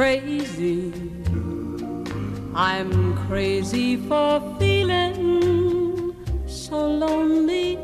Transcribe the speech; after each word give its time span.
crazy. 0.00 0.90
I'm 2.54 3.14
crazy 3.26 3.98
for 3.98 4.56
feeling 4.58 6.16
so 6.46 6.90
lonely. 6.90 7.76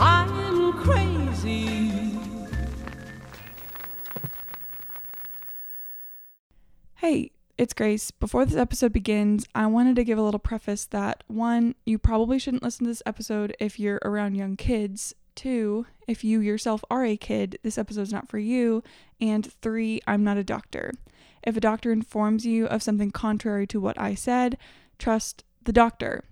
I'm 0.00 0.72
crazy. 0.82 2.18
Hey, 6.96 7.30
it's 7.56 7.72
Grace. 7.72 8.10
Before 8.10 8.44
this 8.44 8.56
episode 8.56 8.92
begins, 8.92 9.46
I 9.54 9.66
wanted 9.68 9.94
to 9.94 10.02
give 10.02 10.18
a 10.18 10.22
little 10.22 10.40
preface 10.40 10.86
that 10.86 11.22
one, 11.28 11.76
you 11.84 12.00
probably 12.00 12.40
shouldn't 12.40 12.64
listen 12.64 12.86
to 12.86 12.90
this 12.90 13.02
episode 13.06 13.54
if 13.60 13.78
you're 13.78 14.00
around 14.04 14.34
young 14.34 14.56
kids. 14.56 15.14
Two, 15.36 15.86
if 16.08 16.24
you 16.24 16.40
yourself 16.40 16.82
are 16.90 17.04
a 17.04 17.16
kid, 17.16 17.58
this 17.62 17.78
episode's 17.78 18.12
not 18.12 18.28
for 18.28 18.38
you. 18.38 18.82
And 19.20 19.46
three, 19.62 20.00
I'm 20.06 20.24
not 20.24 20.38
a 20.38 20.42
doctor. 20.42 20.92
If 21.44 21.56
a 21.56 21.60
doctor 21.60 21.92
informs 21.92 22.44
you 22.44 22.66
of 22.66 22.82
something 22.82 23.12
contrary 23.12 23.68
to 23.68 23.80
what 23.80 24.00
I 24.00 24.14
said, 24.14 24.58
trust 24.98 25.44
the 25.62 25.72
doctor. 25.72 26.24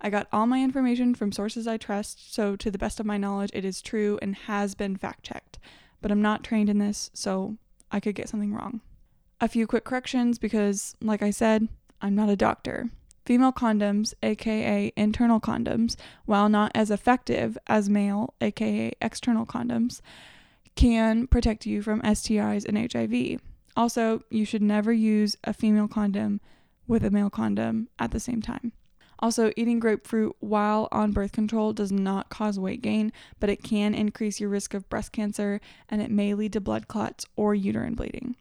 I 0.00 0.10
got 0.10 0.28
all 0.32 0.46
my 0.46 0.62
information 0.62 1.14
from 1.14 1.32
sources 1.32 1.66
I 1.66 1.76
trust, 1.76 2.34
so 2.34 2.56
to 2.56 2.70
the 2.70 2.78
best 2.78 3.00
of 3.00 3.06
my 3.06 3.16
knowledge, 3.16 3.50
it 3.54 3.64
is 3.64 3.80
true 3.80 4.18
and 4.20 4.34
has 4.34 4.74
been 4.74 4.96
fact 4.96 5.22
checked. 5.22 5.58
But 6.02 6.10
I'm 6.10 6.22
not 6.22 6.42
trained 6.42 6.68
in 6.68 6.78
this, 6.78 7.10
so 7.14 7.56
I 7.92 8.00
could 8.00 8.14
get 8.14 8.28
something 8.28 8.52
wrong. 8.52 8.80
A 9.40 9.48
few 9.48 9.66
quick 9.66 9.84
corrections 9.84 10.38
because, 10.38 10.94
like 11.00 11.22
I 11.22 11.30
said, 11.30 11.68
I'm 12.02 12.14
not 12.14 12.28
a 12.28 12.36
doctor. 12.36 12.90
Female 13.24 13.52
condoms, 13.52 14.14
aka 14.22 14.92
internal 14.96 15.40
condoms, 15.40 15.96
while 16.24 16.48
not 16.48 16.72
as 16.74 16.90
effective 16.90 17.56
as 17.66 17.88
male, 17.88 18.34
aka 18.40 18.92
external 19.00 19.46
condoms, 19.46 20.00
can 20.74 21.26
protect 21.26 21.66
you 21.66 21.82
from 21.82 22.00
STIs 22.02 22.64
and 22.64 22.92
HIV. 22.92 23.40
Also, 23.76 24.22
you 24.30 24.44
should 24.44 24.62
never 24.62 24.92
use 24.92 25.36
a 25.44 25.52
female 25.52 25.88
condom 25.88 26.40
with 26.86 27.04
a 27.04 27.10
male 27.10 27.30
condom 27.30 27.88
at 27.98 28.10
the 28.10 28.20
same 28.20 28.42
time. 28.42 28.72
Also, 29.20 29.52
eating 29.56 29.78
grapefruit 29.78 30.34
while 30.40 30.88
on 30.90 31.12
birth 31.12 31.32
control 31.32 31.74
does 31.74 31.92
not 31.92 32.30
cause 32.30 32.58
weight 32.58 32.80
gain, 32.80 33.12
but 33.38 33.50
it 33.50 33.62
can 33.62 33.94
increase 33.94 34.40
your 34.40 34.48
risk 34.48 34.72
of 34.72 34.88
breast 34.88 35.12
cancer 35.12 35.60
and 35.88 36.00
it 36.00 36.10
may 36.10 36.32
lead 36.32 36.54
to 36.54 36.60
blood 36.60 36.88
clots 36.88 37.26
or 37.36 37.54
uterine 37.54 37.94
bleeding. 37.94 38.34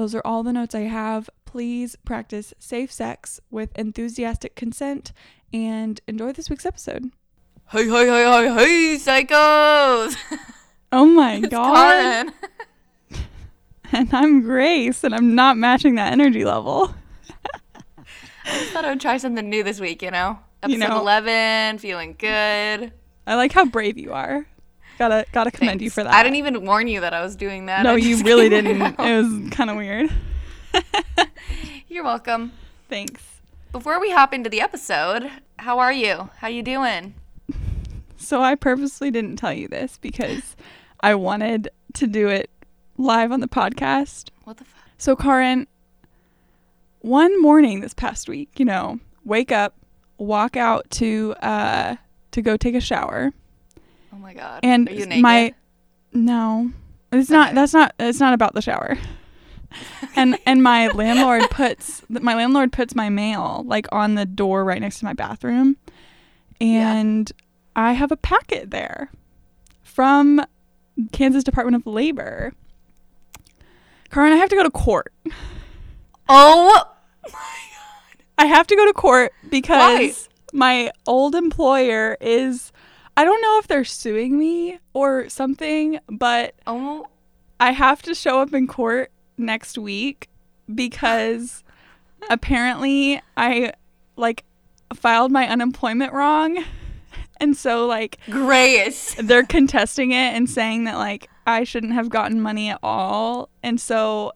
Those 0.00 0.14
are 0.14 0.22
all 0.24 0.42
the 0.42 0.54
notes 0.54 0.74
I 0.74 0.84
have. 0.84 1.28
Please 1.44 1.94
practice 2.06 2.54
safe 2.58 2.90
sex 2.90 3.38
with 3.50 3.68
enthusiastic 3.76 4.56
consent 4.56 5.12
and 5.52 6.00
enjoy 6.08 6.32
this 6.32 6.48
week's 6.48 6.64
episode. 6.64 7.10
Hey, 7.68 7.84
hey, 7.86 8.06
hey, 8.06 8.24
hey, 8.24 8.54
hey, 8.54 8.96
psychos! 8.96 10.16
Oh 10.90 11.04
my 11.04 11.34
It's 11.34 11.48
god. 11.48 12.32
And 13.92 14.08
I'm 14.14 14.40
Grace 14.40 15.04
and 15.04 15.14
I'm 15.14 15.34
not 15.34 15.58
matching 15.58 15.96
that 15.96 16.12
energy 16.14 16.46
level. 16.46 16.94
I 17.66 18.04
just 18.46 18.70
thought 18.70 18.86
I 18.86 18.88
would 18.88 19.02
try 19.02 19.18
something 19.18 19.50
new 19.50 19.62
this 19.62 19.80
week, 19.80 20.00
you 20.00 20.10
know? 20.10 20.38
Episode 20.62 20.72
You 20.72 20.88
know- 20.88 20.98
11, 20.98 21.76
feeling 21.76 22.14
good. 22.18 22.90
I 23.26 23.34
like 23.34 23.52
how 23.52 23.66
brave 23.66 23.98
you 23.98 24.14
are. 24.14 24.46
Gotta 25.00 25.24
gotta 25.32 25.50
commend 25.50 25.80
you 25.80 25.88
for 25.88 26.04
that. 26.04 26.12
I 26.12 26.22
didn't 26.22 26.36
even 26.36 26.66
warn 26.66 26.86
you 26.86 27.00
that 27.00 27.14
I 27.14 27.22
was 27.22 27.34
doing 27.34 27.64
that. 27.66 27.84
No, 27.84 27.94
I 27.94 27.96
you 27.96 28.22
really 28.22 28.48
didn't. 28.50 28.82
It 28.82 28.98
was 28.98 29.50
kind 29.50 29.70
of 29.70 29.78
weird. 29.78 30.10
You're 31.88 32.04
welcome. 32.04 32.52
Thanks. 32.90 33.22
Before 33.72 33.98
we 33.98 34.10
hop 34.10 34.34
into 34.34 34.50
the 34.50 34.60
episode, 34.60 35.30
how 35.58 35.78
are 35.78 35.90
you? 35.90 36.28
How 36.36 36.48
you 36.48 36.62
doing? 36.62 37.14
So 38.18 38.42
I 38.42 38.54
purposely 38.56 39.10
didn't 39.10 39.36
tell 39.36 39.54
you 39.54 39.68
this 39.68 39.96
because 39.96 40.54
I 41.00 41.14
wanted 41.14 41.70
to 41.94 42.06
do 42.06 42.28
it 42.28 42.50
live 42.98 43.32
on 43.32 43.40
the 43.40 43.48
podcast. 43.48 44.28
What 44.44 44.58
the 44.58 44.64
fuck? 44.64 44.82
So 44.98 45.16
Karin, 45.16 45.66
one 46.98 47.40
morning 47.40 47.80
this 47.80 47.94
past 47.94 48.28
week, 48.28 48.50
you 48.58 48.66
know, 48.66 49.00
wake 49.24 49.50
up, 49.50 49.76
walk 50.18 50.58
out 50.58 50.90
to 50.90 51.34
uh 51.40 51.96
to 52.32 52.42
go 52.42 52.58
take 52.58 52.74
a 52.74 52.82
shower, 52.82 53.32
Oh 54.12 54.16
my 54.16 54.34
god. 54.34 54.60
and 54.62 54.88
are 54.88 54.92
you 54.92 55.06
naked? 55.06 55.22
my 55.22 55.54
no, 56.12 56.70
it's 57.12 57.30
not. 57.30 57.54
That's 57.54 57.72
not. 57.72 57.94
It's 58.00 58.18
not 58.20 58.34
about 58.34 58.54
the 58.54 58.62
shower. 58.62 58.98
and 60.16 60.36
and 60.46 60.62
my 60.62 60.88
landlord 60.88 61.42
puts 61.50 62.02
my 62.08 62.34
landlord 62.34 62.72
puts 62.72 62.94
my 62.96 63.08
mail 63.08 63.62
like 63.66 63.86
on 63.92 64.16
the 64.16 64.26
door 64.26 64.64
right 64.64 64.80
next 64.80 64.98
to 65.00 65.04
my 65.04 65.12
bathroom, 65.12 65.76
Yeah. 66.58 66.92
and 66.94 67.30
I 67.76 67.92
have 67.92 68.10
a 68.10 68.16
packet 68.16 68.70
there 68.72 69.10
from 69.82 70.44
Kansas 71.12 71.44
Department 71.44 71.76
of 71.76 71.86
Labor. 71.86 72.52
Karin, 74.10 74.32
I 74.32 74.36
have 74.36 74.48
to 74.48 74.56
go 74.56 74.64
to 74.64 74.70
court. 74.70 75.12
Oh 76.28 76.84
I 78.38 78.46
have 78.46 78.66
to 78.68 78.74
go 78.76 78.86
to 78.86 78.92
court 78.92 79.32
because 79.50 80.28
my 80.52 80.90
old 81.06 81.34
employer 81.34 82.16
is 82.20 82.72
I 83.16 83.24
don't 83.24 83.42
know 83.42 83.58
if 83.58 83.66
they're 83.66 83.84
suing 83.84 84.38
me 84.38 84.78
or 84.92 85.28
something, 85.28 85.98
but 86.08 86.54
Oh 86.66 87.06
I 87.58 87.72
have 87.72 88.00
to 88.02 88.14
show 88.14 88.40
up 88.40 88.54
in 88.54 88.66
court 88.66 89.12
next 89.36 89.76
week 89.76 90.28
because 90.74 91.62
apparently 92.30 93.20
I 93.36 93.74
like 94.16 94.44
filed 94.94 95.30
my 95.30 95.46
unemployment 95.48 96.12
wrong. 96.12 96.64
And 97.42 97.56
so 97.56 97.86
like 97.86 98.18
Grace. 98.30 99.14
they're 99.18 99.44
contesting 99.44 100.12
it 100.12 100.34
and 100.34 100.48
saying 100.48 100.84
that 100.84 100.96
like 100.96 101.28
I 101.46 101.64
shouldn't 101.64 101.94
have 101.94 102.08
gotten 102.08 102.40
money 102.40 102.70
at 102.70 102.78
all. 102.82 103.48
And 103.62 103.80
so 103.80 104.32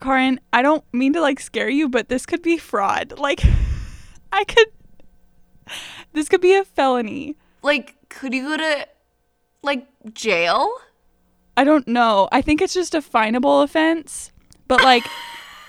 Karin, 0.00 0.40
I 0.52 0.62
don't 0.62 0.84
mean 0.92 1.12
to 1.14 1.20
like 1.20 1.40
scare 1.40 1.68
you, 1.68 1.88
but 1.88 2.08
this 2.08 2.26
could 2.26 2.42
be 2.42 2.58
fraud. 2.58 3.18
Like 3.18 3.40
I 4.32 4.44
could 4.44 4.68
this 6.12 6.28
could 6.28 6.40
be 6.40 6.54
a 6.54 6.64
felony. 6.64 7.36
Like, 7.62 7.96
could 8.14 8.32
you 8.32 8.44
go 8.44 8.56
to 8.56 8.88
like 9.62 9.86
jail? 10.12 10.70
I 11.56 11.64
don't 11.64 11.86
know. 11.86 12.28
I 12.32 12.42
think 12.42 12.62
it's 12.62 12.74
just 12.74 12.94
a 12.94 13.02
finable 13.02 13.62
offense. 13.62 14.32
But 14.68 14.82
like 14.82 15.04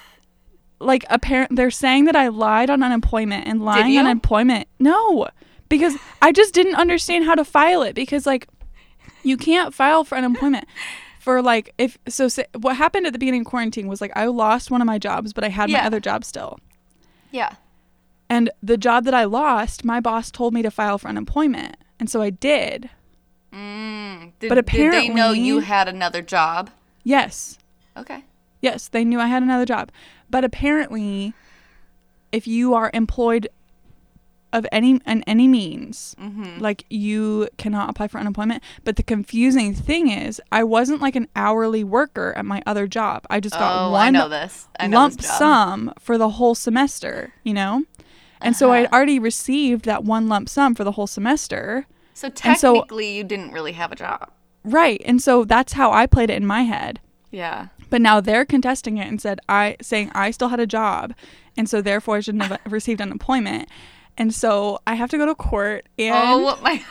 like 0.79 1.05
apparent 1.09 1.55
they're 1.55 1.71
saying 1.71 2.05
that 2.05 2.15
I 2.15 2.27
lied 2.27 2.69
on 2.69 2.83
unemployment 2.83 3.47
and 3.47 3.63
lying 3.63 3.97
on 3.97 4.05
unemployment. 4.05 4.67
No. 4.79 5.27
Because 5.69 5.95
I 6.21 6.31
just 6.31 6.53
didn't 6.53 6.75
understand 6.75 7.25
how 7.25 7.35
to 7.35 7.43
file 7.43 7.81
it 7.81 7.95
because 7.95 8.25
like 8.25 8.47
you 9.23 9.37
can't 9.37 9.73
file 9.73 10.03
for 10.03 10.15
unemployment 10.15 10.65
for 11.19 11.41
like 11.41 11.73
if 11.79 11.97
so 12.07 12.27
say, 12.27 12.45
what 12.59 12.77
happened 12.77 13.07
at 13.07 13.13
the 13.13 13.19
beginning 13.19 13.41
of 13.41 13.47
quarantine 13.47 13.87
was 13.87 14.01
like 14.01 14.11
I 14.15 14.27
lost 14.27 14.69
one 14.69 14.81
of 14.81 14.85
my 14.85 14.99
jobs 14.99 15.33
but 15.33 15.43
I 15.43 15.49
had 15.49 15.69
my 15.71 15.83
other 15.83 15.99
job 15.99 16.23
still. 16.23 16.59
Yeah. 17.31 17.55
And 18.29 18.49
the 18.61 18.77
job 18.77 19.05
that 19.05 19.13
I 19.13 19.25
lost, 19.25 19.83
my 19.83 19.99
boss 19.99 20.31
told 20.31 20.53
me 20.53 20.61
to 20.61 20.71
file 20.71 20.97
for 20.97 21.07
unemployment. 21.07 21.77
And 21.99 22.09
so 22.09 22.21
I 22.21 22.29
did. 22.29 22.89
Mm. 23.53 24.31
Did, 24.39 24.49
But 24.49 24.55
did 24.55 24.65
they 24.91 25.07
know 25.09 25.13
apparently- 25.29 25.39
you 25.39 25.59
had 25.59 25.87
another 25.87 26.21
job? 26.21 26.69
Yes. 27.03 27.57
Okay. 27.95 28.23
Yes, 28.61 28.87
they 28.87 29.05
knew 29.05 29.19
I 29.19 29.27
had 29.27 29.43
another 29.43 29.65
job. 29.65 29.91
But 30.29 30.43
apparently, 30.43 31.33
if 32.31 32.47
you 32.47 32.73
are 32.73 32.89
employed 32.93 33.47
of 34.51 34.65
any 34.71 34.99
in 35.05 35.21
any 35.23 35.47
means, 35.47 36.15
Mm-hmm. 36.19 36.59
like 36.59 36.85
you 36.89 37.49
cannot 37.57 37.89
apply 37.89 38.07
for 38.07 38.19
unemployment. 38.19 38.63
But 38.85 38.95
the 38.95 39.03
confusing 39.03 39.73
thing 39.73 40.09
is, 40.09 40.41
I 40.51 40.63
wasn't 40.63 41.01
like 41.01 41.15
an 41.15 41.27
hourly 41.35 41.83
worker 41.83 42.33
at 42.37 42.45
my 42.45 42.63
other 42.65 42.87
job. 42.87 43.25
I 43.29 43.39
just 43.41 43.55
got 43.55 43.87
oh, 43.87 43.91
one 43.91 44.07
I 44.07 44.09
know 44.09 44.29
this. 44.29 44.67
I 44.79 44.87
know 44.87 44.97
lump 44.97 45.21
sum 45.21 45.93
for 45.99 46.17
the 46.17 46.29
whole 46.29 46.55
semester, 46.55 47.33
you 47.43 47.53
know? 47.53 47.83
And 48.45 48.55
so 48.55 48.71
I'd 48.71 48.85
Uh-huh. 48.85 48.95
already 48.95 49.19
received 49.19 49.85
that 49.85 50.03
one 50.03 50.27
lump 50.29 50.47
sum 50.49 50.75
for 50.75 50.83
the 50.83 50.91
whole 50.93 51.07
semester. 51.07 51.85
So 52.13 52.27
And 52.43 52.57
so- 52.57 52.73
technically, 52.75 53.11
you 53.17 53.23
didn't 53.23 53.51
really 53.51 53.73
have 53.73 53.91
a 53.91 53.95
job. 53.95 54.29
Right. 54.63 55.01
And 55.05 55.21
so 55.21 55.43
that's 55.43 55.73
how 55.73 55.91
I 55.91 56.05
played 56.05 56.29
it 56.29 56.35
in 56.37 56.45
my 56.45 56.63
head. 56.63 56.99
Yeah. 57.31 57.67
But 57.89 58.01
now 58.01 58.19
they're 58.21 58.45
contesting 58.45 58.97
it 58.97 59.07
and 59.07 59.21
said 59.21 59.39
I 59.49 59.75
saying 59.81 60.11
I 60.15 60.31
still 60.31 60.47
had 60.49 60.59
a 60.59 60.65
job 60.67 61.13
and 61.57 61.69
so 61.69 61.81
therefore 61.81 62.17
I 62.17 62.19
shouldn't 62.21 62.43
have 62.45 62.59
received 62.71 63.01
unemployment. 63.01 63.69
And 64.17 64.33
so 64.33 64.79
I 64.87 64.95
have 64.95 65.09
to 65.11 65.17
go 65.17 65.25
to 65.25 65.35
court 65.35 65.85
and 65.99 66.15
oh 66.15 66.57
my. 66.63 66.83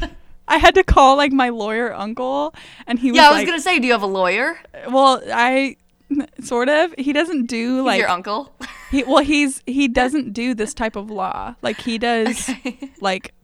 I 0.48 0.58
had 0.58 0.74
to 0.74 0.82
call 0.82 1.16
like 1.16 1.30
my 1.32 1.50
lawyer 1.50 1.94
uncle 1.94 2.52
and 2.86 2.98
he 2.98 3.12
was 3.12 3.18
Yeah, 3.18 3.26
I 3.28 3.30
was 3.30 3.38
like 3.38 3.46
gonna 3.46 3.60
say, 3.60 3.78
do 3.78 3.86
you 3.86 3.92
have 3.92 4.02
a 4.02 4.06
lawyer? 4.06 4.58
well 4.90 5.22
I 5.32 5.76
sort 6.42 6.68
of 6.68 6.92
he 6.98 7.12
doesn't 7.12 7.46
do 7.46 7.76
He's 7.76 7.84
like 7.84 8.00
your 8.00 8.08
uncle. 8.08 8.52
He 8.90 9.04
well 9.04 9.24
he's 9.24 9.62
he 9.66 9.88
doesn't 9.88 10.32
do 10.32 10.54
this 10.54 10.74
type 10.74 10.96
of 10.96 11.10
law. 11.10 11.54
Like 11.62 11.80
he 11.80 11.98
does 11.98 12.48
Okay. 12.50 12.92
like 13.00 13.34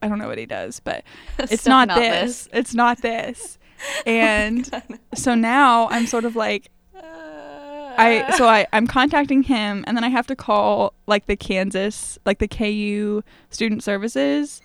I 0.00 0.08
don't 0.08 0.18
know 0.18 0.28
what 0.28 0.38
he 0.38 0.46
does, 0.46 0.80
but 0.80 1.02
it's 1.38 1.66
not, 1.66 1.88
not 1.88 1.98
this. 1.98 2.44
this. 2.44 2.48
It's 2.52 2.74
not 2.74 3.02
this. 3.02 3.58
Oh 3.80 4.10
and 4.10 4.68
so 5.14 5.36
now 5.36 5.86
I'm 5.86 6.08
sort 6.08 6.24
of 6.24 6.34
like 6.34 6.68
uh. 6.96 7.94
I 7.96 8.34
so 8.36 8.48
I 8.48 8.66
I'm 8.72 8.88
contacting 8.88 9.44
him 9.44 9.84
and 9.86 9.96
then 9.96 10.02
I 10.02 10.08
have 10.08 10.26
to 10.26 10.34
call 10.34 10.94
like 11.06 11.28
the 11.28 11.36
Kansas 11.36 12.18
like 12.26 12.40
the 12.40 12.48
KU 12.48 13.22
student 13.50 13.84
services 13.84 14.60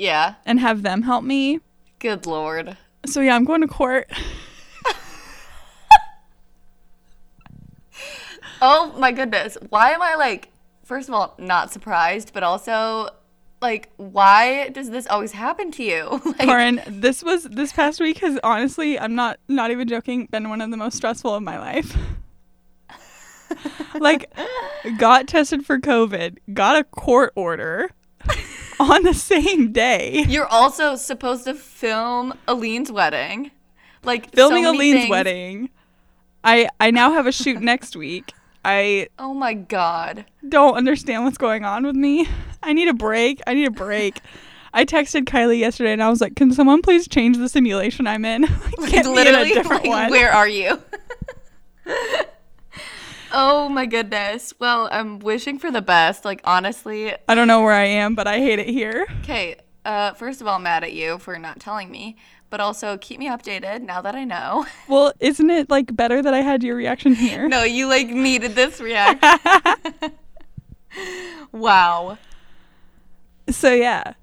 yeah. 0.00 0.34
and 0.46 0.58
have 0.60 0.82
them 0.82 1.02
help 1.02 1.24
me. 1.24 1.60
Good 1.98 2.26
lord. 2.26 2.76
So 3.06 3.20
yeah, 3.20 3.36
I'm 3.36 3.44
going 3.44 3.60
to 3.60 3.68
court. 3.68 4.10
Oh 8.60 8.92
my 8.98 9.12
goodness. 9.12 9.56
Why 9.68 9.92
am 9.92 10.02
I 10.02 10.16
like, 10.16 10.48
first 10.84 11.08
of 11.08 11.14
all, 11.14 11.34
not 11.38 11.72
surprised, 11.72 12.32
but 12.32 12.42
also, 12.42 13.10
like, 13.62 13.90
why 13.96 14.70
does 14.70 14.90
this 14.90 15.06
always 15.06 15.32
happen 15.32 15.70
to 15.72 15.82
you? 15.82 16.20
like, 16.24 16.48
Corin, 16.48 16.82
this 16.86 17.22
was 17.22 17.44
this 17.44 17.72
past 17.72 18.00
week 18.00 18.18
has 18.18 18.38
honestly, 18.42 18.98
I'm 18.98 19.14
not 19.14 19.38
not 19.48 19.70
even 19.70 19.88
joking, 19.88 20.26
been 20.26 20.48
one 20.48 20.60
of 20.60 20.70
the 20.70 20.76
most 20.76 20.96
stressful 20.96 21.34
of 21.34 21.42
my 21.42 21.58
life. 21.58 21.96
like 23.98 24.32
got 24.98 25.26
tested 25.26 25.64
for 25.64 25.78
COVID, 25.78 26.38
got 26.52 26.76
a 26.76 26.84
court 26.84 27.32
order 27.34 27.90
on 28.80 29.02
the 29.02 29.14
same 29.14 29.72
day. 29.72 30.24
you're 30.28 30.46
also 30.46 30.96
supposed 30.96 31.44
to 31.44 31.54
film 31.54 32.34
Aline's 32.46 32.92
wedding. 32.92 33.50
Like, 34.02 34.34
Filming 34.34 34.64
so 34.64 34.72
Aline's 34.72 35.00
things. 35.00 35.10
wedding. 35.10 35.70
I 36.42 36.68
I 36.78 36.90
now 36.90 37.12
have 37.12 37.26
a 37.26 37.32
shoot 37.32 37.60
next 37.60 37.96
week. 37.96 38.32
I 38.64 39.08
Oh 39.18 39.32
my 39.34 39.54
god. 39.54 40.24
don't 40.48 40.74
understand 40.74 41.24
what's 41.24 41.38
going 41.38 41.64
on 41.64 41.84
with 41.86 41.96
me. 41.96 42.28
I 42.62 42.72
need 42.72 42.88
a 42.88 42.94
break. 42.94 43.40
I 43.46 43.54
need 43.54 43.66
a 43.66 43.70
break. 43.70 44.20
I 44.72 44.84
texted 44.84 45.24
Kylie 45.24 45.58
yesterday 45.58 45.92
and 45.92 46.02
I 46.02 46.08
was 46.10 46.20
like, 46.20 46.36
"Can 46.36 46.52
someone 46.52 46.80
please 46.82 47.08
change 47.08 47.36
the 47.38 47.48
simulation 47.48 48.06
I'm 48.06 48.24
in? 48.24 48.42
Me 48.42 48.48
in 48.98 49.06
a 49.06 49.10
literally, 49.10 49.48
different 49.52 49.84
like, 49.84 49.90
one." 49.90 50.10
where 50.10 50.30
are 50.32 50.46
you? 50.48 50.80
oh 53.32 53.68
my 53.68 53.86
goodness. 53.86 54.54
Well, 54.58 54.88
I'm 54.92 55.18
wishing 55.20 55.58
for 55.58 55.70
the 55.70 55.82
best. 55.82 56.24
Like, 56.24 56.40
honestly, 56.44 57.12
I 57.28 57.34
don't 57.34 57.48
know 57.48 57.62
where 57.62 57.72
I 57.74 57.84
am, 57.86 58.14
but 58.14 58.26
I 58.26 58.38
hate 58.38 58.58
it 58.58 58.68
here. 58.68 59.06
okay. 59.22 59.56
Uh, 59.84 60.12
first 60.12 60.40
of 60.42 60.46
all, 60.46 60.58
mad 60.58 60.84
at 60.84 60.92
you 60.92 61.18
for 61.18 61.38
not 61.38 61.58
telling 61.58 61.90
me, 61.90 62.16
but 62.50 62.60
also 62.60 62.98
keep 62.98 63.18
me 63.18 63.28
updated 63.28 63.82
now 63.82 64.00
that 64.02 64.14
I 64.14 64.24
know. 64.24 64.66
Well, 64.88 65.12
isn't 65.20 65.48
it 65.50 65.70
like 65.70 65.94
better 65.94 66.20
that 66.20 66.34
I 66.34 66.40
had 66.42 66.62
your 66.62 66.74
reaction 66.76 67.14
here? 67.14 67.48
no, 67.48 67.62
you 67.62 67.86
like 67.86 68.08
needed 68.08 68.54
this 68.54 68.80
reaction. 68.80 69.30
wow. 71.52 72.18
So 73.48 73.72
yeah. 73.72 74.14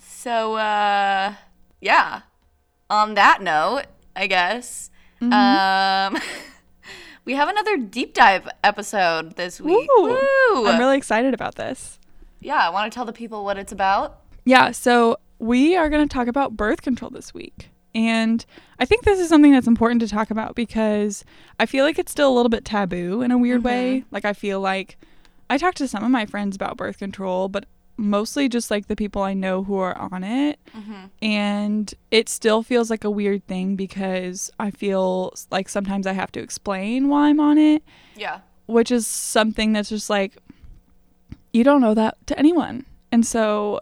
So, 0.00 0.54
uh, 0.56 1.34
yeah. 1.80 2.22
On 2.90 3.14
that 3.14 3.42
note, 3.42 3.84
I 4.14 4.26
guess, 4.26 4.90
Mm-hmm. 5.20 5.32
um, 6.16 6.20
we 7.24 7.34
have 7.34 7.48
another 7.48 7.76
deep 7.76 8.12
dive 8.12 8.48
episode 8.64 9.36
this 9.36 9.60
week. 9.60 9.88
Woo. 9.96 10.18
Woo! 10.54 10.66
I'm 10.66 10.80
really 10.80 10.96
excited 10.96 11.32
about 11.32 11.54
this. 11.54 12.00
yeah, 12.40 12.56
I 12.56 12.70
want 12.70 12.90
to 12.90 12.94
tell 12.96 13.04
the 13.04 13.12
people 13.12 13.44
what 13.44 13.56
it's 13.56 13.70
about. 13.70 14.18
Yeah, 14.44 14.72
so 14.72 15.18
we 15.42 15.74
are 15.76 15.90
going 15.90 16.06
to 16.06 16.12
talk 16.12 16.28
about 16.28 16.56
birth 16.56 16.82
control 16.82 17.10
this 17.10 17.34
week. 17.34 17.68
And 17.94 18.46
I 18.78 18.84
think 18.84 19.04
this 19.04 19.18
is 19.18 19.28
something 19.28 19.52
that's 19.52 19.66
important 19.66 20.00
to 20.02 20.08
talk 20.08 20.30
about 20.30 20.54
because 20.54 21.24
I 21.58 21.66
feel 21.66 21.84
like 21.84 21.98
it's 21.98 22.12
still 22.12 22.32
a 22.32 22.34
little 22.34 22.48
bit 22.48 22.64
taboo 22.64 23.22
in 23.22 23.30
a 23.32 23.36
weird 23.36 23.64
way. 23.64 23.98
Mm-hmm. 23.98 24.14
Like, 24.14 24.24
I 24.24 24.32
feel 24.32 24.60
like 24.60 24.96
I 25.50 25.58
talk 25.58 25.74
to 25.74 25.88
some 25.88 26.04
of 26.04 26.10
my 26.10 26.24
friends 26.24 26.54
about 26.56 26.76
birth 26.76 26.98
control, 26.98 27.48
but 27.48 27.66
mostly 27.98 28.48
just 28.48 28.70
like 28.70 28.86
the 28.86 28.96
people 28.96 29.20
I 29.20 29.34
know 29.34 29.64
who 29.64 29.76
are 29.76 29.98
on 29.98 30.22
it. 30.24 30.58
Mm-hmm. 30.76 31.06
And 31.22 31.94
it 32.10 32.28
still 32.28 32.62
feels 32.62 32.88
like 32.88 33.02
a 33.04 33.10
weird 33.10 33.46
thing 33.46 33.74
because 33.76 34.50
I 34.60 34.70
feel 34.70 35.34
like 35.50 35.68
sometimes 35.68 36.06
I 36.06 36.12
have 36.12 36.32
to 36.32 36.40
explain 36.40 37.08
why 37.08 37.28
I'm 37.28 37.40
on 37.40 37.58
it, 37.58 37.82
Yeah. 38.16 38.40
which 38.66 38.90
is 38.92 39.06
something 39.08 39.72
that's 39.72 39.88
just 39.90 40.08
like, 40.08 40.36
you 41.52 41.64
don't 41.64 41.80
know 41.82 41.94
that 41.94 42.16
to 42.28 42.38
anyone. 42.38 42.86
And 43.10 43.26
so 43.26 43.80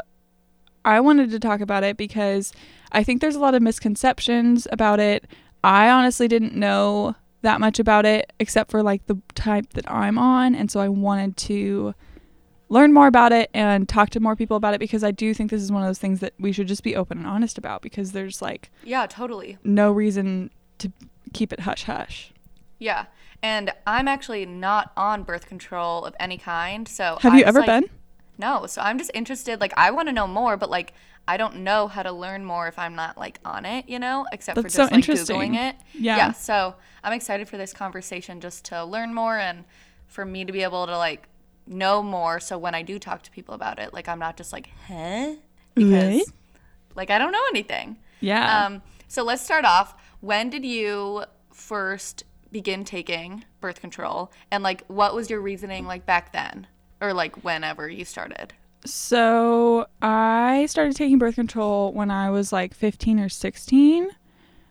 I 0.84 1.00
wanted 1.00 1.30
to 1.30 1.38
talk 1.38 1.60
about 1.60 1.84
it 1.84 1.96
because 1.96 2.52
I 2.92 3.02
think 3.04 3.20
there's 3.20 3.36
a 3.36 3.40
lot 3.40 3.54
of 3.54 3.62
misconceptions 3.62 4.66
about 4.72 5.00
it. 5.00 5.26
I 5.62 5.90
honestly 5.90 6.26
didn't 6.28 6.54
know 6.54 7.14
that 7.42 7.60
much 7.60 7.78
about 7.78 8.04
it 8.06 8.32
except 8.38 8.70
for 8.70 8.82
like 8.82 9.06
the 9.06 9.18
type 9.34 9.72
that 9.74 9.90
I'm 9.90 10.18
on. 10.18 10.54
And 10.54 10.70
so 10.70 10.80
I 10.80 10.88
wanted 10.88 11.36
to 11.38 11.94
learn 12.68 12.92
more 12.92 13.06
about 13.06 13.32
it 13.32 13.50
and 13.52 13.88
talk 13.88 14.10
to 14.10 14.20
more 14.20 14.36
people 14.36 14.56
about 14.56 14.74
it 14.74 14.80
because 14.80 15.02
I 15.02 15.10
do 15.10 15.34
think 15.34 15.50
this 15.50 15.62
is 15.62 15.72
one 15.72 15.82
of 15.82 15.88
those 15.88 15.98
things 15.98 16.20
that 16.20 16.34
we 16.38 16.52
should 16.52 16.68
just 16.68 16.82
be 16.82 16.94
open 16.96 17.18
and 17.18 17.26
honest 17.26 17.58
about 17.58 17.82
because 17.82 18.12
there's 18.12 18.40
like 18.40 18.70
Yeah, 18.84 19.06
totally. 19.06 19.58
no 19.64 19.90
reason 19.90 20.50
to 20.78 20.92
keep 21.32 21.52
it 21.52 21.60
hush 21.60 21.84
hush. 21.84 22.32
Yeah. 22.78 23.06
And 23.42 23.72
I'm 23.86 24.06
actually 24.08 24.44
not 24.46 24.92
on 24.96 25.22
birth 25.24 25.46
control 25.46 26.04
of 26.04 26.14
any 26.20 26.36
kind. 26.38 26.86
So 26.86 27.18
Have 27.20 27.32
I 27.32 27.38
you 27.38 27.44
was 27.44 27.48
ever 27.48 27.60
like- 27.60 27.66
been? 27.66 27.90
No. 28.40 28.66
So 28.66 28.80
I'm 28.80 28.98
just 28.98 29.10
interested. 29.14 29.60
Like, 29.60 29.72
I 29.76 29.90
want 29.90 30.08
to 30.08 30.12
know 30.12 30.26
more, 30.26 30.56
but 30.56 30.70
like, 30.70 30.92
I 31.28 31.36
don't 31.36 31.56
know 31.58 31.86
how 31.86 32.02
to 32.02 32.10
learn 32.10 32.44
more 32.44 32.66
if 32.66 32.78
I'm 32.78 32.96
not 32.96 33.16
like 33.16 33.38
on 33.44 33.64
it, 33.64 33.88
you 33.88 33.98
know, 33.98 34.26
except 34.32 34.56
for 34.56 34.62
just 34.62 34.74
so 34.74 34.84
like. 34.84 35.04
Googling 35.04 35.54
it. 35.54 35.76
Yeah. 35.94 36.16
Yeah. 36.16 36.32
So 36.32 36.74
I'm 37.04 37.12
excited 37.12 37.48
for 37.48 37.56
this 37.56 37.72
conversation 37.72 38.40
just 38.40 38.64
to 38.66 38.84
learn 38.84 39.14
more 39.14 39.38
and 39.38 39.64
for 40.06 40.24
me 40.24 40.44
to 40.44 40.52
be 40.52 40.62
able 40.62 40.86
to 40.86 40.96
like 40.96 41.28
know 41.66 42.02
more. 42.02 42.40
So 42.40 42.58
when 42.58 42.74
I 42.74 42.82
do 42.82 42.98
talk 42.98 43.22
to 43.22 43.30
people 43.30 43.54
about 43.54 43.78
it, 43.78 43.92
like, 43.92 44.08
I'm 44.08 44.18
not 44.18 44.36
just 44.36 44.52
like, 44.52 44.70
huh? 44.88 45.34
Because 45.74 45.92
Right? 45.92 46.24
like, 46.96 47.10
I 47.10 47.18
don't 47.18 47.32
know 47.32 47.44
anything. 47.50 47.98
Yeah. 48.20 48.66
Um, 48.66 48.82
so 49.06 49.22
let's 49.22 49.42
start 49.42 49.64
off. 49.64 49.94
When 50.20 50.50
did 50.50 50.64
you 50.64 51.24
first 51.52 52.24
begin 52.50 52.84
taking 52.84 53.44
birth 53.60 53.80
control? 53.80 54.32
And 54.50 54.64
like, 54.64 54.84
what 54.88 55.14
was 55.14 55.30
your 55.30 55.40
reasoning 55.40 55.86
like 55.86 56.06
back 56.06 56.32
then? 56.32 56.66
Or 57.00 57.12
like 57.14 57.42
whenever 57.44 57.88
you 57.88 58.04
started? 58.04 58.52
So 58.84 59.86
I 60.00 60.66
started 60.66 60.96
taking 60.96 61.18
birth 61.18 61.34
control 61.34 61.92
when 61.92 62.10
I 62.10 62.30
was 62.30 62.52
like 62.52 62.74
15 62.74 63.20
or 63.20 63.28
16. 63.28 64.10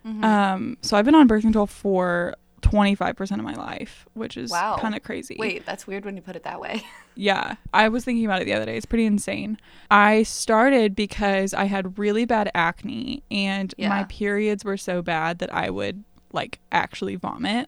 Mm-hmm. 0.05 0.23
Um, 0.23 0.77
so 0.81 0.97
I've 0.97 1.05
been 1.05 1.15
on 1.15 1.27
birth 1.27 1.41
control 1.41 1.67
for 1.67 2.35
25% 2.61 3.31
of 3.31 3.43
my 3.43 3.53
life, 3.53 4.05
which 4.13 4.35
is 4.37 4.51
Wow. 4.51 4.77
kind 4.79 4.95
of 4.95 5.03
crazy. 5.03 5.35
Wait, 5.39 5.65
that's 5.65 5.85
weird 5.87 6.05
when 6.05 6.15
you 6.15 6.21
put 6.21 6.35
it 6.35 6.43
that 6.43 6.59
way. 6.59 6.83
Yeah, 7.15 7.55
I 7.73 7.89
was 7.89 8.05
thinking 8.05 8.23
about 8.23 8.41
it 8.41 8.45
the 8.45 8.53
other 8.53 8.65
day. 8.65 8.77
It's 8.77 8.85
pretty 8.85 9.03
insane. 9.03 9.59
I 9.91 10.23
started 10.23 10.95
because 10.95 11.53
I 11.53 11.65
had 11.65 11.99
really 11.99 12.23
bad 12.23 12.49
acne 12.55 13.23
and 13.29 13.73
my 13.77 14.05
periods 14.05 14.63
were 14.63 14.77
so 14.77 15.01
bad 15.01 15.39
that 15.39 15.53
I 15.53 15.69
would 15.69 16.05
like 16.31 16.59
actually 16.71 17.17
vomit. 17.17 17.67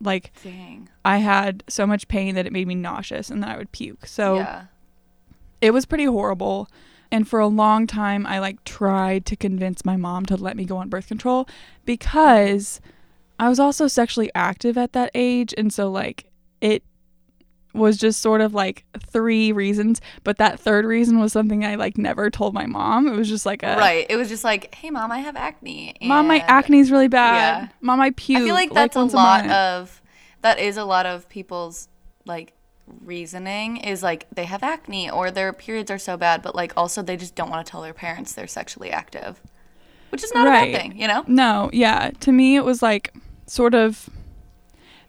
Like 0.00 0.32
Dang. 0.42 0.88
I 1.04 1.18
had 1.18 1.64
so 1.68 1.86
much 1.86 2.08
pain 2.08 2.34
that 2.34 2.46
it 2.46 2.52
made 2.52 2.68
me 2.68 2.74
nauseous 2.74 3.30
and 3.30 3.42
then 3.42 3.50
I 3.50 3.56
would 3.56 3.72
puke. 3.72 4.06
So 4.06 4.36
yeah. 4.36 4.64
it 5.60 5.72
was 5.72 5.86
pretty 5.86 6.04
horrible 6.04 6.68
and 7.10 7.26
for 7.26 7.40
a 7.40 7.46
long 7.46 7.86
time 7.86 8.26
i 8.26 8.38
like 8.38 8.62
tried 8.64 9.24
to 9.26 9.36
convince 9.36 9.84
my 9.84 9.96
mom 9.96 10.26
to 10.26 10.36
let 10.36 10.56
me 10.56 10.64
go 10.64 10.76
on 10.76 10.88
birth 10.88 11.08
control 11.08 11.48
because 11.84 12.80
i 13.38 13.48
was 13.48 13.58
also 13.58 13.86
sexually 13.86 14.30
active 14.34 14.76
at 14.76 14.92
that 14.92 15.10
age 15.14 15.54
and 15.56 15.72
so 15.72 15.90
like 15.90 16.26
it 16.60 16.82
was 17.74 17.96
just 17.96 18.20
sort 18.20 18.40
of 18.40 18.54
like 18.54 18.84
three 18.98 19.52
reasons 19.52 20.00
but 20.24 20.38
that 20.38 20.58
third 20.58 20.84
reason 20.84 21.20
was 21.20 21.32
something 21.32 21.64
i 21.64 21.74
like 21.74 21.96
never 21.98 22.30
told 22.30 22.54
my 22.54 22.66
mom 22.66 23.06
it 23.06 23.14
was 23.14 23.28
just 23.28 23.44
like 23.46 23.62
a 23.62 23.76
right. 23.76 24.06
It 24.08 24.16
was 24.16 24.28
just 24.28 24.42
like, 24.44 24.74
hey, 24.74 24.90
mom, 24.90 25.12
I 25.12 25.18
have 25.18 25.36
acne. 25.36 25.94
mom 26.02 26.26
my 26.28 26.38
acne's 26.48 26.90
really 26.90 27.08
bad 27.08 27.34
Yeah. 27.62 27.68
mom 27.80 28.00
i 28.00 28.10
puke 28.10 28.38
I 28.40 28.44
feel 28.44 28.54
like 28.54 28.72
that's 28.72 28.96
once 28.96 29.12
a 29.12 29.16
lot 29.16 29.40
month." 29.46 29.52
of, 29.52 30.02
that 30.42 30.58
is 30.58 30.76
a 30.76 30.84
lot 30.84 31.04
of 31.06 31.28
people's 31.28 31.88
like 32.24 32.54
reasoning 33.04 33.76
is 33.78 34.02
like 34.02 34.26
they 34.32 34.44
have 34.44 34.62
acne 34.62 35.10
or 35.10 35.30
their 35.30 35.52
periods 35.52 35.90
are 35.90 35.98
so 35.98 36.16
bad, 36.16 36.42
but 36.42 36.54
like 36.54 36.72
also 36.76 37.02
they 37.02 37.16
just 37.16 37.34
don't 37.34 37.50
want 37.50 37.64
to 37.64 37.70
tell 37.70 37.82
their 37.82 37.92
parents 37.94 38.32
they're 38.32 38.46
sexually 38.46 38.90
active, 38.90 39.40
which 40.10 40.24
is 40.24 40.32
not 40.32 40.46
a 40.46 40.50
Right. 40.50 40.72
bad 40.72 40.80
thing, 40.82 40.98
you 40.98 41.06
know? 41.06 41.24
No, 41.26 41.70
yeah. 41.72 42.10
To 42.20 42.32
me 42.32 42.56
it 42.56 42.64
was 42.64 42.82
like 42.82 43.12
sort 43.46 43.74
of 43.74 44.08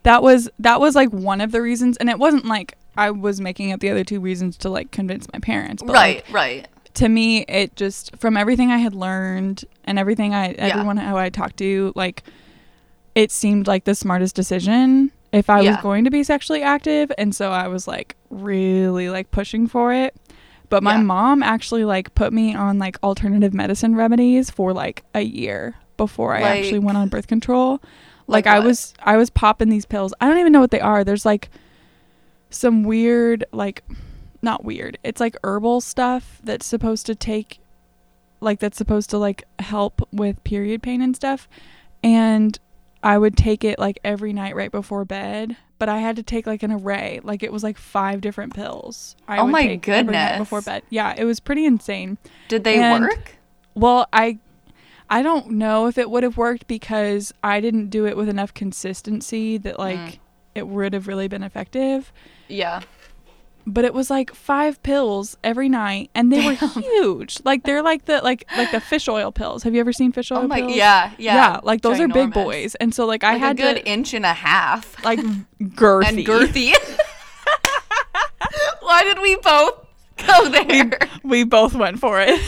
that 0.03 0.24
was 0.24 0.50
that 0.60 0.79
was 0.79 0.96
like 0.96 1.10
one 1.10 1.41
of 1.41 1.51
the 1.51 1.62
reasons 1.62 1.98
and 1.98 2.10
it 2.10 2.20
wasn't 2.20 2.46
like 2.46 2.77
I 2.98 3.12
was 3.12 3.39
making 3.39 3.72
up 3.72 3.79
the 3.79 3.89
other 3.89 4.03
two 4.03 4.20
reasons 4.20 4.58
to 4.58 4.70
like 4.70 4.91
convince 4.91 5.27
my 5.34 5.39
parents. 5.39 5.82
But 5.84 5.94
right, 5.94 6.15
like, 6.25 6.34
right. 6.34 6.68
to 6.96 7.10
me 7.10 7.41
it 7.44 7.75
just 7.75 8.15
from 8.18 8.36
everything 8.38 8.72
I 8.72 8.77
had 8.77 8.94
learned 8.94 9.65
and 9.86 10.00
everything 10.00 10.34
I 10.34 10.51
everyone 10.53 10.98
who 10.98 11.15
I 11.15 11.29
talked 11.29 11.58
to, 11.58 11.94
like 11.96 12.24
it 13.15 13.32
seemed 13.32 13.68
like 13.68 13.84
the 13.86 13.96
smartest 13.96 14.36
decision 14.36 15.12
if 15.32 15.50
I 15.50 15.62
was 15.62 15.77
going 15.77 16.06
to 16.06 16.10
be 16.12 16.24
sexually 16.24 16.63
active 16.63 17.12
and 17.18 17.36
so 17.36 17.51
I 17.51 17.68
was 17.68 17.88
like 17.88 18.15
really 18.29 19.10
like 19.10 19.32
pushing 19.32 19.68
for 19.68 19.94
it. 19.94 20.15
But 20.70 20.84
my 20.84 20.96
Yeah. 20.96 21.01
mom 21.03 21.44
actually 21.44 21.84
like 21.86 22.13
put 22.15 22.32
me 22.32 22.53
on 22.56 22.79
like 22.79 22.98
alternative 23.03 23.53
medicine 23.53 23.96
remedies 23.96 24.50
for 24.50 24.72
like 24.74 25.03
a 25.13 25.22
year 25.22 25.75
before 25.98 26.34
I 26.36 26.41
actually 26.41 26.79
went 26.79 26.98
on 26.98 27.10
birth 27.10 27.27
control. 27.27 27.82
Like, 28.29 28.45
Like 28.45 28.55
I 28.55 28.59
was 28.59 28.93
I 29.03 29.17
was 29.17 29.29
popping 29.29 29.69
these 29.69 29.86
pills. 29.86 30.13
I 30.21 30.27
don't 30.27 30.38
even 30.38 30.51
know 30.53 30.59
what 30.62 30.71
they 30.71 30.79
are. 30.81 31.03
There's 31.03 31.25
like 31.25 31.50
some 32.50 32.83
weird 32.83 33.43
like 33.51 33.83
not 34.41 34.63
weird. 34.63 34.98
It's 35.03 35.19
like 35.19 35.36
herbal 35.43 35.81
stuff 35.81 36.39
that's 36.43 36.65
supposed 36.65 37.05
to 37.07 37.15
take 37.15 37.59
like 38.41 38.59
that's 38.59 38.77
supposed 38.77 39.09
to 39.09 39.17
like 39.17 39.43
help 39.59 40.07
with 40.12 40.43
period 40.43 40.81
pain 40.81 41.01
and 41.01 41.15
stuff. 41.15 41.48
And 42.03 42.57
I 43.03 43.17
would 43.17 43.36
take 43.36 43.63
it 43.63 43.79
like 43.79 44.00
every 44.03 44.31
night 44.33 44.55
right 44.55 44.71
before 44.71 45.05
bed, 45.05 45.57
but 45.77 45.89
I 45.89 46.00
had 46.00 46.15
to 46.17 46.24
take 46.24 46.48
like 46.48 46.63
an 46.63 46.71
array. 46.71 47.19
Like 47.24 47.43
it 47.43 47.51
was 47.51 47.63
like 47.63 47.77
five 47.77 48.21
different 48.21 48.53
pills. 48.53 49.15
I 49.27 49.39
Oh 49.39 49.45
would 49.45 49.51
my 49.51 49.67
take 49.67 49.88
every 49.89 50.13
night 50.13 50.29
goodness. 50.33 50.39
Before 50.39 50.62
bed. 50.62 50.83
Yeah, 50.89 51.13
it 51.17 51.25
was 51.25 51.39
pretty 51.39 51.65
insane. 51.65 52.17
Did 52.48 52.63
they 52.63 52.79
And- 52.79 53.03
work? 53.05 53.36
Well, 53.75 54.07
I 54.12 54.39
I 55.10 55.22
don't 55.24 55.51
know 55.51 55.88
if 55.88 55.98
it 55.98 56.10
would 56.10 56.24
have 56.24 56.38
worked 56.38 56.68
because 56.68 57.34
I 57.44 57.60
didn't 57.62 57.89
do 57.89 58.06
it 58.06 58.16
with 58.16 58.30
enough 58.30 58.54
consistency 58.54 59.58
that 59.58 59.80
like 59.80 59.98
Mm. 59.98 60.18
it 60.56 60.68
would 60.68 60.94
have 60.94 61.08
really 61.08 61.28
been 61.28 61.44
effective. 61.44 62.12
Yeah. 62.48 62.82
But 63.66 63.86
it 63.86 63.94
was 63.94 64.10
like 64.10 64.34
five 64.34 64.82
pills 64.82 65.38
every 65.44 65.70
night, 65.70 66.10
and 66.16 66.32
they 66.32 66.44
were 66.46 66.54
huge. 66.54 67.39
Like 67.44 67.63
they're 67.63 67.84
like 67.84 68.06
the 68.06 68.20
like 68.22 68.46
like 68.58 68.72
the 68.72 68.80
fish 68.80 69.08
oil 69.08 69.32
pills. 69.32 69.62
Have 69.63 69.75
you 69.75 69.80
ever 69.80 69.94
seen 69.94 70.12
fish 70.12 70.32
oil 70.32 70.39
Oh 70.39 70.48
my 70.48 70.62
pills? 70.62 70.75
yeah, 70.75 71.12
yeah. 71.20 71.36
yeah. 71.36 71.60
Like 71.62 71.82
those 71.82 72.00
are 72.00 72.08
big 72.08 72.34
boys, 72.34 72.74
and 72.75 72.96
so 72.96 73.06
like 73.06 73.24
I 73.24 73.34
Like 73.34 73.42
had 73.42 73.60
a 73.60 73.62
good 73.62 73.75
to 73.78 73.88
inch 73.88 74.13
and 74.16 74.25
a 74.25 74.34
half. 74.34 75.04
like 75.04 75.20
girthy. 75.62 76.08
and 76.08 76.18
girthy. 76.20 76.74
Why 78.82 79.04
did 79.04 79.20
we 79.22 79.36
both 79.36 79.86
go 80.25 80.50
there? 80.50 80.98
We 81.24 81.44
both 81.44 81.75
went 81.75 82.00
for 82.00 82.20
it. 82.22 82.39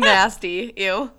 Nasty. 0.00 0.72
Ew. 0.76 1.10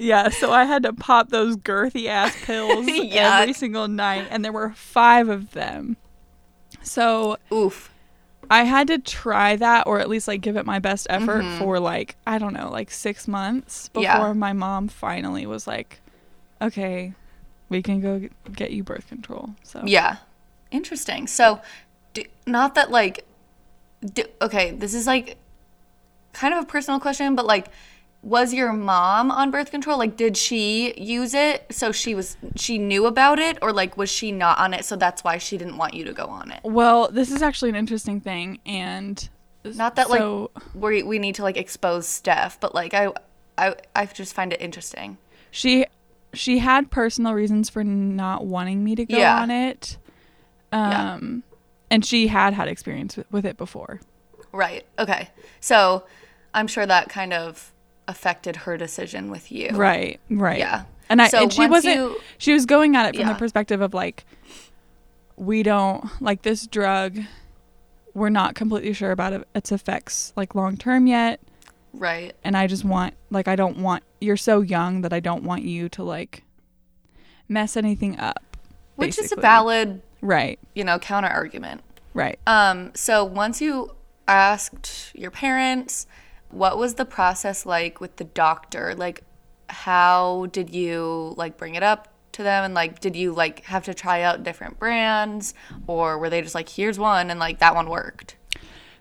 Yeah, 0.00 0.28
so 0.30 0.50
I 0.50 0.64
had 0.64 0.82
to 0.82 0.92
pop 0.92 1.28
those 1.28 1.56
girthy 1.56 2.06
ass 2.08 2.34
pills 2.44 2.88
every 3.12 3.52
single 3.52 3.86
night, 3.86 4.26
and 4.28 4.44
there 4.44 4.50
were 4.52 4.70
five 4.72 5.28
of 5.28 5.52
them. 5.52 5.96
So 6.82 7.36
Oof. 7.52 7.92
I 8.50 8.64
had 8.64 8.88
to 8.88 8.98
try 8.98 9.54
that, 9.54 9.86
or 9.86 10.00
at 10.00 10.08
least 10.08 10.26
like 10.26 10.40
give 10.40 10.56
it 10.56 10.66
my 10.66 10.80
best 10.80 11.06
effort 11.08 11.42
Mhm. 11.44 11.58
for 11.58 11.78
like 11.78 12.16
I 12.26 12.38
don't 12.38 12.54
know, 12.54 12.70
like 12.70 12.90
six 12.90 13.28
months 13.28 13.88
before 13.90 14.02
Yeah. 14.02 14.32
my 14.32 14.52
mom 14.52 14.88
finally 14.88 15.46
was 15.46 15.66
like, 15.68 16.00
"Okay, 16.60 17.14
we 17.68 17.80
can 17.80 18.00
go 18.00 18.28
get 18.52 18.72
you 18.72 18.82
birth 18.82 19.06
control." 19.08 19.50
So 19.62 19.80
Yeah. 19.84 20.16
Interesting. 20.72 21.28
So, 21.28 21.60
do, 22.14 22.24
not 22.48 22.74
that 22.74 22.90
like, 22.90 23.24
do, 24.04 24.24
okay, 24.42 24.72
this 24.72 24.92
is 24.92 25.06
like 25.06 25.36
kind 26.34 26.52
of 26.54 26.62
a 26.62 26.66
personal 26.66 27.00
question, 27.00 27.34
but 27.34 27.46
like, 27.46 27.68
was 28.22 28.54
your 28.54 28.72
mom 28.72 29.30
on 29.30 29.50
birth 29.50 29.70
control? 29.70 29.98
Like, 29.98 30.16
did 30.16 30.36
she 30.36 30.94
use 31.00 31.34
it 31.34 31.66
so 31.70 31.92
she 31.92 32.14
was 32.14 32.36
she 32.56 32.78
knew 32.78 33.06
about 33.06 33.38
it, 33.38 33.58
or 33.62 33.72
like 33.72 33.96
was 33.96 34.10
she 34.10 34.32
not 34.32 34.58
on 34.58 34.72
it 34.74 34.84
so 34.84 34.96
that's 34.96 35.22
why 35.22 35.38
she 35.38 35.56
didn't 35.58 35.76
want 35.76 35.94
you 35.94 36.04
to 36.04 36.12
go 36.12 36.24
on 36.26 36.50
it? 36.50 36.60
Well, 36.64 37.08
this 37.10 37.30
is 37.30 37.42
actually 37.42 37.68
an 37.70 37.76
interesting 37.76 38.20
thing, 38.20 38.60
and 38.64 39.28
Not 39.64 39.96
that 39.96 40.08
so, 40.08 40.50
like 40.54 40.62
we 40.74 41.02
we 41.02 41.18
need 41.18 41.34
to 41.36 41.42
like 41.42 41.56
expose 41.56 42.06
Steph, 42.06 42.58
but 42.60 42.74
like 42.74 42.94
I 42.94 43.08
I 43.58 43.74
I 43.94 44.06
just 44.06 44.34
find 44.34 44.52
it 44.52 44.60
interesting. 44.60 45.18
she 45.50 45.84
she 46.32 46.58
had 46.58 46.90
personal 46.90 47.32
reasons 47.34 47.68
for 47.70 47.84
not 47.84 48.44
wanting 48.44 48.82
me 48.82 48.96
to 48.96 49.04
go 49.04 49.16
Yeah. 49.16 49.40
on 49.40 49.50
it 49.52 49.98
Yeah. 50.72 51.12
um 51.14 51.44
and 51.90 52.04
she 52.04 52.26
had 52.26 52.54
had 52.54 52.66
experience 52.68 53.16
with, 53.16 53.30
with 53.30 53.46
it 53.46 53.56
before 53.56 54.00
Right. 54.50 54.84
Okay. 54.98 55.30
So 55.60 56.04
I'm 56.54 56.66
sure 56.68 56.86
that 56.86 57.08
kind 57.10 57.32
of 57.34 57.72
affected 58.08 58.56
her 58.56 58.76
decision 58.76 59.30
with 59.30 59.50
you. 59.52 59.70
right 59.70 60.20
right 60.30 60.58
Yeah. 60.58 60.84
and 61.08 61.20
i 61.22 61.28
So 61.28 61.42
and 61.42 61.52
she 61.52 61.66
wasn't 61.66 61.96
you- 61.96 62.16
she 62.38 62.52
was 62.52 62.64
going 62.66 62.96
at 62.96 63.06
it 63.06 63.16
from 63.16 63.26
Yeah. 63.26 63.32
the 63.32 63.38
perspective 63.38 63.80
of 63.80 63.94
like 63.94 64.24
we 65.36 65.62
don't 65.62 66.04
like 66.20 66.42
this 66.42 66.66
drug 66.66 67.18
we're 68.12 68.28
not 68.28 68.54
completely 68.54 68.92
sure 68.92 69.10
about 69.10 69.44
its 69.54 69.72
effects 69.72 70.32
like 70.36 70.54
long 70.54 70.76
term 70.76 71.06
yet 71.06 71.40
Right. 71.94 72.34
and 72.44 72.56
i 72.56 72.66
just 72.66 72.84
want 72.84 73.14
like 73.30 73.48
i 73.48 73.56
don't 73.56 73.78
want 73.78 74.02
you're 74.20 74.36
so 74.36 74.60
young 74.60 75.00
that 75.00 75.12
i 75.12 75.20
don't 75.20 75.42
want 75.44 75.62
you 75.62 75.88
to 75.90 76.02
like 76.04 76.44
mess 77.48 77.76
anything 77.76 78.18
up 78.20 78.56
Which 78.96 79.18
is 79.18 79.32
a 79.32 79.36
valid, 79.40 80.02
right 80.20 80.58
you 80.74 80.84
know, 80.84 80.98
counter 80.98 81.28
argument. 81.28 81.82
right 82.12 82.38
Um, 82.46 82.92
so 82.94 83.24
once 83.24 83.60
you 83.60 83.94
asked 84.28 85.10
your 85.14 85.30
parents, 85.30 86.06
what 86.54 86.78
was 86.78 86.94
the 86.94 87.04
process 87.04 87.66
like 87.66 88.00
with 88.00 88.16
the 88.16 88.24
doctor? 88.24 88.94
Like 88.94 89.22
how 89.68 90.46
did 90.52 90.70
you 90.70 91.34
like 91.36 91.56
bring 91.56 91.74
it 91.74 91.82
up 91.82 92.08
to 92.32 92.42
them 92.42 92.64
and 92.64 92.74
like 92.74 93.00
did 93.00 93.14
you 93.14 93.32
like 93.32 93.64
have 93.64 93.84
to 93.84 93.94
try 93.94 94.22
out 94.22 94.42
different 94.42 94.78
brands 94.78 95.54
or 95.86 96.18
were 96.18 96.28
they 96.28 96.42
just 96.42 96.54
like 96.54 96.68
here's 96.68 96.98
one 96.98 97.30
and 97.30 97.38
like 97.38 97.60
that 97.60 97.74
one 97.74 97.88
worked? 97.88 98.36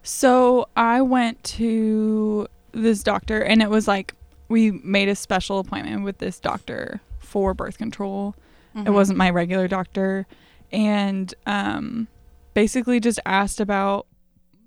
So 0.04 0.68
I 0.76 1.02
went 1.02 1.42
to 1.46 2.48
this 2.74 3.04
doctor, 3.04 3.40
and 3.42 3.62
it 3.62 3.70
was 3.70 3.88
like 3.88 4.14
we 4.50 4.72
made 4.72 5.08
a 5.08 5.16
special 5.16 5.60
appointment 5.60 6.04
with 6.04 6.18
this 6.18 6.40
doctor 6.40 7.00
for 7.20 7.54
birth 7.54 7.78
control. 7.78 8.36
It 8.76 8.90
wasn't 8.90 9.20
my 9.20 9.30
regular 9.30 9.68
doctor, 9.68 10.26
and 10.72 11.34
um, 11.46 12.08
basically 12.56 13.00
just 13.00 13.20
asked 13.24 13.60
about 13.60 14.08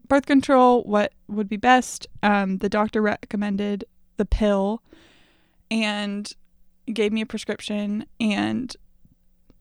birth 0.09 0.27
control, 0.27 0.83
what 0.85 1.13
would 1.29 1.49
be 1.49 1.57
best. 1.57 2.07
Um, 2.23 2.59
the 2.59 2.69
doctor 2.69 3.03
recommended 3.03 3.85
the 4.17 4.25
pill, 4.25 4.83
and 5.71 6.33
gave 6.93 7.13
me 7.13 7.21
a 7.21 7.27
prescription, 7.27 8.07
and 8.21 8.75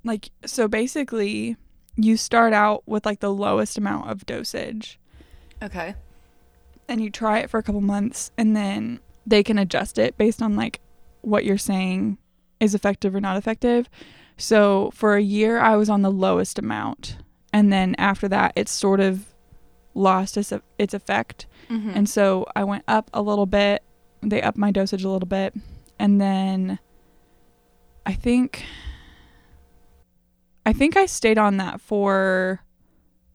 like 0.03 0.29
so 0.45 0.67
basically 0.67 1.57
you 1.95 2.15
start 2.17 2.53
out 2.53 2.83
with 2.85 3.05
like 3.05 3.19
the 3.21 3.33
lowest 3.33 3.77
amount 3.77 4.09
of 4.09 4.25
dosage 4.25 4.99
Okay. 5.63 5.95
and 6.87 7.01
you 7.01 7.09
try 7.09 7.39
it 7.39 7.49
for 7.49 7.57
a 7.57 7.63
couple 7.63 7.81
months 7.81 8.31
and 8.37 8.55
then 8.55 8.99
they 9.25 9.41
can 9.41 9.57
adjust 9.57 9.97
it 9.97 10.15
based 10.17 10.41
on 10.41 10.55
like 10.55 10.79
what 11.21 11.45
you're 11.45 11.57
saying 11.57 12.17
is 12.59 12.75
effective 12.75 13.15
or 13.15 13.21
not 13.21 13.37
effective. 13.37 13.89
So 14.37 14.91
for 14.93 15.15
a 15.15 15.21
year 15.21 15.57
I 15.59 15.75
was 15.75 15.89
on 15.89 16.01
the 16.03 16.11
lowest 16.11 16.59
amount 16.59 17.17
and 17.51 17.73
then 17.73 17.95
after 17.97 18.27
that 18.27 18.53
it 18.55 18.69
sort 18.69 18.99
of 18.99 19.33
lost 19.95 20.37
its 20.37 20.53
its 20.77 20.93
effect. 20.93 21.47
Mhm. 21.69 21.95
And 21.95 22.07
so 22.09 22.45
I 22.55 22.63
went 22.63 22.83
up 22.87 23.09
a 23.13 23.21
little 23.21 23.45
bit. 23.47 23.81
They 24.21 24.41
upped 24.41 24.57
my 24.57 24.71
dosage 24.71 25.03
a 25.03 25.09
little 25.09 25.27
bit 25.27 25.53
and 25.97 26.19
then 26.21 26.79
I 28.05 28.13
think 28.13 28.63
I 30.65 30.73
think 30.73 30.97
I 30.97 31.05
stayed 31.05 31.37
on 31.37 31.57
that 31.57 31.79
for 31.79 32.61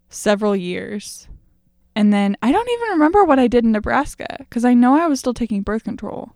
several 0.08 0.56
years. 0.56 1.28
And 1.96 2.12
then 2.12 2.36
I 2.42 2.52
don't 2.52 2.68
even 2.68 2.88
remember 2.90 3.24
what 3.24 3.38
I 3.38 3.46
did 3.46 3.64
in 3.64 3.72
Nebraska 3.72 4.36
because 4.38 4.64
I 4.64 4.74
know 4.74 4.96
I 4.96 5.06
was 5.06 5.18
still 5.20 5.34
taking 5.34 5.62
birth 5.62 5.84
control. 5.84 6.34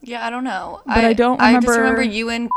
Yeah, 0.00 0.26
I 0.26 0.30
don't 0.30 0.44
know. 0.44 0.80
But 0.86 1.04
I 1.04 1.12
don't 1.12 1.38
remember 1.38 1.56
I 1.58 1.60
just 1.60 1.78
remember 1.78 2.00
remember- 2.00 2.14
you 2.16 2.28
and 2.30 2.50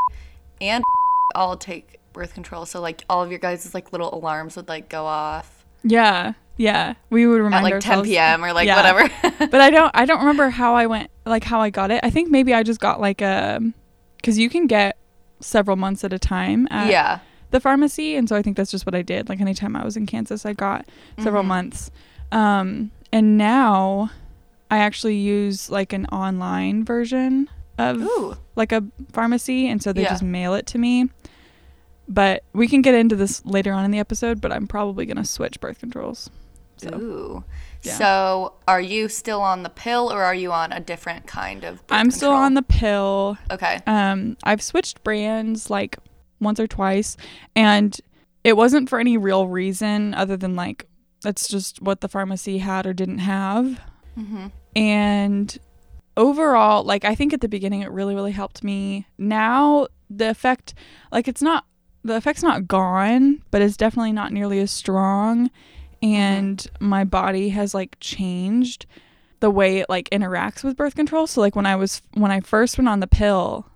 and 0.60 0.84
all 1.34 1.56
take 1.56 1.98
birth 2.12 2.34
control. 2.34 2.66
So 2.66 2.80
like 2.80 3.04
all 3.08 3.22
of 3.22 3.30
your 3.30 3.38
guys' 3.38 3.72
like 3.74 3.92
little 3.92 4.12
alarms 4.14 4.56
would 4.56 4.68
like 4.68 4.88
go 4.88 5.04
off 5.06 5.61
Yeah, 5.84 6.34
yeah, 6.56 6.94
we 7.10 7.26
would 7.26 7.40
remind 7.40 7.66
at 7.66 7.72
like 7.72 7.80
10 7.80 8.04
p.m. 8.04 8.44
or 8.44 8.52
like 8.52 8.66
Yeah. 8.66 8.76
whatever. 8.76 9.10
but 9.50 9.60
I 9.60 9.70
don't 9.70 9.90
I 9.94 10.04
don't 10.04 10.20
remember 10.20 10.50
how 10.50 10.74
I 10.74 10.86
went 10.86 11.10
like 11.26 11.44
how 11.44 11.60
I 11.60 11.70
got 11.70 11.90
it. 11.90 12.00
I 12.02 12.10
think 12.10 12.30
maybe 12.30 12.54
I 12.54 12.62
just 12.62 12.80
got 12.80 13.00
like 13.00 13.20
a 13.20 13.60
cuz 14.22 14.38
you 14.38 14.48
can 14.48 14.66
get 14.66 14.96
several 15.40 15.76
months 15.76 16.04
at 16.04 16.12
a 16.12 16.18
time 16.18 16.68
at 16.70 16.88
yeah. 16.90 17.18
the 17.50 17.58
pharmacy 17.60 18.14
and 18.16 18.28
so 18.28 18.36
I 18.36 18.42
think 18.42 18.56
that's 18.56 18.70
just 18.70 18.86
what 18.86 18.94
I 18.94 19.02
did. 19.02 19.28
Like 19.28 19.40
anytime 19.40 19.74
I 19.74 19.84
was 19.84 19.96
in 19.96 20.06
Kansas 20.06 20.46
I 20.46 20.52
got 20.52 20.86
several 21.18 21.42
Mhm. 21.42 21.46
months. 21.48 21.90
Um 22.30 22.90
and 23.12 23.36
now 23.36 24.10
I 24.70 24.78
actually 24.78 25.16
use 25.16 25.68
like 25.68 25.92
an 25.92 26.06
online 26.06 26.84
version 26.84 27.48
of 27.78 28.00
Ooh. 28.00 28.36
like 28.56 28.70
a 28.72 28.84
pharmacy 29.12 29.68
and 29.68 29.82
so 29.82 29.92
they 29.92 30.02
Yeah. 30.02 30.10
just 30.10 30.22
mail 30.22 30.54
it 30.54 30.66
to 30.68 30.78
me. 30.78 31.08
But 32.12 32.44
we 32.52 32.68
can 32.68 32.82
get 32.82 32.94
into 32.94 33.16
this 33.16 33.42
later 33.46 33.72
on 33.72 33.86
in 33.86 33.90
the 33.90 33.98
episode, 33.98 34.42
but 34.42 34.52
I'm 34.52 34.66
probably 34.66 35.06
going 35.06 35.16
to 35.16 35.24
switch 35.24 35.58
birth 35.60 35.78
controls. 35.80 36.28
So 36.76 36.94
Ooh. 36.94 37.44
yeah. 37.82 37.94
So 37.94 38.52
are 38.68 38.80
you 38.80 39.08
still 39.08 39.40
on 39.40 39.62
the 39.62 39.70
pill 39.70 40.12
or 40.12 40.22
are 40.22 40.34
you 40.34 40.52
on 40.52 40.72
a 40.72 40.80
different 40.80 41.26
kind 41.26 41.64
of 41.64 41.86
birth 41.86 41.98
I'm 41.98 42.10
still 42.10 42.32
on 42.32 42.52
the 42.52 42.62
pill. 42.62 43.38
Okay. 43.50 43.80
Um, 43.86 44.36
I've 44.44 44.60
switched 44.60 45.02
brands 45.04 45.70
like 45.70 45.96
once 46.38 46.60
or 46.60 46.66
twice, 46.66 47.16
and 47.56 47.98
it 48.44 48.58
wasn't 48.58 48.90
for 48.90 49.00
any 49.00 49.16
real 49.16 49.46
reason 49.46 50.12
other 50.12 50.36
than 50.36 50.54
like 50.54 50.86
that's 51.22 51.48
just 51.48 51.80
what 51.80 52.02
the 52.02 52.08
pharmacy 52.08 52.58
had 52.58 52.84
or 52.84 52.92
didn't 52.92 53.18
have. 53.18 53.80
Mm-hmm. 54.18 54.48
And 54.76 55.58
overall, 56.16 56.84
like 56.84 57.06
I 57.06 57.14
think 57.14 57.32
at 57.32 57.40
the 57.40 57.48
beginning 57.48 57.80
it 57.80 57.90
really 57.90 58.14
really 58.14 58.32
helped 58.32 58.62
me. 58.62 59.06
Now 59.16 59.86
the 60.10 60.28
effect, 60.28 60.74
like 61.10 61.26
it's 61.26 61.40
not 61.40 61.64
the 62.04 62.16
effect's 62.16 62.42
not 62.42 62.66
gone, 62.66 63.42
but 63.50 63.62
it's 63.62 63.76
definitely 63.76 64.12
not 64.12 64.32
nearly 64.32 64.60
as 64.60 64.70
strong. 64.70 65.50
And 66.02 66.66
my 66.80 67.04
body 67.04 67.50
has 67.50 67.74
like 67.74 67.96
changed 68.00 68.86
the 69.40 69.50
way 69.50 69.78
it 69.78 69.88
like 69.88 70.10
interacts 70.10 70.64
with 70.64 70.76
birth 70.76 70.94
control. 70.94 71.26
So 71.26 71.40
like 71.40 71.54
when 71.54 71.66
I 71.66 71.76
was 71.76 72.02
when 72.14 72.30
I 72.30 72.40
first 72.40 72.78
went 72.78 72.88
on 72.88 73.00
the 73.00 73.06
pill, 73.06 73.66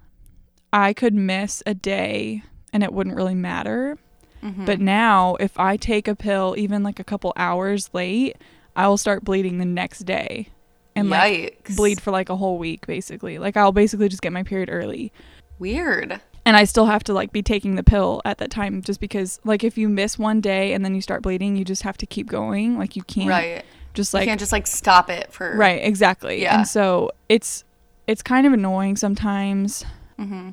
I 0.73 0.93
could 0.93 1.15
miss 1.15 1.63
a 1.67 1.75
day 1.75 2.43
and 2.73 2.83
it 2.83 2.93
wouldn't 2.93 3.17
really 3.17 3.35
matter. 3.35 3.99
Mm-hmm. 4.43 4.65
But 4.65 4.81
now 4.81 5.37
if 5.37 5.59
I 5.59 5.77
take 5.77 6.09
a 6.09 6.17
pill 6.17 6.55
even 6.59 6.83
like 6.83 6.99
a 6.99 7.05
couple 7.05 7.33
hours 7.37 7.91
late, 7.93 8.37
I 8.75 8.89
will 8.89 8.97
start 8.97 9.25
bleeding 9.25 9.59
the 9.59 9.65
next 9.65 10.01
day. 10.01 10.49
And 10.97 11.11
like 11.11 11.69
bleed 11.77 12.01
for 12.01 12.11
like 12.11 12.29
a 12.29 12.37
whole 12.37 12.59
week 12.59 12.87
basically. 12.87 13.39
Like 13.39 13.57
I'll 13.57 13.73
basically 13.73 14.09
just 14.09 14.23
get 14.23 14.33
my 14.33 14.43
period 14.43 14.69
early. 14.73 15.13
Weird. 15.59 16.21
And 16.47 16.57
I 16.57 16.65
still 16.65 16.87
have 16.87 17.03
to 17.05 17.13
like 17.13 17.33
be 17.33 17.43
taking 17.43 17.75
the 17.75 17.83
pill 17.83 18.23
at 18.25 18.39
that 18.39 18.51
time 18.51 18.81
just 18.81 19.01
because 19.01 19.41
like 19.45 19.65
if 19.65 19.77
you 19.77 19.89
miss 19.89 20.19
one 20.19 20.41
day 20.41 20.73
and 20.73 20.85
then 20.85 20.95
you 20.95 21.01
start 21.03 21.21
bleeding, 21.23 21.57
you 21.57 21.65
just 21.65 21.83
have 21.83 21.99
to 21.99 22.07
keep 22.07 22.29
going. 22.29 22.79
Like 22.79 22.95
you 22.97 23.03
can't 23.03 23.29
Right. 23.29 23.65
just 23.95 24.13
you 24.15 24.21
like 24.21 24.29
can't 24.29 24.39
just 24.41 24.53
like 24.53 24.67
stop 24.67 25.11
it 25.11 25.33
for 25.33 25.55
Right, 25.57 25.83
exactly. 25.83 26.41
Yeah. 26.41 26.59
And 26.59 26.69
so 26.69 27.11
it's 27.29 27.65
it's 28.07 28.23
kind 28.23 28.47
of 28.47 28.53
annoying 28.53 28.97
sometimes. 28.97 29.85
Mm-hmm. 30.19 30.51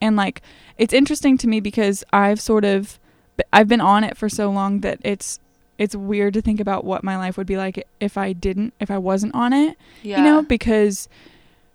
And 0.00 0.16
like 0.16 0.42
it's 0.76 0.92
interesting 0.92 1.38
to 1.38 1.46
me 1.48 1.60
because 1.60 2.04
I've 2.12 2.40
sort 2.40 2.64
of 2.64 2.98
I've 3.52 3.68
been 3.68 3.80
on 3.80 4.02
it 4.02 4.16
for 4.16 4.28
so 4.28 4.50
long 4.50 4.80
that 4.80 4.98
it's 5.04 5.38
it's 5.78 5.94
weird 5.94 6.34
to 6.34 6.42
think 6.42 6.58
about 6.58 6.84
what 6.84 7.04
my 7.04 7.16
life 7.16 7.36
would 7.36 7.46
be 7.46 7.56
like 7.56 7.86
if 8.00 8.18
I 8.18 8.32
didn't 8.32 8.74
if 8.80 8.90
I 8.90 8.98
wasn't 8.98 9.34
on 9.36 9.52
it. 9.52 9.76
Yeah. 10.02 10.18
You 10.18 10.24
know, 10.24 10.42
because 10.42 11.08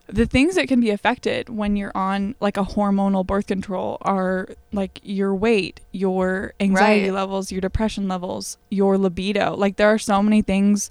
the 0.07 0.25
things 0.25 0.55
that 0.55 0.67
can 0.67 0.79
be 0.81 0.89
affected 0.89 1.47
when 1.49 1.75
you're 1.75 1.91
on 1.95 2.35
like 2.41 2.57
a 2.57 2.63
hormonal 2.63 3.25
birth 3.25 3.47
control 3.47 3.97
are 4.01 4.49
like 4.73 4.99
your 5.03 5.33
weight, 5.33 5.79
your 5.91 6.53
anxiety 6.59 7.09
Right. 7.09 7.13
levels, 7.15 7.51
your 7.51 7.61
depression 7.61 8.07
levels, 8.07 8.57
your 8.69 8.97
libido. 8.97 9.55
Like 9.55 9.77
there 9.77 9.87
are 9.89 9.97
so 9.97 10.21
many 10.21 10.41
things 10.41 10.89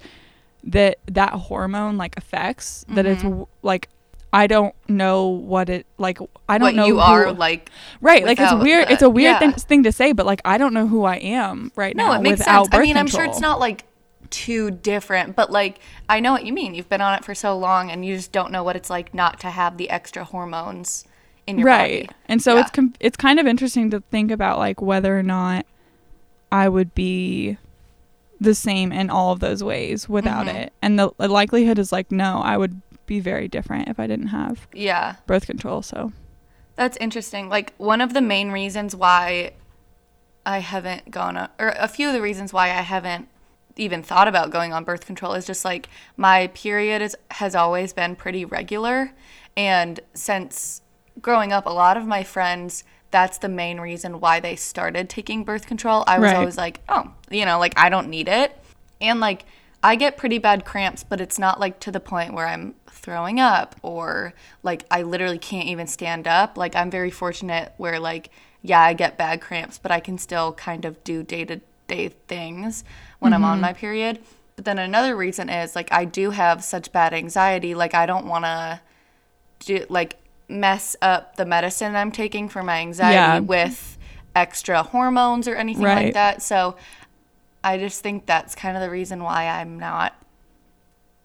that 0.65 0.99
that 1.07 1.33
hormone 1.33 1.97
like 1.99 2.17
affects 2.17 2.85
that 2.89 3.05
it's 3.05 3.23
Mhm. 3.23 3.47
like 3.63 3.89
I 4.33 4.47
don't 4.47 4.75
know 4.89 5.27
what 5.29 5.69
it 5.69 5.87
like 5.99 6.19
I 6.49 6.57
don't 6.57 6.69
what 6.69 6.75
know 6.75 6.87
you 6.87 6.95
who- 6.95 7.01
are 7.01 7.33
like. 7.33 7.69
right 8.01 8.25
like 8.25 8.41
it's 8.41 8.55
weird 8.55 8.89
the- 8.89 8.93
it's 8.95 9.03
a 9.03 9.11
weird 9.11 9.33
yeah. 9.35 9.39
thing, 9.41 9.53
thing 9.53 9.83
to 9.83 9.93
say 9.93 10.13
but 10.13 10.25
like 10.25 10.41
I 10.45 10.57
don't 10.57 10.73
know 10.73 10.87
who 10.87 11.05
I 11.05 11.17
am 11.17 11.71
right 11.77 11.95
No, 11.95 12.07
now 12.07 12.13
it 12.15 12.23
makes 12.23 12.39
without 12.39 12.67
sense. 12.67 12.75
I 12.75 12.81
mean, 12.81 12.97
I'm 12.97 13.09
sure 13.09 13.25
it's 13.25 13.35
control. 13.35 13.51
not 13.53 13.61
like 13.61 13.85
too 14.33 14.71
different, 14.73 15.37
but 15.37 15.53
like 15.53 15.79
I 16.09 16.19
know 16.21 16.33
what 16.33 16.45
you 16.45 16.53
mean. 16.53 16.75
You've 16.75 16.89
been 16.89 17.01
on 17.01 17.15
it 17.15 17.25
for 17.25 17.35
so 17.35 17.57
long, 17.57 17.91
and 17.91 18.05
you 18.05 18.17
just 18.17 18.33
don't 18.33 18.51
know 18.51 18.65
what 18.65 18.75
it's 18.75 18.91
like 18.91 19.15
not 19.15 19.39
to 19.41 19.51
have 19.51 19.77
the 19.77 19.89
extra 19.91 20.25
hormones 20.25 21.05
in 21.47 21.59
your 21.59 21.67
right 21.67 22.07
body. 22.09 22.17
and 22.27 22.41
so 22.43 22.55
Yeah. 22.55 22.61
it's 22.63 22.71
com- 22.71 22.95
it's 23.01 23.17
kind 23.17 23.39
of 23.41 23.47
interesting 23.47 23.91
to 23.91 24.01
think 24.13 24.31
about 24.31 24.59
like 24.59 24.81
whether 24.81 25.19
or 25.19 25.25
not 25.25 25.67
i 26.53 26.69
would 26.69 26.95
be 26.95 27.57
the 28.41 28.55
same 28.55 28.93
in 28.93 29.11
all 29.11 29.33
of 29.33 29.41
those 29.41 29.63
ways 29.65 30.09
without 30.09 30.47
Mhm. 30.47 30.55
it 30.55 30.73
and 30.81 30.99
the, 31.01 31.11
the 31.19 31.27
likelihood 31.27 31.81
is 31.81 31.91
like 31.91 32.13
no 32.13 32.41
i 32.45 32.57
would 32.57 32.81
be 33.07 33.19
very 33.19 33.49
different 33.49 33.89
if 33.89 33.99
i 33.99 34.07
didn't 34.07 34.29
have 34.29 34.69
Yeah. 34.73 35.17
birth 35.27 35.47
control 35.47 35.83
so 35.83 36.13
That's 36.77 36.97
interesting. 36.99 37.49
Like 37.51 37.75
one 37.77 38.01
of 38.01 38.15
the 38.15 38.23
main 38.23 38.51
reasons 38.53 38.95
why 38.97 39.53
I 40.47 40.59
haven't 40.61 41.11
gone 41.11 41.37
or 41.37 41.75
a 41.79 41.87
few 41.89 42.07
of 42.09 42.15
the 42.15 42.23
reasons 42.23 42.53
why 42.53 42.67
I 42.69 42.83
haven't 42.83 43.29
even 43.77 44.03
thought 44.03 44.29
about 44.29 44.51
going 44.51 44.73
on 44.73 44.85
birth 44.85 45.07
control 45.07 45.35
is 45.35 45.47
just 45.47 45.65
like 45.65 45.89
my 46.17 46.49
period 46.49 47.03
is, 47.03 47.17
has 47.31 47.55
always 47.55 47.93
been 47.93 48.17
pretty 48.17 48.45
regular. 48.45 49.13
And 49.57 50.01
since 50.15 50.83
growing 51.21 51.53
up, 51.53 51.67
a 51.67 51.71
lot 51.71 51.97
of 51.97 52.07
my 52.07 52.23
friends, 52.23 52.85
that's 53.11 53.39
the 53.39 53.49
main 53.49 53.79
reason 53.81 54.21
why 54.21 54.41
they 54.41 54.57
started 54.57 55.09
taking 55.09 55.45
birth 55.45 55.67
control. 55.67 56.05
I 56.07 56.19
was 56.19 56.33
Right. 56.33 56.37
always 56.37 56.57
like, 56.57 56.81
oh, 56.89 57.13
you 57.31 57.45
know, 57.45 57.59
like 57.59 57.79
I 57.79 57.89
don't 57.89 58.09
need 58.09 58.29
it. 58.29 58.57
And 59.01 59.21
like 59.21 59.45
I 59.83 59.97
get 59.97 60.17
pretty 60.17 60.39
bad 60.39 60.65
cramps, 60.65 61.03
but 61.05 61.21
it's 61.21 61.39
not 61.39 61.59
like 61.61 61.81
to 61.81 61.91
the 61.91 62.01
point 62.01 62.33
where 62.35 62.47
I'm 62.47 62.75
throwing 62.89 63.41
up 63.41 63.75
or 63.83 64.33
like 64.63 64.85
I 64.91 65.03
literally 65.03 65.39
can't 65.39 65.67
even 65.69 65.87
stand 65.87 66.27
up. 66.29 66.57
Like 66.57 66.77
I'm 66.77 66.91
very 66.91 67.11
fortunate 67.11 67.73
where 67.77 67.99
like 68.01 68.31
yeah, 68.63 68.81
I 68.81 68.93
get 68.93 69.19
bad 69.19 69.41
cramps, 69.41 69.79
but 69.79 69.91
I 69.91 69.99
can 69.99 70.19
still 70.19 70.53
kind 70.53 70.85
of 70.85 71.03
do 71.03 71.25
day-to-day 71.25 72.11
things 72.29 72.85
when 73.23 73.33
I'm 73.33 73.45
on 73.45 73.55
mm-hmm. 73.55 73.63
my 73.63 73.73
period. 73.73 74.19
But 74.57 74.65
then 74.65 74.79
another 74.79 75.17
reason 75.17 75.49
is 75.49 75.77
like 75.77 75.93
I 75.93 76.05
do 76.05 76.31
have 76.31 76.65
such 76.65 76.91
bad 76.91 77.15
anxiety, 77.15 77.75
like 77.75 77.95
I 77.95 78.05
don't 78.05 78.27
want 78.27 78.45
to 78.45 78.81
do 79.61 79.87
like 79.89 80.17
mess 80.49 80.97
up 81.01 81.37
the 81.37 81.47
medicine 81.47 81.95
I'm 81.95 82.11
taking 82.11 82.49
for 82.49 82.63
my 82.63 82.79
anxiety 82.81 83.15
Yeah. 83.15 83.39
with 83.39 83.97
extra 84.35 84.83
hormones 84.83 85.47
or 85.47 85.55
anything 85.55 85.85
Right. 85.85 86.07
like 86.07 86.15
that. 86.15 86.43
So 86.43 86.77
I 87.63 87.79
just 87.79 88.03
think 88.03 88.27
that's 88.27 88.57
kind 88.57 88.77
of 88.77 88.83
the 88.83 88.91
reason 88.91 89.23
why 89.23 89.47
I'm 89.47 89.79
not 89.79 90.15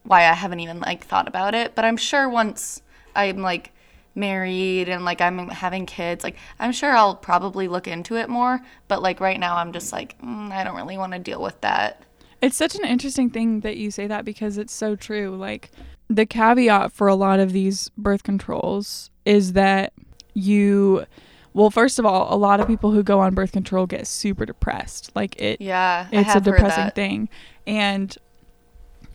why 0.04 0.20
I 0.20 0.34
haven't 0.34 0.60
even 0.60 0.80
like 0.80 1.04
thought 1.04 1.28
about 1.28 1.56
it. 1.56 1.74
But 1.74 1.84
I'm 1.84 1.98
sure 1.98 2.30
once 2.30 2.82
I'm 3.16 3.40
like 3.40 3.74
married 4.18 4.90
and 4.90 5.06
like 5.06 5.22
I'm 5.22 5.48
having 5.50 5.86
kids, 5.86 6.24
like 6.24 6.36
I'm 6.60 6.72
sure 6.72 6.92
I'll 6.92 7.16
probably 7.16 7.68
look 7.68 7.88
into 7.88 8.18
it 8.18 8.30
more. 8.30 8.60
But 8.88 9.02
like 9.02 9.20
right 9.20 9.40
now, 9.40 9.58
I'm 9.58 9.72
just 9.72 9.94
like 9.94 10.20
mm, 10.22 10.52
I 10.52 10.64
don't 10.64 10.76
really 10.76 10.98
want 10.98 11.14
to 11.14 11.20
deal 11.20 11.42
with 11.42 11.60
that. 11.62 12.04
It's 12.42 12.58
such 12.58 12.76
an 12.76 12.86
interesting 12.86 13.30
thing 13.30 13.62
that 13.62 13.78
you 13.78 13.92
say 13.92 14.08
that 14.08 14.26
because 14.26 14.58
it's 14.58 14.74
so 14.74 14.96
true. 14.96 15.36
Like 15.36 15.72
the 16.10 16.26
caveat 16.26 16.92
for 16.92 17.08
a 17.08 17.16
lot 17.16 17.40
of 17.40 17.52
these 17.52 17.90
birth 17.98 18.24
controls 18.24 19.10
is 19.26 19.54
that 19.54 19.94
you 20.34 21.06
well, 21.54 21.72
first 21.72 21.98
of 21.98 22.06
all, 22.06 22.32
a 22.32 22.38
lot 22.38 22.60
of 22.60 22.68
people 22.68 22.92
who 22.92 23.02
go 23.02 23.20
on 23.20 23.34
birth 23.34 23.52
control 23.52 23.88
get 23.88 24.06
super 24.06 24.46
depressed. 24.46 25.12
Like 25.16 25.42
it 25.42 25.60
Yeah, 25.60 26.08
I 26.12 26.16
it's 26.22 26.36
a 26.36 26.40
depressing 26.40 26.92
thing. 26.92 27.30
And 27.66 28.16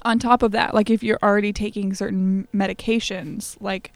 on 0.03 0.19
top 0.19 0.43
of 0.43 0.51
that, 0.53 0.75
like 0.75 0.91
if 0.91 1.05
you're 1.05 1.21
already 1.23 1.53
taking 1.53 1.95
certain 1.95 2.49
medications, 2.53 3.57
like 3.61 3.93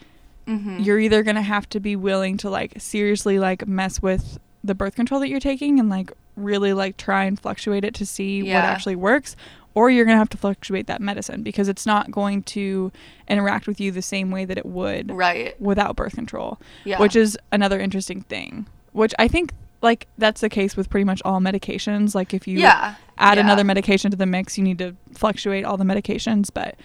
Mhm. 0.47 0.85
you're 0.85 0.99
either 1.01 1.23
going 1.23 1.37
to 1.37 1.43
have 1.43 1.69
to 1.71 1.81
be 1.81 1.97
willing 1.97 2.37
to 2.39 2.51
like 2.51 2.75
seriously 2.79 3.39
like 3.39 3.67
mess 3.67 4.01
with 4.01 4.39
the 4.63 4.75
birth 4.75 4.95
control 4.95 5.21
that 5.21 5.29
you're 5.29 5.41
taking 5.41 5.79
and 5.81 5.89
like 5.91 6.13
really 6.37 6.73
like 6.73 6.97
try 6.97 7.25
and 7.25 7.41
fluctuate 7.41 7.85
it 7.85 7.95
to 7.95 8.07
see 8.07 8.43
what 8.43 8.51
actually 8.65 8.97
works 8.97 9.35
or 9.75 9.91
you're 9.91 10.05
going 10.07 10.15
to 10.15 10.19
have 10.19 10.29
to 10.31 10.37
fluctuate 10.39 10.87
that 10.87 11.01
medicine 11.03 11.43
because 11.43 11.69
it's 11.69 11.85
not 11.87 12.11
going 12.11 12.43
to 12.43 12.91
interact 13.29 13.67
with 13.67 13.81
you 13.81 13.91
the 13.91 14.03
same 14.03 14.31
way 14.31 14.45
that 14.45 14.57
it 14.59 14.67
would 14.67 15.11
Right. 15.11 15.61
without 15.61 15.97
birth 15.97 16.15
control 16.15 16.59
Yeah. 16.85 16.99
which 17.01 17.17
is 17.17 17.39
another 17.53 17.79
interesting 17.81 18.23
thing 18.23 18.67
which 18.93 19.15
i 19.19 19.29
think 19.29 19.53
like 19.83 20.07
that's 20.19 20.41
the 20.41 20.49
case 20.49 20.77
with 20.77 20.89
pretty 20.91 21.05
much 21.05 21.21
all 21.25 21.41
medications 21.41 22.15
like 22.15 22.33
if 22.35 22.47
you 22.49 22.59
yeah. 22.59 22.95
add 23.19 23.37
yeah. 23.39 23.45
another 23.45 23.65
medication 23.65 24.11
to 24.11 24.17
the 24.17 24.27
mix 24.27 24.57
you 24.59 24.65
need 24.65 24.79
to 24.79 24.95
fluctuate 25.13 25.65
all 25.65 25.77
the 25.77 25.85
medications 25.85 26.51
but 26.53 26.77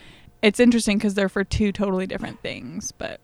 it's 0.41 0.60
interesting 0.60 0.97
because 0.97 1.13
they're 1.13 1.30
for 1.30 1.43
two 1.43 1.71
totally 1.71 2.06
different 2.08 2.41
things 2.41 2.91
but 2.91 3.19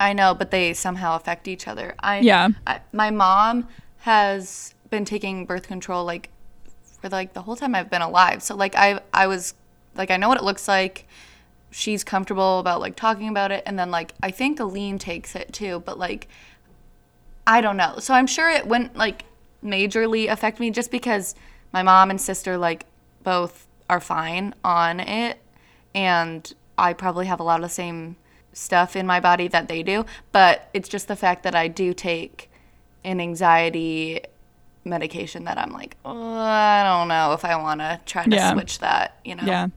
I 0.00 0.14
know, 0.14 0.34
but 0.34 0.50
they 0.50 0.72
somehow 0.72 1.14
affect 1.14 1.46
each 1.46 1.68
other. 1.68 1.94
I 2.00 2.20
Yeah. 2.20 2.48
I, 2.66 2.80
my 2.92 3.10
mom 3.10 3.68
has 3.98 4.74
been 4.88 5.04
taking 5.04 5.44
birth 5.44 5.68
control 5.68 6.04
like 6.04 6.30
for 7.00 7.10
like 7.10 7.34
the 7.34 7.42
whole 7.42 7.54
time 7.54 7.74
I've 7.74 7.90
been 7.90 8.02
alive. 8.02 8.42
So 8.42 8.56
like 8.56 8.74
I 8.74 9.00
I 9.12 9.26
was 9.26 9.54
like 9.94 10.10
I 10.10 10.16
know 10.16 10.28
what 10.28 10.38
it 10.38 10.44
looks 10.44 10.66
like. 10.66 11.06
She's 11.70 12.02
comfortable 12.02 12.58
about 12.58 12.80
like 12.80 12.96
talking 12.96 13.28
about 13.28 13.52
it, 13.52 13.62
and 13.66 13.78
then 13.78 13.90
like 13.90 14.14
I 14.22 14.30
think 14.30 14.58
Aline 14.58 14.98
takes 14.98 15.36
it 15.36 15.52
too, 15.52 15.82
but 15.84 15.98
like 15.98 16.26
I 17.46 17.60
don't 17.60 17.76
know. 17.76 17.96
So 17.98 18.14
I'm 18.14 18.26
sure 18.26 18.50
it 18.50 18.66
wouldn't 18.66 18.96
like 18.96 19.24
majorly 19.62 20.30
affect 20.30 20.58
me 20.58 20.70
just 20.70 20.90
because 20.90 21.34
my 21.72 21.82
mom 21.82 22.10
and 22.10 22.20
sister 22.20 22.56
like 22.56 22.86
both 23.22 23.66
are 23.90 24.00
fine 24.00 24.54
on 24.64 25.00
it 25.00 25.38
and 25.94 26.54
I 26.78 26.94
probably 26.94 27.26
have 27.26 27.40
a 27.40 27.42
lot 27.42 27.56
of 27.56 27.62
the 27.62 27.68
same 27.68 28.16
stuff 28.52 28.96
in 28.96 29.06
my 29.06 29.20
body 29.20 29.48
that 29.48 29.68
they 29.68 29.82
do, 29.82 30.04
but 30.32 30.68
it's 30.74 30.88
just 30.88 31.08
the 31.08 31.16
fact 31.16 31.42
that 31.44 31.54
I 31.54 31.68
do 31.68 31.94
take 31.94 32.50
an 33.04 33.20
anxiety 33.20 34.20
medication 34.84 35.44
that 35.44 35.58
I'm 35.58 35.72
like, 35.72 35.96
oh, 36.04 36.38
I 36.38 36.82
don't 36.82 37.08
know 37.08 37.32
if 37.32 37.44
I 37.44 37.56
want 37.56 37.80
to 37.80 38.00
try 38.06 38.24
to 38.24 38.30
Yeah. 38.30 38.52
switch 38.52 38.78
that, 38.80 39.16
you 39.24 39.34
know. 39.34 39.44
Yeah. 39.44 39.68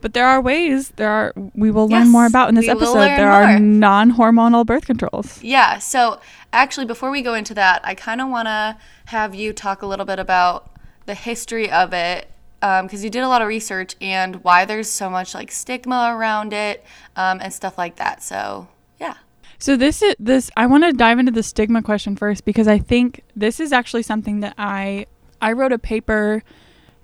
But 0.00 0.14
there 0.14 0.26
are 0.26 0.40
ways. 0.40 0.90
There 0.96 1.10
are. 1.10 1.32
We 1.54 1.70
will 1.70 1.86
learn 1.86 2.04
Yes, 2.04 2.08
more 2.08 2.24
about 2.24 2.48
in 2.48 2.54
this 2.54 2.68
episode. 2.68 2.94
learn 2.94 3.16
There 3.16 3.30
are 3.30 3.58
non-hormonal 3.58 4.64
birth 4.64 4.86
controls. 4.86 5.42
Yeah. 5.42 5.78
So 5.78 6.20
actually, 6.54 6.86
before 6.86 7.10
we 7.10 7.20
go 7.20 7.34
into 7.34 7.52
that, 7.54 7.82
I 7.84 7.94
kind 7.94 8.22
of 8.22 8.28
want 8.30 8.46
to 8.46 8.78
have 9.06 9.34
you 9.34 9.52
talk 9.52 9.82
a 9.82 9.86
little 9.86 10.06
bit 10.06 10.18
about 10.18 10.70
the 11.04 11.14
history 11.14 11.70
of 11.70 11.92
it 11.92 12.30
because 12.60 13.02
you 13.02 13.10
did 13.10 13.22
a 13.22 13.28
lot 13.28 13.40
of 13.42 13.48
research 13.48 13.96
and 14.00 14.36
why 14.44 14.64
there's 14.64 14.88
so 14.88 15.08
much 15.08 15.34
like 15.34 15.50
stigma 15.50 16.14
around 16.14 16.52
it 16.52 16.84
um, 17.16 17.40
and 17.42 17.52
stuff 17.52 17.78
like 17.78 17.96
that. 17.96 18.22
So 18.22 18.68
yeah. 19.00 19.14
So 19.58 19.76
this 19.76 20.02
is 20.02 20.14
this. 20.18 20.50
I 20.56 20.66
want 20.66 20.84
to 20.84 20.92
dive 20.92 21.18
into 21.18 21.32
the 21.32 21.42
stigma 21.42 21.82
question 21.82 22.16
first 22.16 22.44
because 22.44 22.68
I 22.68 22.78
think 22.78 23.22
this 23.34 23.60
is 23.60 23.72
actually 23.72 24.02
something 24.02 24.40
that 24.40 24.54
I 24.58 25.06
I 25.40 25.52
wrote 25.52 25.72
a 25.72 25.78
paper 25.78 26.42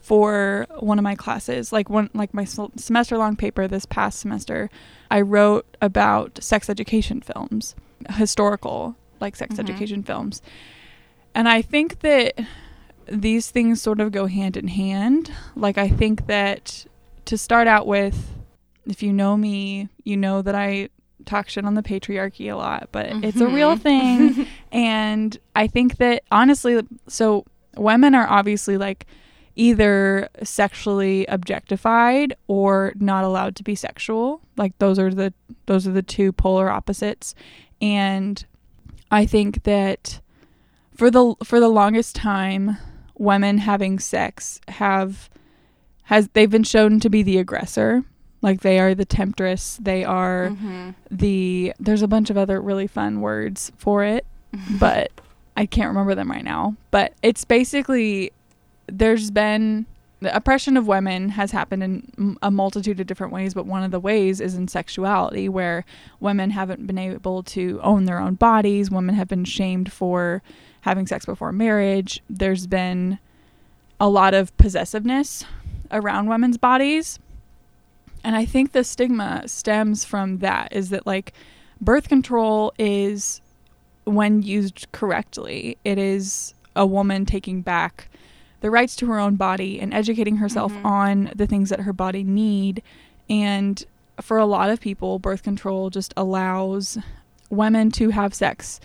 for 0.01 0.67
one 0.79 0.99
of 0.99 1.03
my 1.03 1.15
classes, 1.17 1.73
like 1.73 1.91
one 1.91 2.11
like 2.15 2.33
my 2.33 2.45
semester 2.45 3.19
long 3.19 3.35
paper 3.37 3.67
this 3.67 3.87
past 3.87 4.21
semester. 4.21 4.71
I 5.11 5.21
wrote 5.23 5.67
about 5.83 6.43
sex 6.43 6.71
education 6.71 7.21
films, 7.21 7.75
historical 8.11 8.95
like 9.21 9.37
sex 9.37 9.57
Mhm. 9.57 9.61
education 9.61 10.03
films, 10.03 10.43
and 11.35 11.49
I 11.49 11.63
think 11.63 12.01
that 12.01 12.39
these 13.09 13.51
things 13.51 13.81
sort 13.81 14.01
of 14.01 14.13
go 14.13 14.27
hand 14.27 14.57
in 14.57 14.69
hand. 14.69 15.31
Like 15.55 15.79
I 15.79 15.89
think 15.89 16.27
that 16.27 16.87
to 17.27 17.39
start 17.39 17.67
out 17.67 17.87
with, 17.87 18.35
if 18.87 19.03
you 19.03 19.13
know 19.13 19.37
me, 19.37 19.89
you 20.05 20.17
know 20.17 20.43
that 20.43 20.55
I 20.55 20.89
talk 21.25 21.49
shit 21.49 21.65
on 21.65 21.75
the 21.75 21.83
patriarchy 21.83 22.53
a 22.53 22.57
lot, 22.57 22.89
but 22.93 23.07
it's 23.25 23.41
a 23.41 23.49
real 23.49 23.77
Mhm. 23.77 23.81
thing. 23.81 24.47
and 24.73 25.37
I 25.57 25.67
think 25.67 25.97
that 25.97 26.23
honestly, 26.31 26.81
so 27.09 27.45
women 27.77 28.15
are 28.15 28.29
obviously 28.29 28.77
like 28.79 29.07
either 29.57 30.29
sexually 30.43 31.25
objectified 31.27 32.35
or 32.47 32.93
not 32.99 33.25
allowed 33.25 33.57
to 33.57 33.63
be 33.65 33.75
sexual. 33.75 34.41
Like 34.57 34.77
those 34.79 34.99
are 34.99 35.13
the 35.13 35.33
those 35.67 35.87
are 35.89 35.93
the 35.93 36.03
two 36.03 36.31
polar 36.33 36.71
opposites. 36.71 37.35
And 37.81 38.45
I 39.11 39.27
think 39.27 39.65
that 39.65 40.21
for 40.95 41.11
the 41.11 41.35
for 41.43 41.59
the 41.59 41.69
longest 41.69 42.15
time 42.17 42.77
women 43.19 43.59
having 43.59 43.99
sex 43.99 44.61
have 44.69 45.29
has 46.05 46.29
they've 46.35 46.51
been 46.51 46.63
shown 46.65 47.01
to 47.01 47.11
be 47.11 47.23
the 47.23 47.39
aggressor 47.39 48.05
like 48.43 48.61
they 48.61 48.79
are 48.79 48.95
the 48.95 49.05
temptress 49.05 49.79
they 49.83 50.05
are 50.05 50.51
Mhm. 50.51 50.95
the 51.11 51.73
there's 51.81 52.03
a 52.03 52.09
bunch 52.09 52.31
of 52.31 52.37
other 52.37 52.61
really 52.61 52.87
fun 52.87 53.21
words 53.21 53.73
for 53.77 54.05
it 54.05 54.27
but 54.79 55.11
I 55.57 55.65
can't 55.67 55.89
remember 55.89 56.15
them 56.15 56.31
right 56.31 56.45
now. 56.45 56.77
But 56.91 57.15
it's 57.23 57.45
basically 57.47 58.31
there's 58.87 59.31
been 59.31 59.87
the 60.21 60.35
oppression 60.37 60.77
of 60.77 60.87
women 60.87 61.31
has 61.31 61.51
happened 61.51 61.83
in 61.83 62.37
a 62.43 62.51
multitude 62.51 63.01
of 63.01 63.07
different 63.07 63.33
ways, 63.33 63.55
but 63.55 63.65
one 63.67 63.83
of 63.83 63.91
the 63.91 63.99
ways 64.01 64.41
is 64.43 64.55
in 64.55 64.69
sexuality, 64.69 65.49
where 65.49 65.85
women 66.21 66.51
haven't 66.51 66.87
been 66.87 66.99
able 66.99 67.43
to 67.43 67.81
own 67.83 68.05
their 68.05 68.19
own 68.19 68.35
bodies. 68.35 68.91
Women 68.91 69.15
have 69.15 69.29
been 69.29 69.45
shamed 69.47 69.91
for 69.93 70.43
having 70.87 71.07
sex 71.07 71.27
before 71.27 71.53
marriage. 71.53 72.23
There's 72.31 72.67
been 72.67 73.19
a 74.01 74.09
lot 74.09 74.33
of 74.35 74.57
possessiveness 74.57 75.45
around 75.91 76.29
women's 76.29 76.57
bodies. 76.57 77.19
And 78.25 78.35
I 78.37 78.45
think 78.45 78.73
the 78.73 78.85
stigma 78.85 79.43
stems 79.47 80.05
from 80.05 80.39
that 80.39 80.73
is 80.73 80.91
that, 80.91 81.07
like, 81.07 81.33
birth 81.81 82.09
control 82.09 82.73
is, 82.79 83.41
when 84.05 84.43
used 84.43 84.87
correctly, 84.93 85.77
it 85.85 85.99
is 85.99 86.55
a 86.77 86.87
woman 86.87 87.27
taking 87.27 87.63
back 87.63 88.09
the 88.61 88.71
rights 88.71 88.95
to 88.97 89.07
her 89.07 89.19
own 89.19 89.35
body 89.37 89.81
and 89.81 89.93
educating 89.93 90.37
herself 90.37 90.73
Mhm. 90.73 90.85
on 90.85 91.31
the 91.35 91.47
things 91.47 91.69
that 91.69 91.81
her 91.81 91.93
body 91.93 92.23
need 92.25 92.83
and 93.29 93.85
for 94.21 94.39
a 94.39 94.47
lot 94.47 94.71
of 94.71 94.81
people 94.81 95.19
birth 95.19 95.43
control 95.43 95.91
just 95.91 96.15
allows 96.17 96.97
women 97.51 97.91
to 97.91 98.11
have 98.11 98.33
sex 98.35 98.81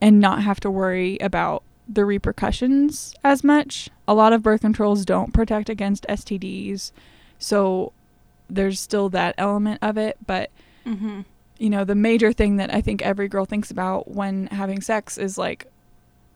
and 0.00 0.20
not 0.20 0.42
have 0.42 0.60
to 0.60 0.70
worry 0.70 1.18
about 1.20 1.62
the 1.88 2.04
repercussions 2.04 3.14
as 3.24 3.42
much 3.42 3.88
a 4.06 4.14
lot 4.14 4.32
of 4.32 4.42
birth 4.42 4.60
controls 4.60 5.04
don't 5.04 5.32
protect 5.32 5.68
against 5.70 6.06
STDs 6.08 6.92
so 7.38 7.92
there's 8.50 8.78
still 8.80 9.08
that 9.08 9.34
element 9.38 9.78
of 9.82 9.96
it 9.98 10.16
but 10.26 10.50
Mm-hmm. 10.86 11.20
you 11.58 11.68
know 11.68 11.84
the 11.84 11.94
major 11.94 12.32
thing 12.32 12.56
that 12.56 12.72
I 12.72 12.80
think 12.80 13.02
every 13.02 13.28
girl 13.28 13.44
thinks 13.44 13.70
about 13.70 14.08
when 14.10 14.46
having 14.46 14.80
sex 14.80 15.18
is 15.18 15.36
like 15.36 15.66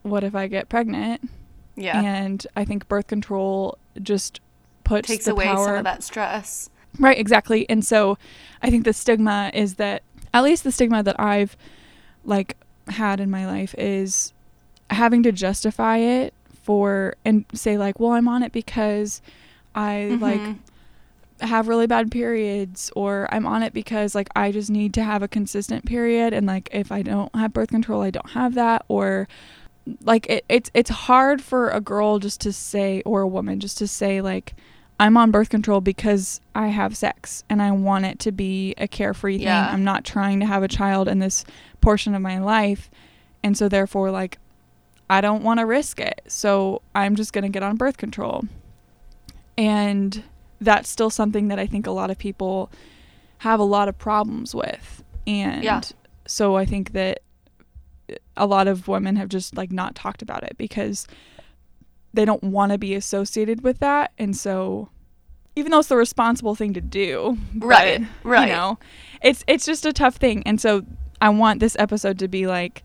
what 0.03 0.25
if 0.25 0.35
I 0.35 0.47
get 0.47 0.69
pregnant 0.69 1.27
Yeah. 1.75 1.99
and 2.03 2.47
I 2.55 2.67
think 2.67 2.87
birth 2.89 3.07
control 3.07 3.79
just 4.03 4.41
puts 4.85 5.09
Takes 5.09 5.25
the 5.25 5.31
away 5.33 5.47
power 5.47 5.65
some 5.67 5.75
of 5.77 5.85
that 5.85 6.03
stress. 6.03 6.69
right 6.99 7.19
exactly 7.19 7.65
and 7.71 7.83
so 7.85 8.19
I 8.63 8.69
think 8.69 8.85
the 8.85 8.93
stigma 8.93 9.51
is 9.55 9.75
that 9.77 10.03
at 10.35 10.43
least 10.45 10.65
the 10.65 10.73
stigma 10.73 11.03
that 11.03 11.19
I've 11.19 11.57
like 12.25 12.57
had 12.89 13.21
in 13.21 13.31
my 13.31 13.47
life 13.47 13.75
is 13.79 14.33
having 14.91 15.23
to 15.23 15.33
justify 15.33 15.99
it 15.99 16.35
for 16.63 17.15
and 17.25 17.45
say 17.55 17.77
like 17.79 17.99
well 17.99 18.13
I'm 18.13 18.29
on 18.29 18.43
it 18.43 18.53
because 18.53 19.21
I 19.75 20.17
like 20.21 20.41
Mhm. 20.41 20.59
have 21.41 21.67
really 21.67 21.87
bad 21.89 22.11
periods 22.11 22.93
or 22.95 23.27
I'm 23.33 23.47
on 23.47 23.63
it 23.65 23.73
because 23.73 24.15
like 24.15 24.29
I 24.37 24.53
just 24.53 24.71
need 24.71 24.95
to 24.95 25.03
have 25.03 25.23
a 25.23 25.29
consistent 25.29 25.85
period 25.85 26.33
and 26.33 26.47
like 26.47 26.69
if 26.73 26.93
I 26.93 27.03
don't 27.03 27.35
have 27.35 27.53
birth 27.53 27.71
control 27.71 28.03
I 28.03 28.11
don't 28.11 28.31
have 28.31 28.55
that 28.55 28.85
or 28.89 29.27
like 30.05 30.29
it, 30.31 30.45
it's 30.49 30.71
it's 30.75 30.91
hard 30.91 31.43
for 31.43 31.69
a 31.71 31.81
girl 31.81 32.19
just 32.21 32.41
to 32.43 32.53
say 32.53 33.03
or 33.05 33.23
a 33.23 33.29
woman 33.29 33.59
just 33.59 33.79
to 33.79 33.89
say 33.89 34.21
like 34.21 34.55
I'm 35.01 35.17
on 35.17 35.31
birth 35.31 35.49
control 35.49 35.81
because 35.81 36.41
I 36.55 36.69
have 36.69 36.97
sex 36.97 37.43
and 37.51 37.61
I 37.61 37.73
want 37.73 38.05
it 38.05 38.19
to 38.21 38.33
be 38.33 38.75
a 38.79 38.87
carefree 38.87 39.39
thing. 39.39 39.47
Yeah. 39.47 39.69
I'm 39.73 39.83
not 39.85 40.05
trying 40.05 40.39
to 40.41 40.47
have 40.47 40.63
a 40.63 40.69
child 40.69 41.09
in 41.09 41.19
this 41.19 41.45
portion 41.81 42.15
of 42.15 42.23
my 42.23 42.39
life 42.39 42.89
and 43.43 43.57
so 43.59 43.69
therefore 43.69 44.11
like 44.13 44.39
I 45.11 45.21
don't 45.21 45.43
want 45.43 45.61
to 45.61 45.67
risk 45.67 46.01
it. 46.01 46.23
So 46.29 46.81
I'm 46.95 47.17
just 47.17 47.33
going 47.33 47.43
to 47.43 47.51
get 47.51 47.63
on 47.63 47.77
birth 47.77 47.97
control. 47.99 48.45
And 49.59 50.23
that's 50.61 50.89
still 50.89 51.11
something 51.11 51.49
that 51.49 51.59
I 51.59 51.67
think 51.67 51.87
a 51.87 51.91
lot 51.91 52.11
of 52.11 52.17
people 52.19 52.71
have 53.39 53.61
a 53.61 53.65
lot 53.65 53.89
of 53.89 53.99
problems 53.99 54.55
with. 54.55 55.03
And 55.27 55.65
Yeah. 55.65 55.83
so 56.27 56.57
I 56.57 56.65
think 56.65 56.93
that 56.93 57.21
a 58.37 58.47
lot 58.47 58.69
of 58.69 58.89
women 58.89 59.17
have 59.17 59.29
just 59.29 59.57
like 59.57 59.71
not 59.73 59.95
talked 59.95 60.23
about 60.23 60.45
it 60.45 60.57
because 60.57 61.07
they 62.15 62.25
don't 62.25 62.43
want 62.45 62.73
to 62.73 62.79
be 62.79 62.95
associated 62.95 63.63
with 63.63 63.79
that. 63.81 64.13
And 64.19 64.37
so 64.37 64.89
even 65.57 65.71
though 65.71 65.81
it's 65.81 65.89
the 65.89 65.97
responsible 65.97 66.55
thing 66.55 66.73
to 66.75 66.81
do, 66.81 67.37
but, 67.55 67.67
Right, 67.67 68.03
right. 68.25 68.49
You 68.49 68.55
know, 68.55 68.79
it's 69.23 69.45
it's 69.47 69.67
just 69.67 69.85
a 69.87 69.93
tough 69.93 70.17
thing. 70.17 70.43
And 70.47 70.61
so 70.61 70.85
I 71.21 71.29
want 71.29 71.61
this 71.61 71.77
episode 71.79 72.19
to 72.21 72.29
be 72.29 72.47
like 72.47 72.83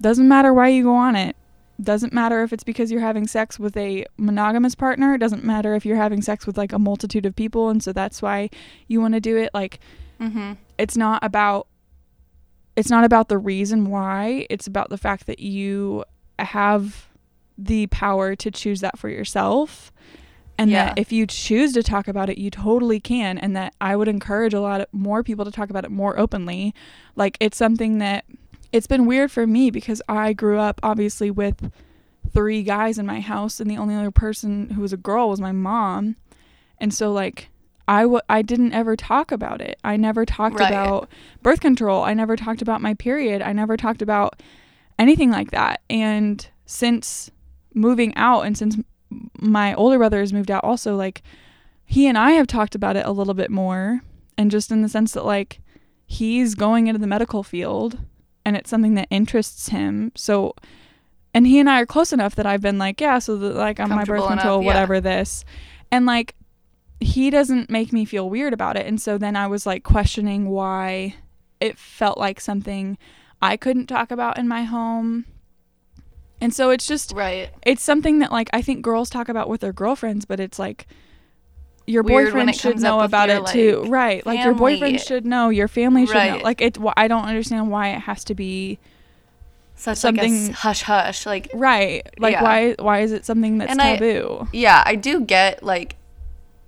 doesn't 0.00 0.28
matter 0.28 0.54
why 0.54 0.68
you 0.68 0.84
go 0.84 0.94
on 0.94 1.16
it. 1.16 1.34
Doesn't 1.80 2.12
matter 2.12 2.42
if 2.42 2.52
it's 2.52 2.64
because 2.64 2.90
you're 2.90 3.00
having 3.00 3.26
sex 3.26 3.58
with 3.58 3.76
a 3.76 4.04
monogamous 4.16 4.74
partner. 4.74 5.14
It 5.14 5.18
doesn't 5.18 5.44
matter 5.44 5.74
if 5.74 5.84
you're 5.86 5.96
having 5.96 6.22
sex 6.22 6.46
with 6.46 6.56
like 6.56 6.72
a 6.72 6.78
multitude 6.78 7.26
of 7.26 7.34
people 7.36 7.68
and 7.68 7.82
so 7.82 7.92
that's 7.92 8.20
why 8.22 8.50
you 8.86 9.00
want 9.00 9.14
to 9.14 9.20
do 9.20 9.36
it. 9.36 9.50
Like 9.54 9.80
Mm-hmm. 10.20 10.54
it's 10.78 10.96
not 10.96 11.22
about 11.24 11.68
it's 12.74 12.90
not 12.90 13.04
about 13.04 13.28
the 13.28 13.38
reason 13.38 13.90
why. 13.90 14.46
It's 14.50 14.66
about 14.66 14.90
the 14.90 14.98
fact 14.98 15.26
that 15.26 15.38
you 15.40 16.04
have 16.38 17.08
the 17.58 17.86
power 17.88 18.36
to 18.36 18.50
choose 18.50 18.80
that 18.80 18.98
for 18.98 19.08
yourself. 19.08 19.92
And 20.56 20.70
Yeah. 20.70 20.86
that 20.86 20.98
if 20.98 21.12
you 21.12 21.26
choose 21.26 21.72
to 21.74 21.82
talk 21.82 22.08
about 22.08 22.30
it, 22.30 22.38
you 22.38 22.50
totally 22.50 23.00
can. 23.00 23.36
And 23.38 23.54
that 23.56 23.74
I 23.80 23.94
would 23.96 24.08
encourage 24.08 24.54
a 24.54 24.60
lot 24.60 24.86
more 24.92 25.22
people 25.22 25.44
to 25.44 25.50
talk 25.50 25.70
about 25.70 25.84
it 25.84 25.90
more 25.90 26.18
openly. 26.18 26.74
Like 27.16 27.36
it's 27.40 27.56
something 27.56 27.98
that 27.98 28.24
it's 28.72 28.86
been 28.86 29.06
weird 29.06 29.30
for 29.30 29.46
me 29.46 29.70
because 29.70 30.00
I 30.08 30.32
grew 30.32 30.58
up 30.58 30.80
obviously 30.82 31.30
with 31.30 31.70
three 32.32 32.62
guys 32.62 32.98
in 32.98 33.06
my 33.06 33.20
house 33.20 33.58
and 33.60 33.70
the 33.70 33.76
only 33.78 33.94
other 33.94 34.10
person 34.10 34.70
who 34.70 34.82
was 34.82 34.92
a 34.92 34.96
girl 34.98 35.28
was 35.30 35.40
my 35.40 35.52
mom. 35.52 36.16
And 36.78 36.92
so 36.92 37.12
like 37.12 37.48
I 37.86 38.02
w- 38.02 38.20
I 38.28 38.42
didn't 38.42 38.74
ever 38.74 38.96
talk 38.96 39.32
about 39.32 39.60
it. 39.62 39.78
I 39.82 39.96
never 39.96 40.26
talked 40.26 40.60
Right. 40.60 40.70
about 40.70 41.08
birth 41.42 41.60
control. 41.60 42.02
I 42.04 42.12
never 42.14 42.36
talked 42.36 42.60
about 42.60 42.82
my 42.82 42.92
period. 42.94 43.40
I 43.42 43.52
never 43.54 43.76
talked 43.78 44.02
about 44.02 44.42
anything 44.98 45.30
like 45.30 45.50
that. 45.52 45.80
And 45.88 46.46
since 46.66 47.30
moving 47.80 48.14
out 48.16 48.42
and 48.42 48.56
since 48.56 48.76
my 49.40 49.74
older 49.74 49.98
brother 49.98 50.20
has 50.20 50.32
moved 50.32 50.50
out 50.50 50.64
also 50.64 50.96
like 50.96 51.22
he 51.84 52.06
and 52.06 52.18
I 52.18 52.32
have 52.32 52.46
talked 52.46 52.74
about 52.74 52.96
it 52.96 53.06
a 53.06 53.12
little 53.12 53.34
bit 53.34 53.50
more 53.50 54.02
and 54.36 54.50
just 54.50 54.70
in 54.70 54.82
the 54.82 54.88
sense 54.88 55.12
that 55.12 55.24
like 55.24 55.60
he's 56.06 56.54
going 56.54 56.86
into 56.86 57.00
the 57.00 57.06
medical 57.06 57.42
field 57.42 57.98
and 58.44 58.56
it's 58.56 58.70
something 58.70 58.94
that 58.94 59.08
interests 59.10 59.68
him. 59.68 60.12
So 60.14 60.54
and 61.34 61.46
he 61.46 61.58
and 61.58 61.68
I 61.68 61.80
are 61.80 61.86
close 61.86 62.12
enough 62.12 62.34
that 62.36 62.46
I've 62.46 62.62
been 62.62 62.78
like, 62.78 63.00
yeah, 63.00 63.18
so 63.18 63.36
that 63.36 63.54
like 63.54 63.78
I'm 63.78 63.90
my 63.90 64.04
birth 64.04 64.18
enough, 64.18 64.28
control, 64.28 64.60
yeah. 64.60 64.66
whatever 64.66 65.00
this. 65.00 65.44
And 65.90 66.06
like 66.06 66.34
he 67.00 67.30
doesn't 67.30 67.70
make 67.70 67.92
me 67.92 68.04
feel 68.04 68.28
weird 68.28 68.52
about 68.52 68.76
it. 68.76 68.86
And 68.86 69.00
so 69.00 69.18
then 69.18 69.36
I 69.36 69.46
was 69.46 69.66
like 69.66 69.84
questioning 69.84 70.48
why 70.48 71.14
it 71.60 71.78
felt 71.78 72.18
like 72.18 72.40
something 72.40 72.98
I 73.40 73.56
couldn't 73.56 73.86
talk 73.86 74.10
about 74.10 74.38
in 74.38 74.48
my 74.48 74.64
home. 74.64 75.26
And 76.40 76.54
so 76.54 76.70
it's 76.70 76.86
just 76.86 77.12
Right. 77.12 77.50
it's 77.66 77.82
something 77.82 78.20
that 78.20 78.30
like 78.30 78.48
I 78.52 78.62
think 78.62 78.82
girls 78.82 79.10
talk 79.10 79.28
about 79.28 79.48
with 79.48 79.60
their 79.60 79.72
girlfriends, 79.72 80.24
but 80.24 80.38
it's 80.40 80.58
like 80.58 80.86
your 81.86 82.02
Weird 82.02 82.26
boyfriend 82.26 82.54
should 82.54 82.78
know 82.80 83.00
about 83.00 83.28
your, 83.28 83.38
it 83.38 83.46
too, 83.46 83.80
like, 83.82 83.90
right? 83.90 84.26
Like 84.26 84.44
your 84.44 84.54
boyfriend 84.54 85.00
should 85.00 85.24
know, 85.24 85.48
your 85.48 85.68
family 85.68 86.06
should 86.06 86.14
know. 86.14 86.40
Like 86.44 86.60
it, 86.60 86.76
I 86.96 87.08
don't 87.08 87.24
understand 87.24 87.70
why 87.70 87.88
it 87.88 88.00
has 88.00 88.24
to 88.24 88.34
be 88.34 88.78
Such 89.74 89.92
a 89.98 90.00
Something- 90.00 90.48
s- 90.50 90.56
hush 90.56 90.82
hush. 90.82 91.24
Like 91.24 91.48
right. 91.54 92.06
Like 92.18 92.32
Yeah. 92.32 92.42
why 92.42 92.74
why 92.78 93.00
is 93.00 93.12
it 93.12 93.24
something 93.24 93.58
that's 93.58 93.70
And 93.70 93.80
I- 93.80 93.94
taboo? 93.96 94.48
yeah, 94.52 94.82
I 94.84 94.94
do 94.96 95.20
get 95.20 95.62
like 95.62 95.96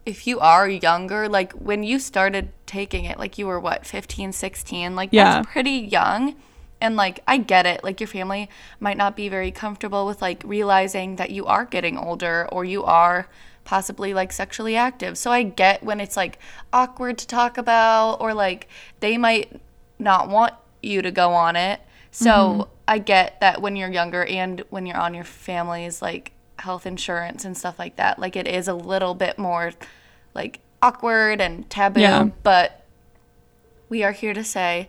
if 0.06 0.26
you 0.26 0.40
are 0.40 0.68
younger, 0.68 1.28
like 1.28 1.52
when 1.52 1.83
you 1.83 1.98
started 1.98 2.48
taking 2.66 3.04
it, 3.04 3.18
like 3.18 3.37
you 3.37 3.46
were 3.46 3.61
what, 3.61 3.85
15, 3.87 4.33
16, 4.33 4.96
like 4.96 5.11
Yeah. 5.12 5.35
that's 5.42 5.52
pretty 5.52 5.70
young. 5.72 6.35
And 6.81 6.97
like 6.97 7.21
I 7.27 7.37
get 7.37 7.66
it, 7.66 7.85
like 7.85 8.01
your 8.01 8.09
family 8.09 8.49
might 8.79 8.97
not 8.97 9.16
be 9.16 9.29
very 9.29 9.51
comfortable 9.51 10.07
with 10.07 10.23
like 10.23 10.43
realizing 10.45 11.16
that 11.16 11.31
you 11.31 11.47
are 11.47 11.64
getting 11.64 11.99
older 11.99 12.49
or 12.51 12.64
you 12.64 12.85
are 12.85 13.29
possibly 13.64 14.14
like 14.14 14.33
sexually 14.33 14.77
active. 14.77 15.19
So 15.19 15.31
I 15.31 15.43
get 15.43 15.83
when 15.83 16.01
it's 16.01 16.16
like 16.16 16.38
awkward 16.73 17.19
to 17.19 17.27
talk 17.27 17.59
about 17.59 18.14
or 18.14 18.35
like 18.35 18.69
they 19.01 19.19
might 19.19 19.61
not 19.99 20.29
want 20.29 20.55
you 20.83 21.03
to 21.03 21.11
go 21.11 21.33
on 21.33 21.57
it. 21.57 21.81
So 22.11 22.31
mm-hmm. 22.31 22.62
I 22.88 22.99
get 22.99 23.40
that 23.40 23.62
when 23.62 23.77
you're 23.77 23.90
younger 23.90 24.25
and 24.25 24.64
when 24.71 24.87
you're 24.87 24.97
on 24.97 25.14
your 25.14 25.25
family's 25.25 26.03
like 26.03 26.33
health 26.59 26.87
insurance 26.87 27.45
and 27.45 27.57
stuff 27.57 27.79
like 27.79 27.97
that, 27.97 28.19
like 28.19 28.37
it 28.37 28.49
is 28.49 28.69
a 28.69 28.75
little 28.75 29.14
bit 29.14 29.38
more 29.38 29.73
like 30.35 30.61
awkward 30.83 31.40
and 31.40 31.69
taboo. 31.71 32.01
Yeah. 32.01 32.31
But 32.43 32.85
we 33.88 34.03
are 34.03 34.12
here 34.12 34.35
to 34.35 34.45
say 34.45 34.88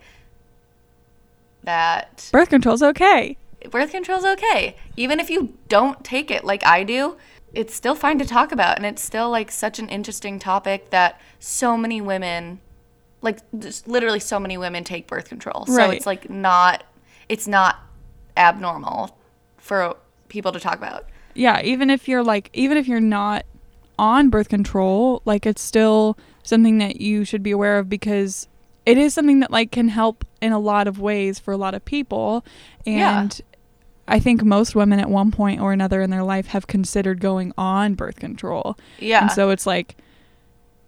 that 1.64 2.30
Birth 2.32 2.50
control's 2.50 2.82
okay. 2.84 3.38
birth 3.70 3.92
control's 3.92 4.26
okay. 4.26 4.76
Even 4.98 5.20
if 5.20 5.30
you 5.30 5.58
don't 5.68 6.04
take 6.04 6.32
it 6.32 6.44
like 6.44 6.66
I 6.66 6.84
do, 6.84 7.18
it's 7.54 7.74
still 7.76 7.96
fine 7.96 8.18
to 8.20 8.26
talk 8.26 8.52
about. 8.52 8.78
And 8.78 8.86
it's 8.86 9.04
still 9.04 9.30
like 9.30 9.52
such 9.52 9.78
an 9.80 9.90
interesting 9.90 10.40
topic 10.40 10.90
that 10.90 11.20
so 11.40 11.78
many 11.78 12.02
women, 12.02 12.60
like 13.22 13.40
literally 13.86 14.20
so 14.20 14.40
many 14.40 14.58
women 14.58 14.84
take 14.84 15.08
birth 15.08 15.30
control. 15.30 15.66
So 15.68 15.76
Right. 15.76 15.94
it's 15.98 16.06
like 16.06 16.30
not, 16.30 16.84
it's 17.30 17.48
not 17.48 17.80
abnormal 18.38 19.18
for 19.58 19.96
people 20.30 20.52
to 20.52 20.60
talk 20.60 20.78
about. 20.78 21.06
Yeah, 21.36 21.62
even 21.62 21.90
if 21.90 22.08
you're 22.08 22.24
like 22.24 22.50
even 22.54 22.78
if 22.78 22.88
you're 22.88 23.00
not 23.00 23.46
on 24.00 24.30
birth 24.30 24.50
control, 24.50 25.22
like 25.26 25.46
it's 25.46 25.62
still 25.62 26.18
something 26.44 26.80
that 26.80 27.00
you 27.00 27.24
should 27.24 27.44
be 27.44 27.52
aware 27.52 27.78
of 27.78 27.88
because 27.90 28.48
it 28.92 28.98
is 28.98 29.14
something 29.14 29.40
that 29.42 29.52
like 29.52 29.72
can 29.72 29.88
help 29.88 30.26
in 30.42 30.52
a 30.52 30.60
lot 30.60 30.88
of 30.88 31.00
ways 31.00 31.40
for 31.40 31.52
a 31.52 31.58
lot 31.58 31.74
of 31.74 31.84
people 31.86 32.44
Yeah. 32.86 33.22
and 33.22 33.42
I 34.08 34.20
think 34.20 34.44
most 34.44 34.76
women 34.76 35.00
at 35.00 35.10
one 35.10 35.32
point 35.32 35.62
or 35.62 35.72
another 35.72 36.02
in 36.02 36.10
their 36.10 36.24
life 36.24 36.48
have 36.48 36.68
considered 36.68 37.22
going 37.22 37.54
on 37.58 37.94
birth 37.94 38.18
control. 38.20 38.78
Yeah. 39.00 39.22
And 39.22 39.32
so 39.32 39.52
it's 39.52 39.66
like 39.66 39.96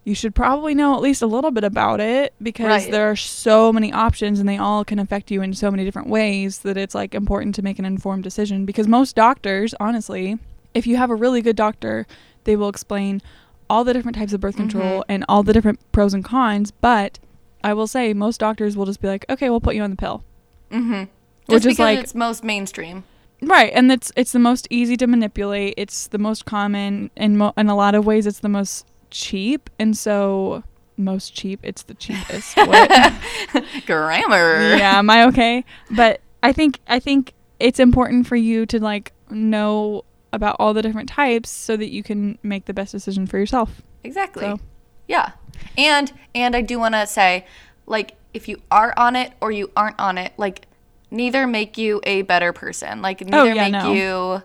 you 0.04 0.14
should 0.14 0.34
probably 0.34 0.74
know 0.74 0.94
at 0.94 1.00
least 1.00 1.22
a 1.22 1.26
little 1.26 1.50
bit 1.50 1.64
about 1.64 1.98
it 2.00 2.34
because 2.42 2.66
Right. 2.84 2.90
there 2.92 3.10
are 3.10 3.16
so 3.16 3.72
many 3.72 3.90
options 3.90 4.38
and 4.38 4.46
they 4.46 4.58
all 4.58 4.84
can 4.84 4.98
affect 4.98 5.30
you 5.30 5.40
in 5.40 5.54
so 5.54 5.70
many 5.70 5.84
different 5.84 6.08
ways 6.08 6.58
that 6.58 6.76
it's 6.76 6.94
like 6.94 7.14
important 7.14 7.54
to 7.54 7.62
make 7.62 7.78
an 7.78 7.86
informed 7.86 8.22
decision 8.24 8.66
because 8.66 8.86
most 8.86 9.16
doctors, 9.16 9.74
honestly, 9.80 10.38
if 10.74 10.86
you 10.86 10.96
have 10.98 11.08
a 11.08 11.14
really 11.14 11.40
good 11.40 11.56
doctor, 11.56 12.06
they 12.42 12.56
will 12.56 12.68
explain 12.68 13.22
all 13.70 13.82
the 13.84 13.94
different 13.94 14.16
types 14.18 14.34
of 14.34 14.40
birth 14.40 14.56
control 14.56 14.98
Mhm. 15.00 15.04
and 15.08 15.24
all 15.30 15.42
the 15.42 15.54
different 15.54 15.78
pros 15.92 16.12
and 16.12 16.22
cons, 16.24 16.70
but 16.70 17.18
I 17.64 17.74
will 17.74 17.86
say 17.88 18.12
most 18.14 18.38
doctors 18.38 18.76
will 18.76 18.86
just 18.86 19.00
be 19.00 19.08
like, 19.08 19.24
"Okay, 19.28 19.50
we'll 19.50 19.60
put 19.60 19.74
you 19.74 19.82
on 19.82 19.90
the 19.90 19.96
pill." 19.96 20.22
mm-hmm. 20.70 21.04
Which 21.46 21.64
Just 21.64 21.72
is 21.74 21.78
like- 21.80 21.98
it's 21.98 22.14
most 22.14 22.44
mainstream. 22.44 23.02
Right, 23.42 23.70
and 23.74 23.90
it's 23.92 24.12
it's 24.16 24.32
the 24.32 24.38
most 24.38 24.66
easy 24.70 24.96
to 24.98 25.06
manipulate. 25.06 25.74
It's 25.76 26.06
the 26.06 26.18
most 26.18 26.44
common, 26.46 27.10
in 27.16 27.36
mo- 27.36 27.52
in 27.56 27.68
a 27.68 27.74
lot 27.76 27.94
of 27.94 28.06
ways, 28.06 28.26
it's 28.26 28.38
the 28.38 28.48
most 28.48 28.86
cheap, 29.10 29.68
and 29.78 29.96
so 29.96 30.62
most 30.96 31.34
cheap. 31.34 31.60
It's 31.62 31.82
the 31.82 31.94
cheapest. 31.94 32.56
Grammar. 33.86 34.76
yeah, 34.76 34.98
am 34.98 35.10
I 35.10 35.24
okay? 35.26 35.64
But 35.90 36.20
I 36.42 36.52
think 36.52 36.80
I 36.88 36.98
think 37.00 37.32
it's 37.60 37.78
important 37.80 38.26
for 38.26 38.36
you 38.36 38.66
to 38.66 38.80
like 38.82 39.12
know 39.30 40.04
about 40.32 40.56
all 40.58 40.72
the 40.74 40.82
different 40.82 41.08
types 41.08 41.50
so 41.50 41.76
that 41.76 41.90
you 41.90 42.02
can 42.02 42.38
make 42.42 42.64
the 42.64 42.74
best 42.74 42.92
decision 42.92 43.26
for 43.26 43.38
yourself. 43.38 43.82
Exactly. 44.02 44.42
So- 44.44 44.60
Yeah. 45.06 45.32
And 45.78 46.12
and 46.34 46.54
I 46.56 46.60
do 46.62 46.78
want 46.78 46.94
to 46.94 47.06
say 47.06 47.46
like 47.86 48.16
if 48.32 48.48
you 48.48 48.60
are 48.70 48.92
on 48.96 49.16
it 49.16 49.32
or 49.40 49.52
you 49.52 49.70
aren't 49.76 49.98
on 50.00 50.18
it, 50.18 50.32
like 50.36 50.66
neither 51.10 51.46
make 51.46 51.78
you 51.78 52.00
a 52.04 52.22
better 52.22 52.52
person. 52.52 53.02
Like 53.02 53.22
oh, 53.22 53.26
neither 53.28 53.50
Oh, 53.50 53.54
yeah, 53.54 53.62
make 53.62 53.72
no. 53.72 53.92
you 53.92 54.42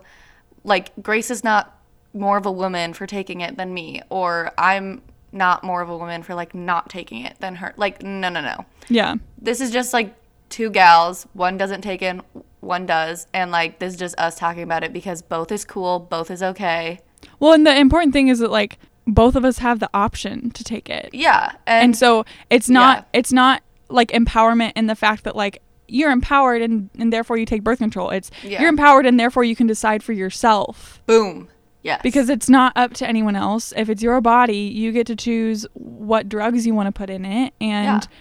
like 0.64 0.90
Grace 1.02 1.30
is 1.30 1.42
not 1.42 1.76
more 2.12 2.36
of 2.36 2.46
a 2.46 2.52
woman 2.52 2.92
for 2.92 3.06
taking 3.06 3.40
it 3.40 3.56
than 3.56 3.72
me 3.72 4.02
or 4.10 4.52
I'm 4.58 5.02
not 5.32 5.62
more 5.62 5.80
of 5.80 5.88
a 5.88 5.96
woman 5.96 6.22
for 6.24 6.34
like 6.34 6.54
not 6.54 6.88
taking 6.90 7.24
it 7.24 7.36
than 7.40 7.56
her. 7.56 7.72
Like 7.76 8.02
no, 8.02 8.28
no, 8.28 8.40
no. 8.40 8.64
Yeah, 8.88 9.14
This 9.38 9.60
is 9.60 9.70
just 9.70 9.92
like 9.92 10.14
two 10.48 10.68
gals, 10.70 11.28
one 11.32 11.56
doesn't 11.56 11.82
take 11.82 12.02
in, 12.02 12.20
one 12.58 12.84
does, 12.86 13.28
and 13.32 13.52
like 13.52 13.78
this 13.78 13.94
is 13.94 13.98
just 14.00 14.18
us 14.18 14.34
talking 14.36 14.64
about 14.64 14.82
it 14.82 14.92
because 14.92 15.22
both 15.22 15.52
is 15.52 15.64
cool, 15.64 16.00
both 16.00 16.28
is 16.30 16.42
okay. 16.42 16.98
Well, 17.38 17.52
and 17.52 17.64
the 17.64 17.76
important 17.76 18.12
thing 18.12 18.26
is 18.28 18.40
that 18.40 18.50
like 18.50 18.78
both 19.10 19.36
of 19.36 19.44
us 19.44 19.58
have 19.58 19.78
the 19.80 19.90
option 19.94 20.50
to 20.52 20.64
take 20.64 20.88
it. 20.88 21.10
Yeah. 21.12 21.52
and, 21.66 21.84
And, 21.84 21.96
so 21.96 22.24
it's 22.50 22.68
not 22.68 22.98
Yeah. 23.12 23.18
it's 23.20 23.32
not 23.32 23.62
like 23.88 24.08
empowerment 24.12 24.72
in 24.76 24.86
the 24.86 24.94
fact 24.94 25.24
that 25.24 25.34
like 25.36 25.60
you're 25.88 26.12
empowered 26.12 26.62
and, 26.62 26.88
and 26.98 27.12
therefore 27.12 27.36
you 27.36 27.44
take 27.44 27.64
birth 27.64 27.78
control 27.78 28.10
it's 28.10 28.30
Yeah. 28.44 28.60
you're 28.60 28.68
empowered 28.68 29.04
and 29.06 29.18
therefore 29.18 29.42
you 29.44 29.56
can 29.56 29.66
decide 29.66 30.02
for 30.02 30.12
yourself 30.12 31.02
boom. 31.06 31.48
Yes. 31.82 32.00
because 32.02 32.28
it's 32.30 32.48
not 32.48 32.72
up 32.76 32.92
to 32.94 33.08
anyone 33.08 33.34
else 33.36 33.72
if 33.76 33.88
it's 33.88 34.02
your 34.02 34.20
body 34.20 34.58
you 34.58 34.92
get 34.92 35.06
to 35.08 35.16
choose 35.16 35.66
what 35.74 36.28
drugs 36.28 36.66
you 36.66 36.74
want 36.74 36.86
to 36.86 36.92
put 36.92 37.10
in 37.10 37.24
it 37.24 37.54
and 37.60 38.02
Yeah. 38.02 38.16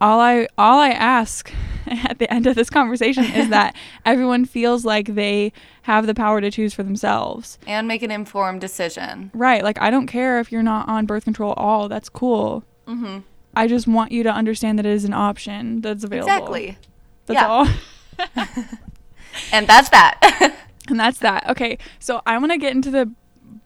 All 0.00 0.20
i 0.20 0.46
all 0.58 0.78
i 0.78 0.90
ask 0.90 1.52
at 1.86 2.18
the 2.18 2.32
end 2.32 2.46
of 2.46 2.54
this 2.54 2.70
conversation 2.70 3.24
is 3.24 3.48
that 3.50 3.74
everyone 4.04 4.44
feels 4.44 4.84
like 4.84 5.14
they 5.14 5.52
have 5.82 6.06
the 6.06 6.14
power 6.14 6.40
to 6.40 6.50
choose 6.50 6.72
for 6.74 6.82
themselves 6.82 7.58
and 7.66 7.88
make 7.88 8.02
an 8.02 8.10
informed 8.10 8.60
decision. 8.60 9.30
Right. 9.34 9.64
Like, 9.64 9.80
I 9.80 9.90
don't 9.90 10.06
care 10.06 10.38
if 10.40 10.52
you're 10.52 10.62
not 10.62 10.88
on 10.88 11.06
birth 11.06 11.24
control 11.24 11.52
at 11.52 11.58
all. 11.58 11.88
That's 11.88 12.08
cool. 12.08 12.62
Mm-hmm. 12.86 13.20
I 13.56 13.66
just 13.66 13.88
want 13.88 14.12
you 14.12 14.22
to 14.22 14.30
understand 14.30 14.78
that 14.78 14.86
it 14.86 14.92
is 14.92 15.04
an 15.04 15.14
option 15.14 15.80
that's 15.80 16.04
available. 16.04 16.30
Exactly. 16.32 16.78
That's 17.26 17.40
Yeah. 17.40 17.48
all. 17.48 17.66
And 19.52 19.66
that's 19.66 19.88
that. 19.90 20.54
and 20.88 20.98
that's 20.98 21.18
that. 21.20 21.48
Okay. 21.50 21.78
So 21.98 22.20
I 22.26 22.36
want 22.38 22.52
to 22.52 22.58
get 22.58 22.72
into 22.74 22.90
the 22.90 23.10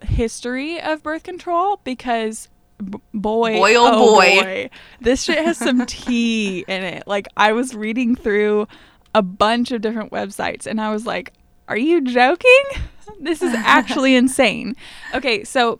history 0.06 0.80
of 0.80 1.02
birth 1.02 1.22
control 1.22 1.80
because 1.84 2.48
b- 2.78 2.98
boy, 3.12 3.54
Boy, 3.54 3.74
oh, 3.76 3.90
oh 3.92 4.14
boy. 4.14 4.70
this 5.00 5.24
shit 5.24 5.44
has 5.44 5.58
some 5.58 5.84
tea 5.86 6.64
in 6.68 6.82
it. 6.82 7.06
Like, 7.06 7.28
I 7.36 7.52
was 7.52 7.74
reading 7.74 8.16
through 8.16 8.66
a 9.14 9.22
bunch 9.22 9.70
of 9.70 9.80
different 9.80 10.10
websites 10.10 10.66
and 10.66 10.80
I 10.80 10.90
was 10.90 11.06
like, 11.06 11.32
are 11.68 11.78
you 11.78 12.00
joking? 12.00 12.64
This 13.20 13.42
is 13.42 13.52
actually 13.54 14.14
insane. 14.16 14.74
Okay. 15.14 15.44
So 15.44 15.78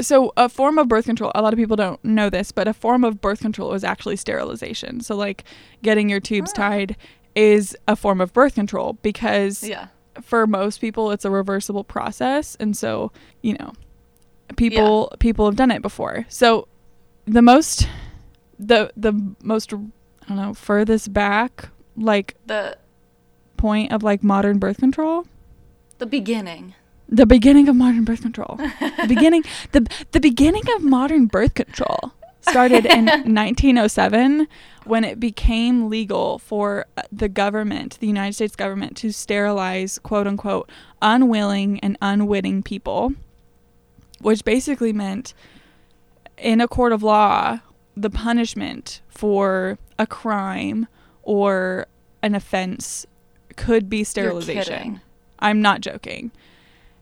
so 0.00 0.32
a 0.36 0.48
form 0.48 0.78
of 0.78 0.86
birth 0.88 1.06
control 1.06 1.32
a 1.34 1.42
lot 1.42 1.52
of 1.52 1.56
people 1.56 1.74
don't 1.74 2.02
know 2.04 2.30
this 2.30 2.52
but 2.52 2.68
a 2.68 2.74
form 2.74 3.02
of 3.02 3.20
birth 3.20 3.40
control 3.40 3.72
is 3.74 3.82
actually 3.82 4.14
sterilization 4.14 5.00
so 5.00 5.16
like 5.16 5.42
getting 5.82 6.08
your 6.08 6.20
tubes 6.20 6.52
tied 6.52 6.96
is 7.34 7.76
a 7.88 7.96
form 7.96 8.20
of 8.20 8.32
birth 8.32 8.54
control 8.54 8.92
because 9.02 9.64
yeah. 9.64 9.88
for 10.20 10.46
most 10.46 10.80
people 10.80 11.10
it's 11.10 11.24
a 11.24 11.30
reversible 11.30 11.82
process 11.82 12.56
and 12.60 12.76
so 12.76 13.10
you 13.42 13.54
know 13.54 13.72
people 14.56 15.12
people 15.18 15.46
have 15.46 15.56
done 15.56 15.70
it 15.70 15.82
before 15.82 16.24
so 16.28 16.66
the 17.26 17.42
most 17.42 17.88
the 18.58 18.90
the 18.96 19.12
most 19.42 19.72
i 19.72 19.76
don't 20.28 20.36
know 20.36 20.54
furthest 20.54 21.12
back 21.12 21.68
like 21.96 22.36
The 22.46 22.76
point 23.56 23.92
of 23.92 24.02
like 24.02 24.22
modern 24.22 24.58
birth 24.58 24.78
control 24.78 25.26
the 25.98 26.06
beginning. 26.06 26.74
the 27.08 27.26
beginning 27.26 27.68
of 27.68 27.74
modern 27.74 28.04
birth 28.04 28.22
control. 28.22 28.56
The 28.58 29.06
beginning 29.08 29.42
the 29.72 29.86
the 30.12 30.20
beginning 30.20 30.62
of 30.76 30.82
modern 30.84 31.26
birth 31.26 31.54
control 31.54 32.12
started 32.40 32.86
in 32.86 33.06
1907 33.66 34.46
when 34.84 35.02
it 35.04 35.18
became 35.18 35.88
legal 35.90 36.38
for 36.38 36.86
uh, 36.96 37.02
the 37.10 37.28
government, 37.28 37.98
the 38.00 38.06
United 38.06 38.34
States 38.34 38.54
government 38.56 38.96
to 38.98 39.10
sterilize 39.12 39.98
quote 39.98 40.26
unquote 40.28 40.70
unwilling 41.02 41.80
and 41.80 41.98
unwitting 42.00 42.62
people, 42.62 43.12
which 44.20 44.44
basically 44.44 44.92
meant 44.92 45.34
in 46.36 46.60
a 46.60 46.68
court 46.68 46.92
of 46.92 47.02
law 47.02 47.60
the 47.96 48.10
punishment 48.10 49.00
for 49.08 49.78
a 49.98 50.06
crime 50.06 50.86
or 51.22 51.86
an 52.22 52.34
offense 52.34 53.06
could 53.56 53.88
be 53.90 54.04
sterilization. 54.04 55.00
I'm 55.40 55.60
not 55.60 55.80
joking. 55.80 56.30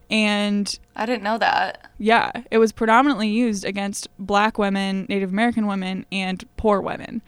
And 0.08 0.78
I 0.94 1.04
didn't 1.04 1.22
know 1.24 1.36
that. 1.38 1.90
yeah, 1.98 2.30
it 2.50 2.58
was 2.58 2.70
predominantly 2.72 3.28
used 3.28 3.64
against 3.64 4.08
black 4.18 4.56
women, 4.56 5.04
Native 5.08 5.30
American 5.30 5.66
women, 5.66 6.06
and 6.12 6.44
poor 6.56 6.80
women. 6.80 7.22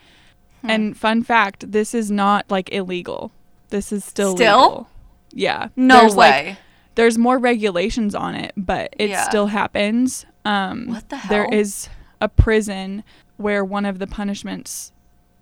Hmm. 0.62 0.70
And 0.70 0.96
fun 0.96 1.22
fact, 1.24 1.70
this 1.72 1.92
is 1.92 2.10
not 2.10 2.48
like 2.50 2.72
illegal. 2.72 3.32
This 3.70 3.92
is 3.92 4.04
still 4.04 4.36
Still? 4.36 4.62
legal. 4.62 4.90
Yeah. 5.32 5.68
No 5.76 6.00
There's, 6.00 6.16
like, 6.16 6.32
way. 6.44 6.58
There's 6.98 7.16
more 7.16 7.38
regulations 7.38 8.12
on 8.14 8.34
it, 8.34 8.52
but 8.56 8.92
it 8.98 9.08
Yeah. 9.10 9.22
still 9.28 9.46
happens. 9.46 10.26
Um 10.44 10.88
What 10.88 11.08
the 11.08 11.16
hell? 11.16 11.48
is 11.52 11.88
a 12.20 12.28
prison 12.28 13.04
where 13.36 13.64
one 13.64 13.86
of 13.86 14.00
the 14.00 14.06
punishments 14.08 14.92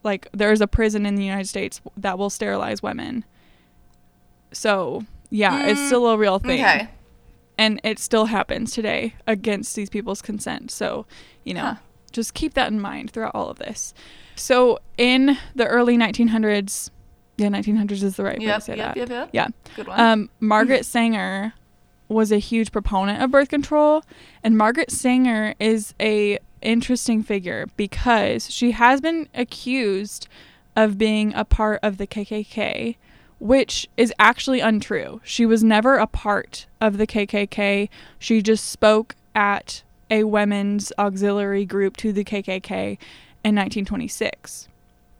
like 0.04 0.28
there 0.32 0.52
is 0.52 0.60
a 0.60 0.66
prison 0.68 1.06
in 1.06 1.14
the 1.16 1.24
United 1.24 1.48
States 1.48 1.80
that 1.96 2.18
will 2.18 2.30
sterilize 2.30 2.82
women. 2.82 3.24
So, 4.52 5.04
yeah, 5.30 5.66
it's 5.66 5.80
Mm, 5.80 5.86
still 5.86 6.06
a 6.08 6.16
real 6.18 6.38
thing 6.38 6.62
okay. 6.64 6.88
and 7.58 7.80
it 7.82 7.98
still 7.98 8.26
happens 8.26 8.72
today 8.72 9.14
against 9.26 9.74
these 9.74 9.88
people's 9.90 10.22
consent. 10.22 10.70
So, 10.70 11.06
you 11.44 11.54
know, 11.54 11.62
Huh. 11.62 11.74
just 12.12 12.34
keep 12.34 12.54
that 12.54 12.70
in 12.70 12.80
mind 12.80 13.10
throughout 13.10 13.34
all 13.34 13.48
of 13.48 13.58
this. 13.58 13.94
So, 14.36 14.78
in 14.98 15.36
the 15.54 15.66
early 15.66 15.96
1900s, 15.96 16.90
yeah, 17.36 17.48
1900s 17.48 18.02
is 18.02 18.16
the 18.16 18.24
right 18.24 18.38
way 18.38 18.44
to 18.44 18.50
Yep, 18.50 18.62
say 18.62 18.76
yep, 18.76 18.94
that. 18.94 18.96
yep, 18.96 19.08
yep. 19.10 19.30
Yeah. 19.32 19.48
Good 19.74 19.88
one. 19.88 20.00
Um, 20.00 20.30
Margaret 20.40 20.84
Sanger 20.84 21.52
was 22.08 22.30
a 22.32 22.38
huge 22.38 22.72
proponent 22.72 23.22
of 23.22 23.30
birth 23.30 23.48
control, 23.48 24.02
and 24.42 24.56
Margaret 24.56 24.90
Sanger 24.90 25.54
is 25.58 25.94
a 26.00 26.38
interesting 26.62 27.22
figure 27.22 27.66
because 27.76 28.50
she 28.50 28.72
has 28.72 29.00
been 29.00 29.28
accused 29.34 30.28
of 30.74 30.98
being 30.98 31.34
a 31.34 31.44
part 31.44 31.80
of 31.82 31.98
the 31.98 32.06
KKK, 32.06 32.96
which 33.38 33.88
is 33.96 34.12
actually 34.18 34.60
untrue. 34.60 35.20
She 35.24 35.46
was 35.46 35.62
never 35.64 35.96
a 35.96 36.06
part 36.06 36.66
of 36.80 36.96
the 36.98 37.06
KKK. 37.06 37.88
She 38.18 38.42
just 38.42 38.68
spoke 38.70 39.14
at 39.34 39.82
a 40.10 40.24
women's 40.24 40.92
auxiliary 40.98 41.64
group 41.66 41.96
to 41.98 42.12
the 42.12 42.24
KKK 42.24 42.98
in 43.44 43.54
1926 43.54 44.68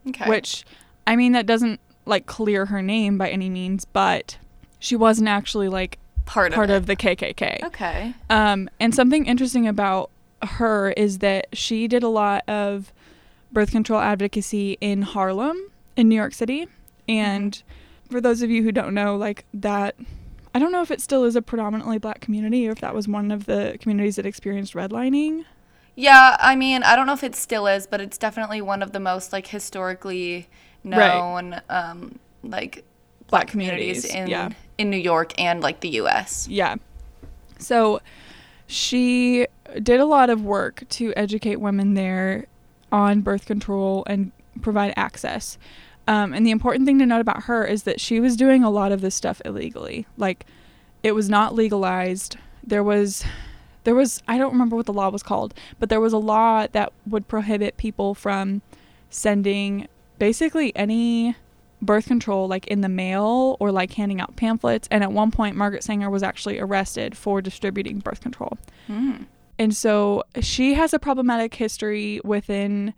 okay. 0.09 0.29
which 0.29 0.64
I 1.07 1.16
mean 1.16 1.33
that 1.33 1.46
doesn't 1.46 1.81
like 2.07 2.27
clear 2.27 2.66
her 2.66 2.81
name 2.81 3.19
by 3.19 3.29
any 3.29 3.51
means, 3.51 3.85
but 3.85 4.38
she 4.79 4.97
wasn't 4.97 5.29
actually 5.29 5.69
like 5.69 5.99
part, 6.25 6.53
part 6.53 6.71
of, 6.71 6.77
of 6.77 6.87
the 6.87 6.97
KKK. 6.97 7.64
Okay. 7.64 8.14
Um, 8.31 8.71
and 8.81 8.95
something 8.95 9.27
interesting 9.27 9.66
about 9.66 10.11
her 10.42 10.90
is 10.92 11.19
that 11.19 11.49
she 11.53 11.88
did 11.88 12.03
a 12.03 12.09
lot 12.09 12.49
of 12.49 12.92
birth 13.53 13.71
control 13.71 14.01
advocacy 14.01 14.79
in 14.81 15.03
Harlem, 15.03 15.71
in 15.97 16.09
New 16.09 16.16
York 16.16 16.35
City. 16.35 16.69
And 17.09 17.61
for 18.11 18.21
those 18.21 18.42
of 18.42 18.51
you 18.51 18.62
who 18.62 18.73
don't 18.73 18.95
know, 18.95 19.16
like 19.16 19.45
that, 19.55 19.97
I 20.55 20.59
don't 20.59 20.73
know 20.73 20.83
if 20.83 20.90
it 20.90 21.01
still 21.01 21.25
is 21.25 21.37
a 21.37 21.42
predominantly 21.42 21.99
black 21.99 22.21
community 22.21 22.69
or 22.69 22.73
if 22.73 22.81
that 22.81 22.95
was 22.95 23.09
one 23.09 23.31
of 23.31 23.47
the 23.47 23.77
communities 23.81 24.16
that 24.16 24.27
experienced 24.27 24.75
redlining. 24.75 25.45
Yeah, 25.95 26.37
I 26.38 26.57
mean, 26.57 26.83
I 26.83 26.95
don't 26.95 27.07
know 27.07 27.14
if 27.14 27.25
it 27.25 27.35
still 27.35 27.66
is, 27.66 27.87
but 27.87 28.03
it's 28.03 28.19
definitely 28.19 28.61
one 28.61 28.83
of 28.83 28.92
the 28.92 29.01
most 29.01 29.33
like 29.33 29.47
historically 29.47 30.49
Right. 30.87 31.18
known 31.18 31.61
um 31.68 32.18
like 32.42 32.85
Black 33.29 33.49
communities 33.49 34.07
communities, 34.07 34.14
in 34.14 34.29
yeah. 34.29 34.51
in 34.79 34.90
New 34.90 34.96
York 34.96 35.33
and 35.40 35.61
like 35.61 35.81
the 35.81 35.88
US. 36.01 36.46
Yeah. 36.49 36.77
So 37.59 38.01
she 38.66 39.46
did 39.83 40.01
a 40.01 40.05
lot 40.05 40.31
of 40.31 40.44
work 40.44 40.85
to 40.90 41.12
educate 41.16 41.57
women 41.57 41.94
there 41.94 42.46
on 42.92 43.20
birth 43.20 43.46
control 43.46 44.05
and 44.07 44.33
provide 44.62 44.94
access. 44.96 45.59
Um, 46.09 46.33
and 46.33 46.46
the 46.46 46.51
important 46.51 46.87
thing 46.87 46.99
to 47.01 47.07
note 47.07 47.20
about 47.20 47.44
her 47.44 47.64
is 47.64 47.83
that 47.83 48.01
she 48.01 48.20
was 48.20 48.37
doing 48.37 48.62
a 48.62 48.70
lot 48.70 48.92
of 48.92 49.01
this 49.01 49.14
stuff 49.14 49.42
illegally. 49.44 50.07
Like, 50.16 50.46
it 51.03 51.12
was 51.12 51.29
not 51.29 51.55
legalized. 51.55 52.37
There 52.62 52.85
was, 52.85 53.25
there 53.85 53.94
was, 53.94 54.22
I 54.29 54.38
don't 54.38 54.53
remember 54.53 54.77
what 54.77 54.87
the 54.87 54.92
law 54.92 55.09
was 55.09 55.22
called, 55.22 55.53
but 55.81 55.88
there 55.88 56.01
was 56.01 56.12
a 56.12 56.18
law 56.18 56.66
that 56.70 56.92
would 57.07 57.27
prohibit 57.27 57.77
people 57.77 58.14
from 58.14 58.62
sending 59.11 59.88
basically 60.18 60.74
any 60.76 61.37
birth 61.83 62.07
control 62.07 62.48
like 62.48 62.66
in 62.68 62.81
the 62.81 62.88
mail 62.88 63.57
or 63.61 63.70
like 63.70 63.92
handing 63.92 64.20
out 64.20 64.35
pamphlets 64.37 64.88
and 64.90 65.05
at 65.05 65.12
one 65.12 65.31
point 65.31 65.57
Margaret 65.57 65.85
Sanger 65.85 66.09
was 66.09 66.22
actually 66.22 66.59
arrested 66.59 67.16
for 67.16 67.42
distributing 67.42 67.98
birth 67.98 68.20
control. 68.20 68.57
Mm. 68.88 69.26
And 69.59 69.76
so 69.76 70.22
she 70.40 70.74
has 70.74 70.94
a 70.94 70.98
problematic 70.98 71.55
history 71.55 72.20
within 72.24 72.94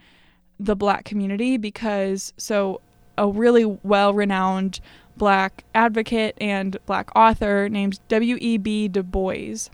the 0.60 0.76
black 0.76 1.04
community 1.04 1.56
because 1.56 2.32
so 2.36 2.80
a 3.16 3.28
really 3.28 3.64
well-renowned 3.64 4.80
black 5.16 5.64
advocate 5.74 6.36
and 6.40 6.76
black 6.86 7.10
author 7.16 7.68
named 7.68 7.98
W.E.B. 8.08 8.88
Du 8.88 9.02
Bois 9.02 9.68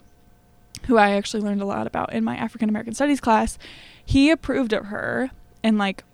who 0.87 0.98
I 0.98 1.11
actually 1.11 1.42
learned 1.42 1.62
a 1.62 1.66
lot 1.66 1.87
about 1.87 2.12
in 2.12 2.24
my 2.24 2.37
African 2.37 2.68
American 2.68 2.94
studies 2.94 3.20
class, 3.20 3.59
he 4.04 4.30
approved 4.30 4.72
of 4.72 4.87
her 4.87 5.30
and 5.62 5.78
like 5.78 6.04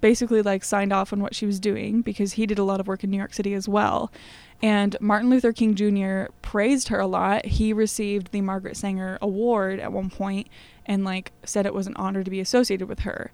basically 0.00 0.42
like 0.42 0.64
signed 0.64 0.92
off 0.92 1.12
on 1.12 1.20
what 1.20 1.34
she 1.34 1.46
was 1.46 1.58
doing 1.58 2.02
because 2.02 2.34
he 2.34 2.46
did 2.46 2.58
a 2.58 2.64
lot 2.64 2.80
of 2.80 2.86
work 2.86 3.04
in 3.04 3.10
New 3.10 3.16
York 3.16 3.34
City 3.34 3.54
as 3.54 3.68
well. 3.68 4.12
And 4.60 4.96
Martin 5.00 5.30
Luther 5.30 5.52
King 5.52 5.74
Jr. 5.74 6.32
praised 6.42 6.88
her 6.88 6.98
a 6.98 7.06
lot. 7.06 7.46
He 7.46 7.72
received 7.72 8.32
the 8.32 8.40
Margaret 8.40 8.76
Sanger 8.76 9.18
Award 9.20 9.78
at 9.78 9.92
one 9.92 10.10
point 10.10 10.48
and 10.86 11.04
like 11.04 11.32
said 11.44 11.66
it 11.66 11.74
was 11.74 11.86
an 11.86 11.96
honor 11.96 12.24
to 12.24 12.30
be 12.30 12.40
associated 12.40 12.88
with 12.88 13.00
her. 13.00 13.30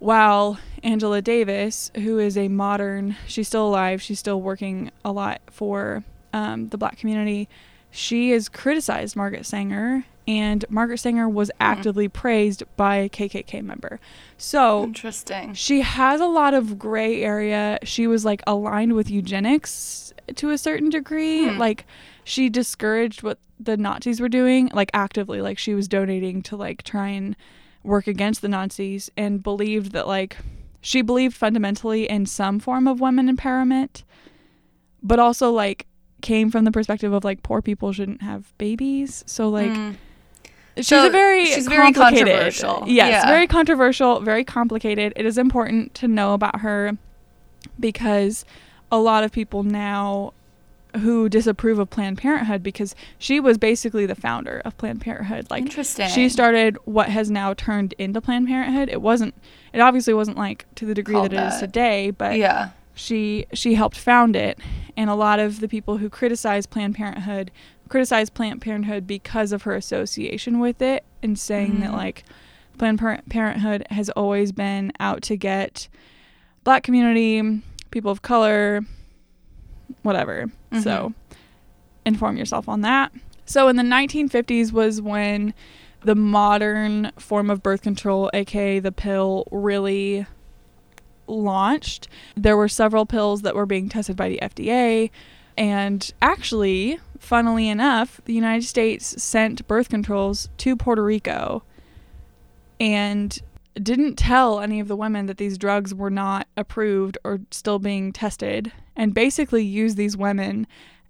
While 0.00 0.58
Angela 0.82 1.22
Davis, 1.22 1.90
who 1.94 2.18
is 2.18 2.36
a 2.36 2.48
modern, 2.48 3.16
she's 3.26 3.48
still 3.48 3.68
alive, 3.68 4.02
she's 4.02 4.18
still 4.18 4.40
working 4.42 4.90
a 5.04 5.12
lot 5.12 5.40
for 5.50 6.04
um, 6.32 6.68
the 6.68 6.76
black 6.76 6.98
community, 6.98 7.48
she 7.90 8.30
has 8.30 8.48
criticized 8.48 9.14
Margaret 9.14 9.46
Sanger, 9.46 10.04
and 10.26 10.64
Margaret 10.68 10.98
Sanger 10.98 11.28
was 11.28 11.50
actively 11.60 12.08
praised 12.08 12.62
by 12.76 12.96
a 12.96 13.08
KKK 13.08 13.62
member. 13.62 14.00
So 14.38 14.84
Interesting. 14.84 15.54
she 15.54 15.82
has 15.82 16.20
a 16.20 16.26
lot 16.26 16.54
of 16.54 16.78
gray 16.78 17.22
area. 17.22 17.78
She 17.82 18.06
was 18.06 18.24
like 18.24 18.42
aligned 18.46 18.94
with 18.94 19.10
eugenics 19.10 20.12
to 20.36 20.50
a 20.50 20.58
certain 20.58 20.88
degree. 20.90 21.48
Hmm. 21.48 21.58
Like 21.58 21.86
she 22.24 22.48
discouraged 22.48 23.22
what 23.22 23.38
the 23.60 23.76
Nazis 23.76 24.20
were 24.20 24.28
doing, 24.28 24.70
like 24.72 24.90
actively. 24.94 25.40
Like 25.42 25.58
she 25.58 25.74
was 25.74 25.88
donating 25.88 26.42
to 26.42 26.56
like 26.56 26.82
try 26.82 27.08
and 27.08 27.36
work 27.82 28.06
against 28.06 28.40
the 28.40 28.48
Nazis 28.48 29.10
and 29.16 29.42
believed 29.42 29.92
that 29.92 30.06
like 30.08 30.38
she 30.80 31.02
believed 31.02 31.36
fundamentally 31.36 32.08
in 32.08 32.24
some 32.26 32.58
form 32.58 32.88
of 32.88 33.00
women 33.00 33.34
empowerment, 33.34 34.04
but 35.02 35.18
also 35.18 35.50
like 35.50 35.86
came 36.22 36.50
from 36.50 36.64
the 36.64 36.72
perspective 36.72 37.12
of 37.12 37.24
like 37.24 37.42
poor 37.42 37.60
people 37.60 37.92
shouldn't 37.92 38.22
have 38.22 38.56
babies. 38.56 39.22
So 39.26 39.50
like 39.50 39.70
Mm. 39.70 39.96
She's 40.76 40.88
So 40.88 41.06
a 41.06 41.10
very 41.10 41.46
she's 41.46 41.66
very 41.66 41.92
controversial. 41.92 42.84
Yes, 42.86 43.10
Yeah. 43.10 43.26
very 43.28 43.46
controversial, 43.46 44.20
very 44.20 44.44
complicated. 44.44 45.12
It 45.16 45.26
is 45.26 45.38
important 45.38 45.94
to 45.94 46.08
know 46.08 46.34
about 46.34 46.60
her 46.60 46.96
because 47.80 48.44
a 48.90 48.98
lot 48.98 49.24
of 49.24 49.32
people 49.32 49.62
now 49.62 50.32
who 51.00 51.28
disapprove 51.28 51.80
of 51.80 51.90
Planned 51.90 52.18
Parenthood 52.18 52.62
because 52.62 52.94
she 53.18 53.40
was 53.40 53.58
basically 53.58 54.06
the 54.06 54.14
founder 54.14 54.62
of 54.64 54.76
Planned 54.78 55.00
Parenthood. 55.00 55.50
Like 55.50 55.62
Interesting. 55.62 56.08
she 56.08 56.28
started 56.28 56.78
what 56.84 57.08
has 57.08 57.30
now 57.30 57.52
turned 57.54 57.94
into 57.98 58.20
Planned 58.20 58.46
Parenthood. 58.46 58.88
It 58.88 59.02
wasn't 59.02 59.34
it 59.72 59.80
obviously 59.80 60.14
wasn't 60.14 60.36
like 60.36 60.66
to 60.76 60.86
the 60.86 60.94
degree 60.94 61.14
Called 61.14 61.30
that 61.32 61.50
it 61.50 61.54
is 61.54 61.58
today, 61.60 62.10
but 62.10 62.36
yeah. 62.38 62.70
she 62.94 63.46
she 63.52 63.74
helped 63.74 63.96
found 63.96 64.36
it 64.36 64.58
and 64.96 65.10
a 65.10 65.14
lot 65.16 65.40
of 65.40 65.58
the 65.58 65.66
people 65.66 65.96
who 65.96 66.08
criticize 66.08 66.64
planned 66.66 66.94
parenthood 66.94 67.50
criticize 67.88 68.30
planned 68.30 68.60
parenthood 68.62 69.06
because 69.06 69.52
of 69.52 69.62
her 69.62 69.74
association 69.74 70.58
with 70.58 70.80
it 70.82 71.04
and 71.22 71.38
saying 71.38 71.80
that 71.80 71.90
Mhm. 71.90 71.96
like 71.96 72.24
planned 72.78 72.98
Par- 72.98 73.20
parenthood 73.28 73.86
has 73.90 74.08
always 74.10 74.52
been 74.52 74.92
out 74.98 75.22
to 75.22 75.36
get 75.36 75.88
black 76.64 76.82
community 76.82 77.62
people 77.90 78.10
of 78.10 78.22
color 78.22 78.80
whatever 80.02 80.46
so 80.82 81.12
inform 82.04 82.36
yourself 82.36 82.68
on 82.68 82.80
that 82.80 83.12
so 83.44 83.68
in 83.68 83.76
the 83.76 83.82
1950s 83.82 84.72
was 84.72 85.00
when 85.00 85.54
the 86.02 86.14
modern 86.14 87.12
form 87.18 87.48
of 87.50 87.62
birth 87.62 87.82
control 87.82 88.30
aka 88.34 88.78
the 88.80 88.90
pill 88.92 89.46
really 89.50 90.26
launched, 91.26 92.06
there 92.36 92.56
were 92.56 92.68
several 92.68 93.06
pills 93.06 93.40
that 93.42 93.54
were 93.54 93.64
being 93.64 93.88
tested 93.88 94.14
by 94.14 94.28
the 94.28 94.38
FDA. 94.42 95.10
And 95.56 96.12
actually, 96.20 96.98
funnily 97.24 97.68
enough, 97.68 98.20
the 98.24 98.34
United 98.34 98.66
States 98.66 99.22
sent 99.22 99.66
birth 99.66 99.88
controls 99.88 100.48
to 100.58 100.76
Puerto 100.76 101.02
Rico 101.02 101.62
and 102.78 103.38
didn't 103.74 104.16
tell 104.16 104.60
any 104.60 104.78
of 104.78 104.88
the 104.88 104.96
women 104.96 105.26
that 105.26 105.38
these 105.38 105.58
drugs 105.58 105.94
were 105.94 106.10
not 106.10 106.46
approved 106.56 107.18
or 107.24 107.40
still 107.50 107.78
being 107.78 108.12
tested 108.12 108.72
and 108.94 109.14
basically 109.14 109.64
used 109.64 109.96
these 109.96 110.16
women 110.16 110.66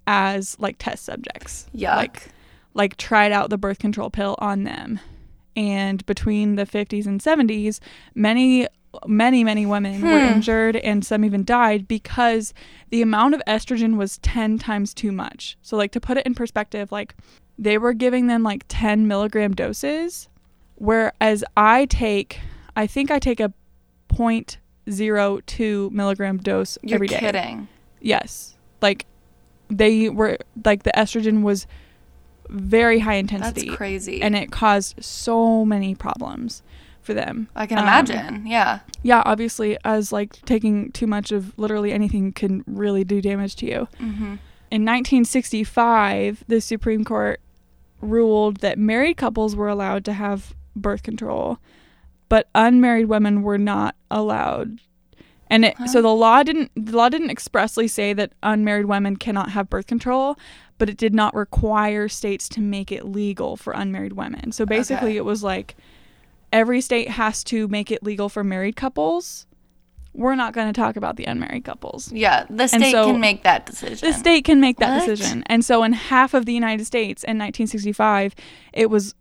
as 0.07 0.57
like 0.59 0.77
test 0.79 1.05
subjects. 1.05 1.66
Yuck. 1.74 1.96
Like 1.96 2.29
like 2.74 2.96
tried 2.96 3.33
out 3.33 3.50
the 3.50 3.59
birth 3.59 3.79
control 3.79 4.11
pill 4.11 4.35
on 4.38 4.64
them. 4.64 5.00
And 5.57 6.05
between 6.07 6.57
the 6.57 6.66
50s 6.66 7.07
and 7.07 7.20
70s, 7.20 7.79
many 8.14 8.66
many 9.07 9.44
many 9.44 9.66
women 9.66 10.00
were 10.02 10.20
Hmm. 10.20 10.35
injured 10.35 10.76
and 10.76 11.04
some 11.04 11.24
even 11.24 11.44
died 11.44 11.87
because 11.88 12.52
the 12.90 13.02
amount 13.02 13.35
of 13.35 13.42
estrogen 13.46 13.96
was 13.96 14.18
10 14.18 14.59
times 14.59 14.94
too 14.94 15.12
much. 15.12 15.57
So 15.62 15.76
like 15.76 15.92
to 15.92 16.00
put 16.00 16.16
it 16.18 16.26
in 16.26 16.35
perspective, 16.35 16.90
like 16.92 17.14
they 17.59 17.78
were 17.78 17.92
giving 17.92 18.26
them 18.26 18.42
like 18.42 18.64
10 18.68 19.07
milligram 19.07 19.52
doses, 19.54 20.28
whereas 20.76 21.44
I 21.57 21.87
take, 21.87 22.40
I 22.76 22.87
think 22.87 23.11
I 23.11 23.18
take 23.18 23.40
a 23.40 23.52
0.02 24.09 25.90
milligram 25.90 26.38
dose 26.38 26.78
You're 26.83 26.96
every 26.96 27.09
day. 27.09 27.18
kidding. 27.20 27.68
Yes. 28.00 28.57
Like 28.83 29.07
they 29.68 30.09
were 30.09 30.38
like 30.64 30.83
the 30.83 30.92
estrogen 30.96 31.42
was 31.42 31.66
very 32.50 32.98
high 33.00 33.14
intensity. 33.14 33.66
That's 33.66 33.76
crazy. 33.76 34.20
And 34.22 34.37
it 34.37 34.52
caused 34.52 35.02
so 35.02 35.64
many 35.64 35.94
problems 35.94 36.62
for 37.04 37.14
them. 37.14 37.48
I 37.54 37.66
can 37.66 37.78
Um, 37.78 37.84
imagine. 37.84 38.46
yeah. 38.46 38.80
Yeah, 39.02 39.22
obviously 39.24 39.76
as 39.84 40.12
like 40.12 40.40
taking 40.44 40.90
too 40.92 41.06
much 41.06 41.30
of 41.32 41.56
literally 41.58 41.92
anything 41.92 42.32
can 42.32 42.64
really 42.66 43.04
do 43.04 43.20
damage 43.20 43.56
to 43.56 43.66
you. 43.66 43.88
Mm-hmm. 44.00 44.34
In 44.70 44.84
1965, 44.84 46.44
the 46.48 46.60
Supreme 46.60 47.04
Court 47.04 47.40
ruled 48.00 48.58
that 48.58 48.78
married 48.78 49.16
couples 49.16 49.54
were 49.56 49.68
allowed 49.68 50.04
to 50.06 50.12
have 50.12 50.54
birth 50.74 51.02
control, 51.02 51.58
but 52.28 52.48
unmarried 52.54 53.06
women 53.06 53.42
were 53.42 53.58
not 53.58 53.94
allowed. 54.10 54.80
And 55.48 55.66
it, 55.66 55.76
so 55.86 56.00
the 56.02 56.08
law 56.08 56.42
didn't 56.42 56.70
the 56.74 56.96
law 56.96 57.08
didn't 57.08 57.30
expressly 57.30 57.86
say 57.86 58.12
that 58.14 58.32
unmarried 58.42 58.86
women 58.86 59.16
cannot 59.16 59.50
have 59.50 59.70
birth 59.70 59.86
control, 59.86 60.36
but 60.78 60.88
it 60.88 60.96
did 60.96 61.14
not 61.14 61.34
require 61.34 62.08
states 62.08 62.48
to 62.50 62.60
make 62.60 62.90
it 62.90 63.04
legal 63.04 63.56
for 63.56 63.72
unmarried 63.74 64.14
women. 64.14 64.50
So 64.52 64.64
basically 64.66 65.10
Okay. 65.10 65.16
it 65.18 65.24
was 65.24 65.42
like 65.44 65.76
every 66.55 66.80
state 66.80 67.11
has 67.11 67.44
to 67.44 67.68
make 67.68 67.90
it 67.90 68.02
legal 68.02 68.30
for 68.30 68.42
married 68.42 68.76
couples. 68.76 69.44
We're 70.14 70.36
not 70.36 70.55
going 70.55 70.68
to 70.72 70.80
talk 70.80 70.94
about 70.96 71.16
the 71.16 71.24
unmarried 71.24 71.64
couples. 71.64 72.12
Yeah. 72.12 72.46
The 72.48 72.68
state 72.68 72.92
so 72.92 73.07
can 73.07 73.20
make 73.20 73.42
that 73.42 73.66
decision. 73.66 74.09
The 74.09 74.14
state 74.16 74.44
can 74.44 74.61
make 74.61 74.78
that 74.78 75.00
What? 75.00 75.07
decision. 75.07 75.42
And 75.46 75.64
so 75.64 75.82
in 75.82 75.92
half 75.92 76.32
of 76.34 76.46
the 76.46 76.52
United 76.52 76.84
States 76.86 77.24
in 77.24 77.36
1965, 77.36 78.34
it 78.72 78.88
was 78.90 79.14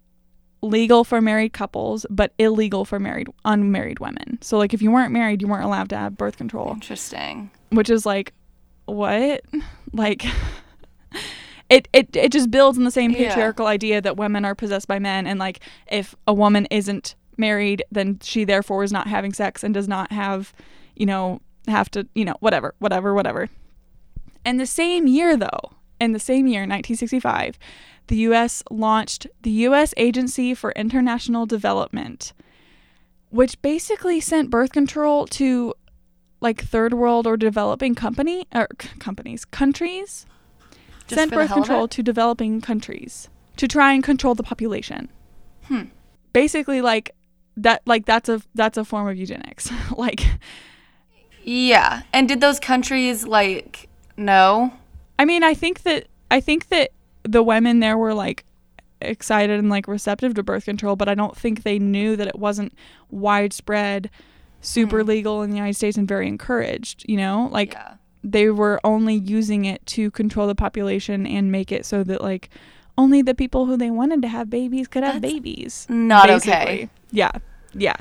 legal 0.62 1.04
for 1.04 1.20
married 1.20 1.52
couples 1.52 2.06
but 2.10 2.32
illegal 2.38 2.86
for 2.86 3.00
married 3.00 3.28
unmarried 3.44 4.00
women. 4.00 4.38
So 4.42 4.58
like 4.60 4.74
if 4.74 4.82
you 4.84 4.92
weren't 4.92 5.12
married, 5.12 5.42
you 5.42 5.48
weren't 5.48 5.66
allowed 5.66 5.90
to 5.90 5.98
have 5.98 6.16
birth 6.16 6.38
control, 6.38 6.70
Interesting. 6.72 7.50
which 7.72 7.90
is 7.90 8.06
like 8.06 8.32
what? 8.86 9.42
Like 9.96 10.26
it 11.70 11.88
it 11.94 12.16
it 12.16 12.32
just 12.32 12.50
builds 12.52 12.78
on 12.78 12.84
the 12.84 12.92
same 12.92 13.12
Yeah. 13.12 13.30
patriarchal 13.30 13.68
idea 13.68 14.02
that 14.02 14.18
women 14.18 14.46
are 14.46 14.56
possessed 14.56 14.88
by 14.88 15.00
men 15.00 15.28
and 15.28 15.40
like 15.40 15.60
if 15.92 16.16
a 16.28 16.34
woman 16.34 16.66
isn't 16.72 17.16
married, 17.38 17.84
then 17.92 18.20
she 18.22 18.44
therefore 18.44 18.84
is 18.84 18.92
not 18.92 19.08
having 19.08 19.34
sex 19.34 19.64
and 19.64 19.74
does 19.74 19.88
not 19.88 20.12
have, 20.12 20.54
you 20.96 21.06
know, 21.06 21.42
have 21.68 21.90
to, 21.92 22.08
you 22.16 22.26
know, 22.26 22.36
whatever, 22.40 22.76
whatever, 22.80 23.14
whatever. 23.14 23.50
And 24.46 24.60
the 24.60 24.66
same 24.66 25.08
year, 25.08 25.38
though, 25.38 25.72
in 26.00 26.12
the 26.12 26.20
same 26.20 26.48
year, 26.48 26.62
1965, 26.62 27.58
the 28.08 28.18
U.S. 28.18 28.64
launched 28.70 29.28
the 29.42 29.52
U.S. 29.52 29.94
Agency 29.96 30.54
for 30.54 30.72
International 30.74 31.46
Development, 31.46 32.34
which 33.30 33.62
basically 33.62 34.20
sent 34.20 34.50
birth 34.50 34.72
control 34.72 35.26
to 35.28 35.74
like 36.42 36.62
third 36.62 36.94
world 36.94 37.26
or 37.26 37.38
developing 37.38 37.96
company 37.96 38.46
or 38.54 38.68
c- 38.82 38.90
companies, 39.00 39.46
countries. 39.46 40.26
Just 41.08 41.16
sent 41.16 41.32
birth 41.32 41.52
control 41.52 41.88
to 41.88 42.04
developing 42.04 42.60
countries 42.62 43.30
to 43.58 43.68
try 43.68 43.94
and 43.94 44.04
control 44.04 44.36
the 44.36 44.44
population. 44.44 45.10
Hmm. 45.66 45.84
Basically, 46.34 46.82
like 46.82 47.16
that, 47.58 47.82
like 47.86 48.06
that's 48.06 48.30
a 48.30 48.42
that's 48.56 48.78
a 48.78 48.86
form 48.86 49.08
of 49.08 49.18
eugenics. 49.18 49.70
like, 49.98 50.22
Yeah. 51.44 52.02
And 52.14 52.28
did 52.28 52.42
those 52.42 52.60
countries 52.60 53.26
like 53.26 53.90
know? 54.18 54.74
I 55.20 55.26
mean, 55.26 55.44
I 55.44 55.54
think 55.54 55.84
that 55.84 56.08
I 56.32 56.40
think 56.40 56.70
that 56.70 56.92
the 57.24 57.44
women 57.44 57.80
there 57.80 57.98
were 57.98 58.14
like 58.14 58.44
excited 59.02 59.60
and 59.60 59.70
like 59.70 59.88
receptive 59.88 60.34
to 60.36 60.44
birth 60.44 60.66
control, 60.66 60.96
but 60.96 61.10
I 61.10 61.16
don't 61.16 61.36
think 61.36 61.64
they 61.64 61.80
knew 61.80 62.16
that 62.16 62.28
it 62.28 62.40
wasn't 62.40 62.74
widespread, 63.12 64.10
super 64.62 65.02
Hmm. 65.02 65.08
legal 65.10 65.42
in 65.44 65.50
the 65.50 65.56
United 65.58 65.76
States 65.76 65.98
and 65.98 66.08
very 66.08 66.28
encouraged. 66.28 67.06
You 67.08 67.18
know, 67.18 67.50
like 67.52 67.74
yeah. 67.74 67.96
they 68.24 68.50
were 68.50 68.80
only 68.84 69.16
using 69.16 69.66
it 69.66 69.86
to 69.88 70.10
control 70.12 70.48
the 70.48 70.56
population 70.56 71.28
and 71.28 71.52
make 71.52 71.72
it 71.72 71.86
so 71.86 72.04
that 72.04 72.22
like 72.22 72.50
only 72.98 73.22
the 73.22 73.34
people 73.34 73.66
who 73.66 73.78
they 73.78 73.90
wanted 73.90 74.22
to 74.22 74.28
have 74.28 74.50
babies 74.50 74.88
could 74.88 75.04
have 75.04 75.22
That's 75.22 75.34
babies. 75.34 75.88
Not 75.90 76.30
okay. 76.30 76.90
Yeah. 77.12 77.32
Yeah. 77.74 77.96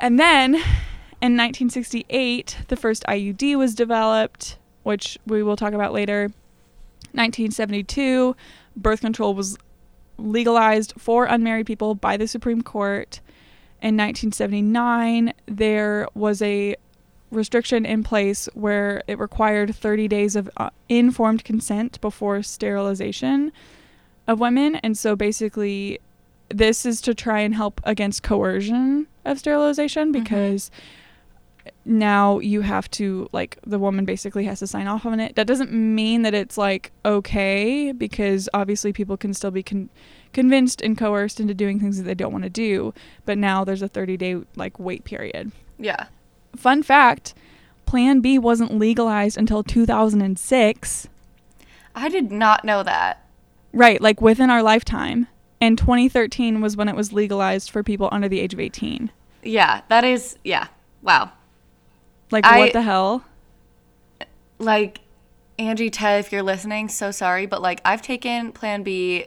And 0.00 0.18
then 0.18 0.54
in 0.54 1.36
1968, 1.36 2.58
the 2.68 2.76
first 2.76 3.04
IUD 3.08 3.56
was 3.56 3.74
developed, 3.74 4.58
which 4.82 5.18
we 5.26 5.42
will 5.42 5.56
talk 5.56 5.72
about 5.72 5.92
later. 5.92 6.30
1972, 7.12 8.36
birth 8.76 9.00
control 9.00 9.34
was 9.34 9.58
legalized 10.18 10.94
for 10.98 11.24
unmarried 11.24 11.66
people 11.66 11.94
by 11.94 12.16
the 12.16 12.26
Supreme 12.26 12.62
Court. 12.62 13.20
In 13.80 13.96
1979, 13.96 15.32
there 15.46 16.08
was 16.14 16.42
a 16.42 16.74
restriction 17.30 17.84
in 17.84 18.02
place 18.02 18.48
where 18.54 19.02
it 19.06 19.18
required 19.18 19.74
30 19.74 20.08
days 20.08 20.36
of 20.36 20.50
uh, 20.56 20.70
informed 20.88 21.44
consent 21.44 22.00
before 22.00 22.42
sterilization 22.42 23.52
of 24.26 24.40
women. 24.40 24.76
And 24.76 24.96
so 24.96 25.16
basically, 25.16 26.00
this 26.48 26.86
is 26.86 27.00
to 27.02 27.14
try 27.14 27.40
and 27.40 27.54
help 27.54 27.80
against 27.84 28.22
coercion 28.22 29.06
of 29.24 29.38
sterilization 29.38 30.12
because 30.12 30.70
now 31.84 32.38
you 32.38 32.62
have 32.62 32.90
to, 32.92 33.28
like, 33.32 33.58
the 33.66 33.78
woman 33.78 34.04
basically 34.04 34.44
has 34.44 34.60
to 34.60 34.66
sign 34.66 34.86
off 34.86 35.04
on 35.04 35.20
it. 35.20 35.34
That 35.36 35.46
doesn't 35.46 35.72
mean 35.72 36.22
that 36.22 36.34
it's, 36.34 36.56
like, 36.56 36.92
okay 37.04 37.92
because 37.92 38.48
obviously 38.54 38.92
people 38.92 39.16
can 39.16 39.34
still 39.34 39.50
be 39.50 39.62
con- 39.62 39.90
convinced 40.32 40.80
and 40.82 40.96
coerced 40.96 41.40
into 41.40 41.54
doing 41.54 41.80
things 41.80 41.98
that 41.98 42.04
they 42.04 42.14
don't 42.14 42.32
want 42.32 42.44
to 42.44 42.50
do. 42.50 42.94
But 43.24 43.38
now 43.38 43.64
there's 43.64 43.82
a 43.82 43.88
30 43.88 44.16
day, 44.16 44.36
like, 44.56 44.78
wait 44.78 45.04
period 45.04 45.52
Yeah. 45.78 46.06
Fun 46.56 46.82
fact 46.82 47.34
plan 47.86 48.20
b 48.20 48.38
wasn't 48.38 48.78
legalized 48.78 49.36
until 49.38 49.62
2006 49.62 51.08
I 51.94 52.08
did 52.08 52.30
not 52.30 52.64
know 52.64 52.82
that. 52.82 53.24
right 53.72 54.00
like 54.00 54.20
within 54.20 54.50
our 54.50 54.62
lifetime 54.62 55.26
and 55.60 55.76
2013 55.78 56.60
was 56.60 56.76
when 56.76 56.88
it 56.88 56.94
was 56.96 57.12
legalized 57.12 57.70
for 57.70 57.82
people 57.82 58.08
under 58.12 58.28
the 58.28 58.40
age 58.40 58.52
of 58.54 58.60
18 58.60 59.10
Yeah. 59.42 59.80
That 59.88 60.04
is, 60.04 60.36
yeah. 60.44 60.68
Wow. 61.02 61.32
like 62.30 62.44
I- 62.44 62.58
what 62.58 62.72
the 62.72 62.82
hell 62.82 63.24
Like, 64.58 65.00
Angie, 65.58 65.90
Ted, 65.90 66.20
if 66.24 66.32
you're 66.32 66.42
listening, 66.42 66.88
so 66.88 67.10
sorry, 67.10 67.46
but 67.46 67.62
like, 67.62 67.80
I've 67.84 68.02
taken 68.02 68.52
Plan 68.52 68.82
B 68.82 69.26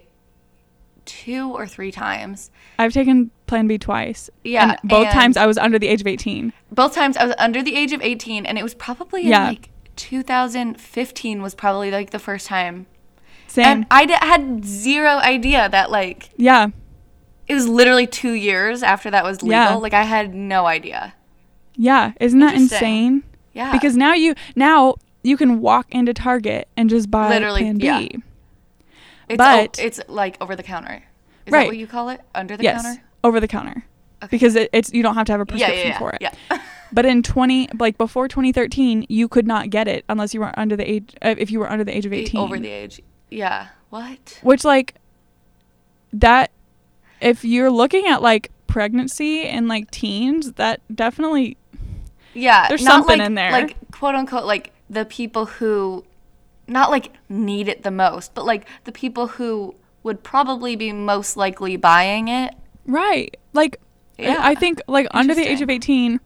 two 1.06 1.52
or 1.54 1.66
three 1.68 1.92
times. 1.92 2.52
i've 2.78 2.94
taken 2.94 3.32
plan 3.52 3.68
b 3.68 3.78
twice 3.78 4.30
Yeah, 4.44 4.64
and 4.82 4.90
both 4.96 5.08
and- 5.08 5.14
times 5.20 5.36
i 5.38 5.46
was 5.46 5.58
under 5.66 5.78
the 5.78 5.88
age 5.94 6.02
of 6.02 6.08
18 6.08 6.54
Both 6.72 6.94
times 6.96 7.16
I 7.18 7.26
was 7.26 7.36
under 7.38 7.62
the 7.62 7.76
age 7.82 7.92
of 7.98 8.02
18, 8.02 8.46
and 8.48 8.58
it 8.58 8.64
was 8.64 8.74
probably 8.74 9.22
in 9.24 9.28
Yeah. 9.36 9.48
like 9.50 9.70
2015 10.46 11.42
was 11.42 11.54
probably 11.56 11.92
like 11.92 12.10
the 12.12 12.20
first 12.20 12.48
time. 12.48 12.86
same 13.48 13.66
And 13.66 13.86
I 13.92 14.06
d- 14.06 14.14
had 14.34 14.64
zero 14.66 15.18
idea 15.36 15.68
that 15.70 15.92
like 15.92 16.30
yeah 16.38 16.68
it 17.48 17.54
was 17.54 17.68
literally 17.68 18.08
two 18.08 18.32
years 18.32 18.82
after 18.84 19.12
that 19.12 19.24
was 19.26 19.42
legal. 19.42 19.52
Yeah. 19.52 19.74
Like 19.76 19.94
I 19.94 20.04
had 20.04 20.34
no 20.34 20.66
idea. 20.66 21.14
yeah 21.76 22.14
isn't 22.20 22.40
that 22.40 22.56
insane 22.56 23.24
Yeah. 23.54 23.72
because 23.72 23.96
now 23.98 24.14
you 24.14 24.34
now 24.56 24.96
you 25.24 25.36
can 25.38 25.60
walk 25.60 25.86
into 25.92 26.14
target 26.14 26.68
and 26.78 26.90
just 26.90 27.12
buy 27.12 27.30
Literally, 27.30 27.62
plan 27.62 27.78
b 27.78 27.86
yeah. 27.86 28.00
it's 29.32 29.38
but- 29.38 29.80
o- 29.80 29.84
it's 29.88 30.00
like 30.08 30.38
over 30.42 30.56
the 30.56 30.64
counter. 30.64 31.04
Is 31.46 31.52
Right. 31.52 31.62
that 31.62 31.68
what 31.68 31.78
you 31.78 31.88
call 31.88 32.08
it? 32.10 32.22
Under 32.36 32.56
the 32.56 32.64
yes 32.64 32.82
counter? 32.84 33.02
Over 33.24 33.40
the 33.40 33.48
counter 33.48 33.84
Okay. 34.24 34.30
because 34.30 34.56
it, 34.56 34.70
it's 34.72 34.94
you 34.94 35.02
don't 35.02 35.16
have 35.16 35.26
to 35.28 35.32
have 35.32 35.42
a 35.42 35.46
Yeah, 35.56 35.68
prescription 35.68 35.88
yeah, 35.88 35.94
yeah. 35.94 36.00
for 36.00 36.12
it 36.12 36.22
Yeah. 36.22 36.62
But 36.94 37.06
in 37.06 37.24
20 37.24 37.70
like 37.80 37.98
before 37.98 38.28
2013, 38.28 39.06
you 39.08 39.30
could 39.30 39.48
not 39.48 39.70
get 39.70 39.88
it 39.88 40.04
unless 40.10 40.34
you 40.34 40.42
were 40.42 40.52
under 40.60 40.76
the 40.76 40.90
age 40.90 41.16
uh, 41.22 41.36
if 41.38 41.50
you 41.50 41.60
were 41.60 41.70
under 41.72 41.86
the 41.86 41.96
age 41.96 42.06
of 42.06 42.12
18. 42.12 42.40
Over 42.42 42.60
the 42.60 42.68
age. 42.70 43.02
Yeah. 43.30 43.68
What? 43.90 44.40
Which 44.44 44.66
like 44.66 44.96
that 46.14 46.52
if 47.22 47.46
you're 47.46 47.72
looking 47.72 48.08
at 48.08 48.22
like 48.22 48.52
pregnancy 48.68 49.44
and 49.44 49.68
like 49.70 49.90
teens, 49.92 50.54
that 50.54 50.82
definitely 50.94 51.56
Yeah. 52.34 52.68
There's 52.68 52.84
something 52.84 53.20
like, 53.20 53.26
in 53.26 53.36
there. 53.36 53.52
Like 53.52 53.78
quote 53.92 54.16
unquote 54.16 54.46
like 54.46 54.74
the 54.90 55.06
people 55.06 55.46
who 55.46 56.04
not 56.68 56.90
like 56.90 57.14
need 57.30 57.70
it 57.70 57.84
the 57.84 57.92
most, 57.92 58.34
but 58.34 58.46
like 58.46 58.68
the 58.84 58.92
people 58.92 59.28
who 59.28 59.76
would 60.04 60.24
probably 60.24 60.76
be 60.76 60.92
most 60.92 61.38
likely 61.38 61.78
buying 61.78 62.28
it. 62.28 62.54
Right. 62.86 63.36
Like 63.54 63.80
I- 64.20 64.24
Yeah. 64.24 64.38
I 64.40 64.56
think 64.56 64.82
like 64.88 65.08
under 65.12 65.34
the 65.34 65.42
age 65.50 65.62
of 65.62 65.70
18, 65.70 66.20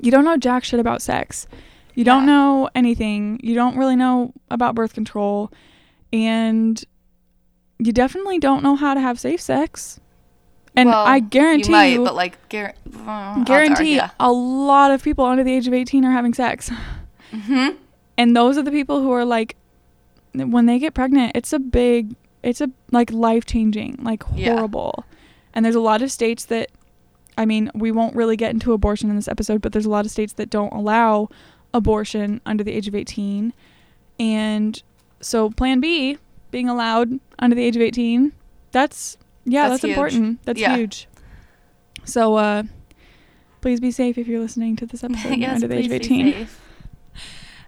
you 0.00 0.10
don't 0.10 0.24
know 0.24 0.36
jack 0.36 0.64
shit 0.64 0.80
about 0.80 1.02
sex. 1.02 1.46
You 1.94 2.04
don't 2.04 2.22
Yeah. 2.22 2.26
know 2.34 2.68
anything. 2.74 3.38
You 3.42 3.54
don't 3.54 3.76
really 3.76 3.96
know 3.96 4.32
about 4.50 4.74
birth 4.74 4.94
control 4.94 5.52
and 6.12 6.82
you 7.78 7.92
definitely 7.92 8.38
don't 8.38 8.62
know 8.62 8.76
how 8.76 8.94
to 8.94 9.00
have 9.00 9.18
safe 9.20 9.40
sex. 9.40 9.98
And 10.74 10.88
Well, 10.88 11.04
I 11.04 11.18
guarantee 11.20 11.66
you 11.66 11.72
might, 11.72 11.86
you, 11.92 12.04
but 12.04 12.14
like 12.14 12.38
odds 12.50 13.40
are, 13.40 13.44
guarantee 13.44 14.00
a 14.18 14.32
lot 14.32 14.90
of 14.90 15.02
people 15.02 15.24
under 15.26 15.44
the 15.44 15.52
age 15.52 15.66
of 15.68 15.74
18 15.74 16.04
are 16.04 16.12
having 16.12 16.32
sex. 16.32 16.70
Mhm. 17.30 17.76
And 18.16 18.34
those 18.36 18.56
are 18.56 18.62
the 18.62 18.70
people 18.70 19.02
who 19.02 19.10
are 19.12 19.24
like 19.24 19.56
when 20.34 20.64
they 20.66 20.78
get 20.78 20.94
pregnant, 20.94 21.32
it's 21.34 21.52
a 21.52 21.58
big 21.58 22.14
it's 22.42 22.60
a 22.62 22.70
like 22.90 23.12
life-changing, 23.12 23.98
like 24.02 24.22
Yeah. 24.34 24.66
And 25.54 25.64
there's 25.64 25.74
a 25.74 25.80
lot 25.80 26.02
of 26.02 26.10
states 26.10 26.44
that 26.46 26.70
I 27.38 27.46
mean, 27.46 27.70
we 27.74 27.90
won't 27.90 28.14
really 28.14 28.36
get 28.36 28.50
into 28.52 28.72
abortion 28.74 29.08
in 29.08 29.16
this 29.16 29.26
episode, 29.28 29.62
but 29.62 29.72
there's 29.72 29.86
a 29.86 29.90
lot 29.90 30.04
of 30.04 30.10
states 30.10 30.34
that 30.34 30.50
don't 30.50 30.72
allow 30.72 31.28
abortion 31.72 32.40
under 32.44 32.62
the 32.62 32.72
age 32.72 32.88
of 32.88 32.94
18. 32.94 33.54
And 34.20 34.82
so 35.20 35.48
plan 35.50 35.80
B 35.80 36.18
being 36.50 36.68
allowed 36.68 37.18
under 37.38 37.56
the 37.56 37.64
age 37.64 37.76
of 37.76 37.82
18, 37.82 38.32
that's 38.70 39.16
yeah, 39.44 39.68
That's 39.68 39.80
that's, 39.82 39.90
important. 39.90 40.44
That's 40.44 40.60
Yeah. 40.60 40.76
huge. 40.76 41.08
So 42.04 42.36
uh 42.36 42.64
please 43.62 43.80
be 43.80 43.90
safe 43.90 44.18
if 44.18 44.26
you're 44.26 44.40
listening 44.40 44.76
to 44.76 44.86
this 44.86 45.02
episode 45.02 45.36
yes, 45.38 45.54
under 45.54 45.68
the 45.68 45.76
age 45.76 45.84
of 45.86 45.90
please 45.90 46.08
be 46.08 46.30
18. 46.32 46.48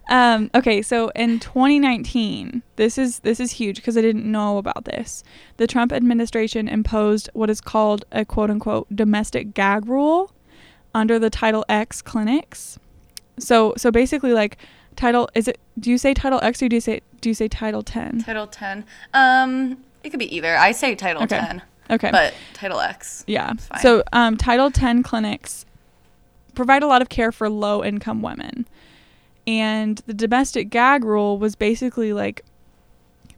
Um, 0.07 0.51
okay, 0.53 0.81
so 0.81 1.09
in 1.15 1.39
2019, 1.39 2.61
this 2.75 2.97
is 2.97 3.19
this 3.19 3.39
is 3.39 3.53
huge 3.53 3.77
because 3.77 3.97
I 3.97 4.01
didn't 4.01 4.29
know 4.29 4.57
about 4.57 4.85
this. 4.85 5.23
The 5.57 5.65
Trump 5.67 5.91
administration 5.91 6.67
imposed 6.67 7.29
what 7.33 7.49
is 7.49 7.59
called 7.59 8.05
a 8.11 8.23
quote 8.23 8.49
unquote 8.51 8.87
domestic 8.95 9.53
gag 9.53 9.87
rule 9.87 10.31
under 10.93 11.17
the 11.17 11.29
Title 11.29 11.65
X 11.69 12.01
clinics. 12.01 12.77
So 13.39 13.73
so 13.77 13.91
basically 13.91 14.31
like 14.33 14.57
title 14.95 15.27
is 15.35 15.47
it 15.47 15.59
do 15.79 15.89
you 15.91 15.97
say 15.97 16.13
Title 16.13 16.39
X 16.41 16.61
or 16.61 16.69
do 16.69 16.75
you 16.75 16.81
say 16.81 17.01
do 17.21 17.29
you 17.29 17.33
say 17.35 17.47
Title 17.47 17.81
10? 17.81 18.21
Title 18.23 18.45
10. 18.47 18.85
Um, 19.13 19.77
it 20.03 20.11
could 20.11 20.19
be 20.19 20.33
either. 20.35 20.55
I 20.55 20.71
say 20.71 20.93
Title 20.93 21.23
Okay. 21.23 21.39
10, 21.39 21.61
Okay. 21.89 22.11
but 22.11 22.33
Title 22.53 22.79
X. 22.79 23.23
Yeah. 23.25 23.53
Fine. 23.53 23.79
So 23.81 24.03
um, 24.13 24.37
Title 24.37 24.69
10 24.69 25.01
clinics 25.01 25.65
provide 26.53 26.83
a 26.83 26.87
lot 26.87 27.01
of 27.01 27.09
care 27.09 27.31
for 27.31 27.49
low 27.49 27.83
income 27.83 28.21
women. 28.21 28.67
And 29.47 30.01
the 30.07 30.13
domestic 30.13 30.69
gag 30.69 31.03
rule 31.03 31.37
was 31.37 31.55
basically 31.55 32.13
like 32.13 32.43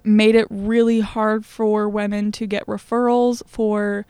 made 0.03 0.35
it 0.35 0.47
really 0.49 1.01
hard 1.01 1.45
for 1.45 1.89
women 1.89 2.31
to 2.31 2.47
get 2.47 2.65
referrals 2.65 3.41
for 3.45 4.05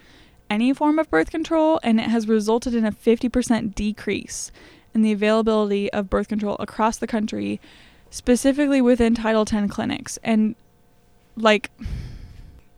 any 0.49 0.71
form 0.73 0.99
of 0.99 1.09
birth 1.09 1.31
control 1.31 1.79
and 1.83 1.99
it 1.99 2.03
has 2.07 2.27
resulted 2.27 2.73
in 2.75 2.85
a 2.85 2.91
50% 2.91 3.73
decrease 3.75 4.51
in 4.93 5.01
the 5.01 5.11
availability 5.11 5.91
of 5.91 6.09
birth 6.09 6.27
control 6.27 6.55
across 6.59 6.97
the 6.97 7.07
country 7.07 7.59
specifically 8.11 8.79
within 8.79 9.13
Title 9.15 9.43
10 9.43 9.67
clinics 9.67 10.17
and 10.23 10.55
like 11.35 11.69
it's 11.79 11.87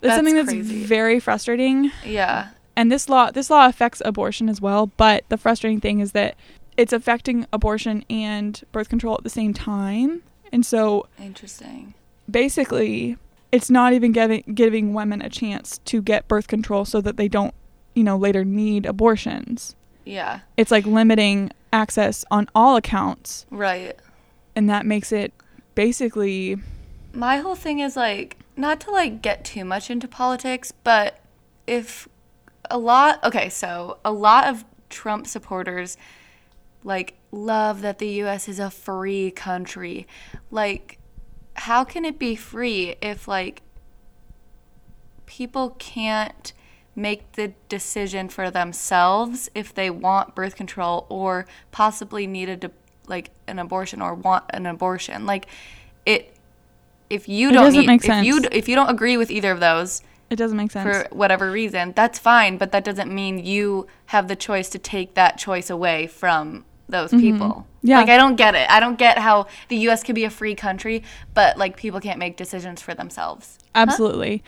That's 0.01 0.15
something 0.15 0.35
that's 0.35 0.49
crazy. 0.49 0.83
very 0.85 1.19
frustrating 1.19 1.91
Yeah. 2.05 2.49
and 2.75 2.91
this 2.91 3.07
law 3.09 3.29
this 3.31 3.49
law 3.49 3.67
affects 3.67 4.01
abortion 4.05 4.49
as 4.49 4.59
well 4.61 4.87
but 4.97 5.25
the 5.29 5.37
frustrating 5.37 5.79
thing 5.81 5.99
is 5.99 6.13
that 6.13 6.35
it's 6.79 6.93
affecting 6.93 7.45
abortion 7.51 8.03
and 8.09 8.63
birth 8.71 8.87
control 8.89 9.15
at 9.15 9.23
the 9.23 9.29
same 9.29 9.53
time 9.53 10.23
and 10.51 10.65
so 10.65 11.07
Interesting. 11.19 11.93
basically 12.29 13.17
it's 13.51 13.69
not 13.69 13.93
even 13.93 14.11
giving 14.11 14.43
giving 14.53 14.93
women 14.93 15.21
a 15.21 15.29
chance 15.29 15.79
to 15.85 16.01
get 16.01 16.27
birth 16.27 16.47
control 16.47 16.85
so 16.85 17.01
that 17.01 17.17
they 17.17 17.27
don't, 17.27 17.53
you 17.95 18.03
know, 18.03 18.15
later 18.15 18.45
need 18.45 18.85
abortions. 18.85 19.75
Yeah. 20.05 20.41
It's 20.55 20.69
like 20.71 20.85
limiting 20.85 21.51
access 21.73 22.23
on 22.29 22.47
all 22.53 22.75
accounts 22.75 23.45
Right. 23.51 23.95
and 24.55 24.69
that 24.69 24.85
makes 24.85 25.11
it 25.11 25.33
basically 25.75 26.57
My 27.13 27.37
whole 27.37 27.55
thing 27.55 27.79
is 27.79 27.95
like 27.95 28.37
not 28.55 28.79
to 28.81 28.91
like 28.91 29.21
get 29.21 29.43
too 29.43 29.65
much 29.65 29.89
into 29.89 30.07
politics, 30.07 30.71
but 30.71 31.19
if 31.65 32.07
a 32.69 32.77
lot 32.77 33.23
okay, 33.23 33.49
so 33.49 33.97
a 34.05 34.11
lot 34.11 34.47
of 34.47 34.63
Trump 34.89 35.25
supporters 35.27 35.97
like 36.83 37.15
love 37.31 37.81
that 37.81 37.99
the 37.99 38.07
US 38.23 38.47
is 38.47 38.59
a 38.59 38.69
free 38.69 39.31
country. 39.31 40.07
Like 40.51 40.99
how 41.55 41.83
can 41.83 42.05
it 42.05 42.17
be 42.17 42.35
free 42.35 42.95
if 43.01 43.27
like 43.27 43.61
people 45.25 45.75
can't 45.77 46.53
make 46.95 47.33
the 47.33 47.53
decision 47.69 48.27
for 48.29 48.49
themselves 48.49 49.49
if 49.53 49.73
they 49.73 49.89
want 49.89 50.35
birth 50.35 50.55
control 50.55 51.05
or 51.09 51.45
possibly 51.71 52.25
need 52.27 52.49
a 52.49 52.55
de- 52.55 52.71
like 53.07 53.31
an 53.47 53.59
abortion 53.59 54.01
or 54.01 54.13
want 54.13 54.43
an 54.51 54.65
abortion 54.65 55.25
like 55.25 55.45
it 56.05 56.33
if 57.09 57.27
you 57.27 57.49
It 57.49 57.53
don't 57.53 57.63
doesn't 57.65 57.79
need, 57.81 57.87
make 57.87 58.05
if 58.05 58.25
you 58.25 58.41
if 58.51 58.67
you 58.67 58.75
don't 58.75 58.89
agree 58.89 59.17
with 59.17 59.31
either 59.31 59.51
of 59.51 59.59
those 59.59 60.01
it 60.29 60.35
doesn't 60.35 60.57
make 60.57 60.71
sense. 60.71 61.07
for 61.09 61.15
whatever 61.15 61.51
reason 61.51 61.93
that's 61.95 62.19
fine 62.19 62.57
but 62.57 62.71
that 62.71 62.83
doesn't 62.83 63.13
mean 63.13 63.39
you 63.39 63.87
have 64.07 64.27
the 64.27 64.35
choice 64.35 64.69
to 64.69 64.79
take 64.79 65.13
that 65.13 65.37
choice 65.37 65.69
away 65.69 66.05
from 66.07 66.65
those 66.89 67.11
people 67.11 67.47
Mm-hmm. 67.47 67.87
Yeah. 67.87 67.97
like 67.99 68.09
i 68.09 68.17
don't 68.17 68.35
get 68.35 68.55
it 68.55 68.69
i 68.69 68.79
don't 68.81 68.97
get 68.97 69.17
how 69.17 69.47
the 69.69 69.77
us 69.77 70.03
could 70.03 70.15
be 70.15 70.25
a 70.25 70.29
free 70.29 70.53
country 70.55 71.03
but 71.33 71.57
like 71.57 71.77
people 71.77 71.99
can't 72.01 72.19
make 72.19 72.35
decisions 72.35 72.81
for 72.81 72.93
themselves 72.93 73.57
Absolutely. 73.73 74.43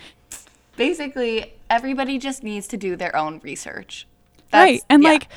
basically 0.75 1.53
everybody 1.69 2.17
just 2.17 2.43
needs 2.43 2.67
to 2.67 2.77
do 2.77 2.95
their 2.95 3.15
own 3.15 3.39
research 3.43 4.07
right. 4.53 4.81
And 4.89 5.01
yeah. 5.03 5.09
like 5.11 5.27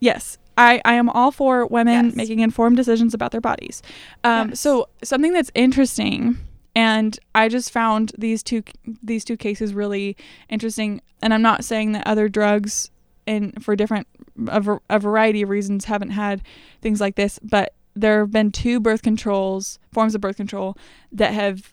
yes, 0.00 0.38
I 0.56 0.80
I 0.84 0.94
am 0.94 1.08
all 1.10 1.30
for 1.30 1.66
women 1.66 2.06
Yes. 2.06 2.16
making 2.16 2.38
informed 2.40 2.76
decisions 2.76 3.12
about 3.14 3.30
their 3.32 3.40
bodies. 3.42 3.82
Um 4.24 4.50
Yes. 4.50 4.60
so 4.60 4.88
something 5.04 5.32
that's 5.32 5.50
interesting 5.54 6.38
and 6.74 7.18
I 7.34 7.48
just 7.48 7.70
found 7.70 8.12
these 8.16 8.42
two 8.42 8.62
these 9.02 9.24
two 9.24 9.36
cases 9.36 9.74
really 9.74 10.16
interesting 10.48 11.02
and 11.20 11.34
I'm 11.34 11.42
not 11.42 11.64
saying 11.64 11.92
that 11.92 12.06
other 12.06 12.28
drugs 12.28 12.90
and 13.26 13.64
for 13.64 13.76
different 13.76 14.06
a, 14.48 14.78
a 14.90 14.98
variety 14.98 15.42
of 15.42 15.48
reasons 15.48 15.86
haven't 15.86 16.10
had 16.10 16.42
things 16.80 17.00
like 17.00 17.16
this, 17.16 17.38
but 17.42 17.74
there 17.94 18.20
have 18.20 18.30
been 18.30 18.52
two 18.52 18.78
birth 18.78 19.02
controls, 19.02 19.78
forms 19.92 20.14
of 20.14 20.20
birth 20.20 20.36
control 20.36 20.76
that 21.12 21.32
have 21.32 21.72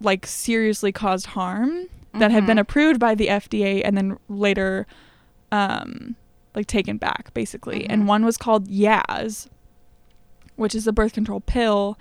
like 0.00 0.26
seriously 0.26 0.92
caused 0.92 1.26
harm 1.26 1.86
that 2.18 2.30
have 2.30 2.46
been 2.46 2.58
approved 2.58 3.00
by 3.00 3.14
the 3.14 3.26
FDA 3.28 3.82
and 3.84 3.96
then 3.96 4.18
later 4.28 4.86
um 5.52 6.16
like 6.54 6.66
taken 6.66 6.96
back 6.96 7.32
basically. 7.34 7.86
And 7.86 8.08
one 8.08 8.24
was 8.24 8.36
called 8.36 8.68
Yaz, 8.68 9.48
which 10.56 10.74
is 10.74 10.86
a 10.86 10.92
birth 10.92 11.12
control 11.12 11.40
pill. 11.40 11.98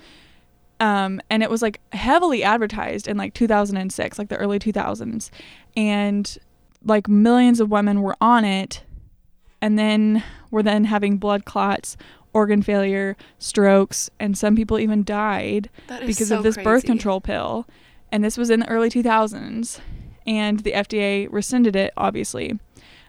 Um, 0.79 1.21
and 1.29 1.43
it 1.43 1.49
was 1.49 1.61
like 1.61 1.79
heavily 1.93 2.43
advertised 2.43 3.07
in 3.07 3.17
like 3.17 3.33
2006, 3.33 4.17
like 4.17 4.29
the 4.29 4.37
early 4.37 4.59
2000s. 4.59 5.29
And 5.77 6.37
like 6.85 7.07
millions 7.07 7.59
of 7.59 7.69
women 7.69 8.01
were 8.01 8.15
on 8.21 8.45
it 8.45 8.83
and 9.61 9.77
then 9.77 10.23
were 10.51 10.63
then 10.63 10.85
having 10.85 11.17
blood 11.17 11.43
clots, 11.45 11.97
organ 12.33 12.61
failure, 12.61 13.17
strokes, 13.39 14.09
and 14.19 14.37
some 14.37 14.55
people 14.55 14.77
even 14.77 15.03
died 15.03 15.69
because 16.05 16.29
so 16.29 16.37
of 16.37 16.43
this 16.43 16.57
birth 16.57 16.85
control 16.85 17.19
pill. 17.19 17.65
And 18.11 18.23
this 18.23 18.37
was 18.37 18.49
in 18.49 18.61
the 18.61 18.69
early 18.69 18.89
2000s. 18.89 19.79
And 20.27 20.61
the 20.61 20.71
FDA 20.71 21.27
rescinded 21.31 21.75
it, 21.75 21.93
obviously. 21.97 22.59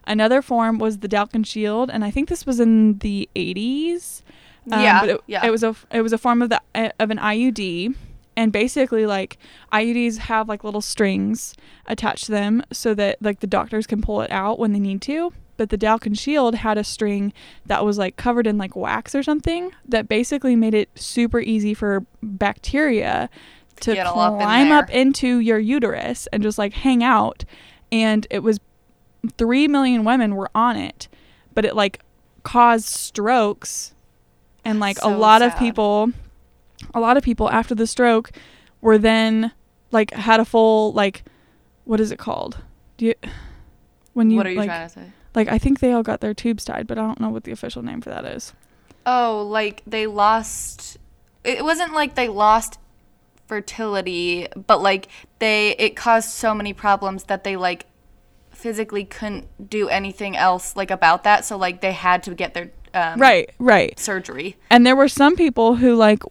Another 0.06 0.42
form 0.42 0.78
was 0.78 0.98
the 0.98 1.08
Dalkon 1.08 1.44
Shield, 1.46 1.90
and 1.90 2.04
I 2.04 2.10
think 2.10 2.28
this 2.28 2.44
was 2.46 2.60
in 2.60 2.98
the 2.98 3.28
80s. 3.34 4.22
Um, 4.70 4.80
Yeah, 4.82 5.00
but 5.00 5.08
it, 5.08 5.20
yeah. 5.26 5.46
it 5.46 5.50
was 5.50 5.62
a 5.62 5.74
it 5.90 6.02
was 6.02 6.12
a 6.12 6.18
form 6.18 6.42
of 6.42 6.50
the 6.50 6.60
of 7.00 7.10
an 7.10 7.18
IUD, 7.18 7.94
and 8.36 8.52
basically 8.52 9.06
like 9.06 9.38
IUDs 9.72 10.18
have 10.18 10.48
like 10.48 10.62
little 10.62 10.82
strings 10.82 11.54
attached 11.86 12.26
to 12.26 12.32
them 12.32 12.62
so 12.72 12.94
that 12.94 13.20
like 13.22 13.40
the 13.40 13.46
doctors 13.46 13.86
can 13.86 14.02
pull 14.02 14.20
it 14.20 14.30
out 14.30 14.58
when 14.58 14.72
they 14.72 14.78
need 14.78 15.00
to. 15.02 15.32
But 15.56 15.70
the 15.70 15.78
Dalkon 15.78 16.18
Shield 16.18 16.56
had 16.56 16.76
a 16.76 16.84
string 16.84 17.32
that 17.64 17.82
was 17.82 17.96
like 17.96 18.16
covered 18.16 18.46
in 18.46 18.58
like 18.58 18.76
wax 18.76 19.14
or 19.14 19.22
something 19.22 19.72
that 19.88 20.06
basically 20.06 20.54
made 20.54 20.74
it 20.74 20.90
super 20.94 21.40
easy 21.40 21.72
for 21.72 22.04
bacteria 22.22 23.30
to 23.80 23.98
all 24.04 24.20
up 24.20 24.40
climb 24.40 24.70
up 24.70 24.90
into 24.90 25.38
your 25.38 25.58
uterus 25.58 26.28
and 26.32 26.42
just 26.42 26.58
like 26.58 26.74
hang 26.74 27.02
out. 27.02 27.44
And 27.90 28.26
it 28.30 28.40
was 28.40 28.60
three 29.38 29.66
million 29.66 30.04
women 30.04 30.36
were 30.36 30.50
on 30.54 30.76
it, 30.76 31.08
but 31.54 31.64
it 31.64 31.74
like 31.74 32.00
caused 32.42 32.86
strokes 32.86 33.94
and 34.64 34.78
like 34.78 34.98
a 34.98 35.02
So 35.02 35.18
lot 35.18 35.40
of 35.40 35.56
people 35.58 36.12
a 36.94 37.00
lot 37.00 37.16
of 37.16 37.22
people 37.22 37.50
after 37.50 37.74
the 37.74 37.86
stroke 37.86 38.30
were 38.80 38.98
then 38.98 39.52
like 39.92 40.12
had 40.12 40.40
a 40.40 40.44
full 40.44 40.92
like 40.92 41.24
what 41.84 42.00
is 42.00 42.10
it 42.10 42.18
called? 42.18 42.58
Do 42.96 43.06
you 43.06 43.14
when 44.12 44.30
you 44.30 44.36
what 44.38 44.46
are 44.46 44.50
you 44.50 44.58
like 44.58 44.68
trying 44.68 44.88
to 44.88 44.92
say? 44.94 45.12
like 45.34 45.48
I 45.48 45.58
think 45.58 45.80
they 45.80 45.92
all 45.92 46.02
got 46.02 46.20
their 46.20 46.34
tubes 46.34 46.64
tied, 46.64 46.86
but 46.86 46.98
I 46.98 47.02
don't 47.02 47.20
know 47.20 47.28
what 47.30 47.44
the 47.44 47.52
official 47.52 47.82
name 47.82 48.00
for 48.00 48.10
that 48.10 48.24
is. 48.24 48.52
Oh, 49.04 49.46
like 49.48 49.82
they 49.86 50.06
lost. 50.06 50.98
It 51.44 51.62
wasn't 51.64 51.92
like 51.92 52.14
they 52.16 52.28
lost 52.28 52.78
fertility, 53.46 54.48
but 54.66 54.82
like 54.82 55.08
they 55.38 55.70
it 55.78 55.96
caused 55.96 56.30
so 56.30 56.54
many 56.54 56.72
problems 56.72 57.24
that 57.24 57.44
they 57.44 57.56
like 57.56 57.86
physically 58.50 59.04
couldn't 59.04 59.70
do 59.70 59.88
anything 59.88 60.36
else 60.36 60.74
like 60.76 60.90
about 60.90 61.24
that. 61.24 61.44
So 61.44 61.56
like 61.56 61.80
they 61.80 61.92
had 61.92 62.22
to 62.24 62.34
get 62.34 62.54
their 62.54 62.70
um, 62.94 63.20
Right, 63.20 63.50
right. 63.58 63.98
surgery. 63.98 64.56
And 64.70 64.84
there 64.86 64.96
were 64.96 65.08
some 65.08 65.36
people 65.36 65.76
who 65.76 65.94
like 65.94 66.22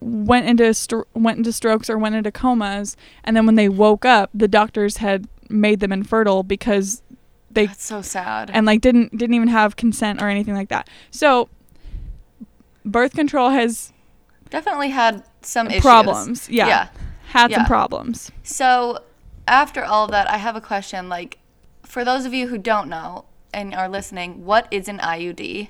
went 0.00 0.46
into 0.46 0.64
stro- 0.64 1.04
went 1.14 1.38
into 1.38 1.52
strokes 1.52 1.88
or 1.90 1.96
went 1.98 2.14
into 2.14 2.30
comas, 2.32 2.96
and 3.24 3.36
then 3.36 3.46
when 3.46 3.54
they 3.54 3.68
woke 3.68 4.04
up, 4.04 4.30
the 4.34 4.48
doctors 4.48 4.98
had 4.98 5.26
made 5.48 5.80
them 5.80 5.92
infertile 5.92 6.42
because 6.42 7.02
they 7.50 7.66
That's 7.66 7.84
so 7.84 8.02
sad. 8.02 8.50
and 8.52 8.66
like 8.66 8.80
didn't 8.80 9.16
didn't 9.16 9.34
even 9.34 9.48
have 9.48 9.76
consent 9.76 10.20
or 10.20 10.28
anything 10.28 10.54
like 10.54 10.68
that. 10.68 10.88
So 11.10 11.48
birth 12.84 13.12
control 13.14 13.50
has 13.50 13.92
Definitely 14.50 14.90
had 14.90 15.24
some 15.42 15.68
issues. 15.68 15.82
problems. 15.82 16.48
Yeah. 16.48 16.68
Yeah. 16.68 16.88
Had 17.28 17.52
some 17.52 17.64
problems. 17.66 18.30
So, 18.44 19.00
after 19.48 19.84
all 19.84 20.06
that, 20.08 20.30
I 20.30 20.36
have 20.38 20.54
a 20.54 20.60
question. 20.60 21.08
Like, 21.08 21.38
for 21.82 22.04
those 22.04 22.24
of 22.24 22.32
you 22.32 22.46
who 22.46 22.56
don't 22.56 22.88
know 22.88 23.24
and 23.52 23.74
are 23.74 23.88
listening, 23.88 24.44
what 24.44 24.68
is 24.70 24.88
an 24.88 24.98
IUD? 24.98 25.68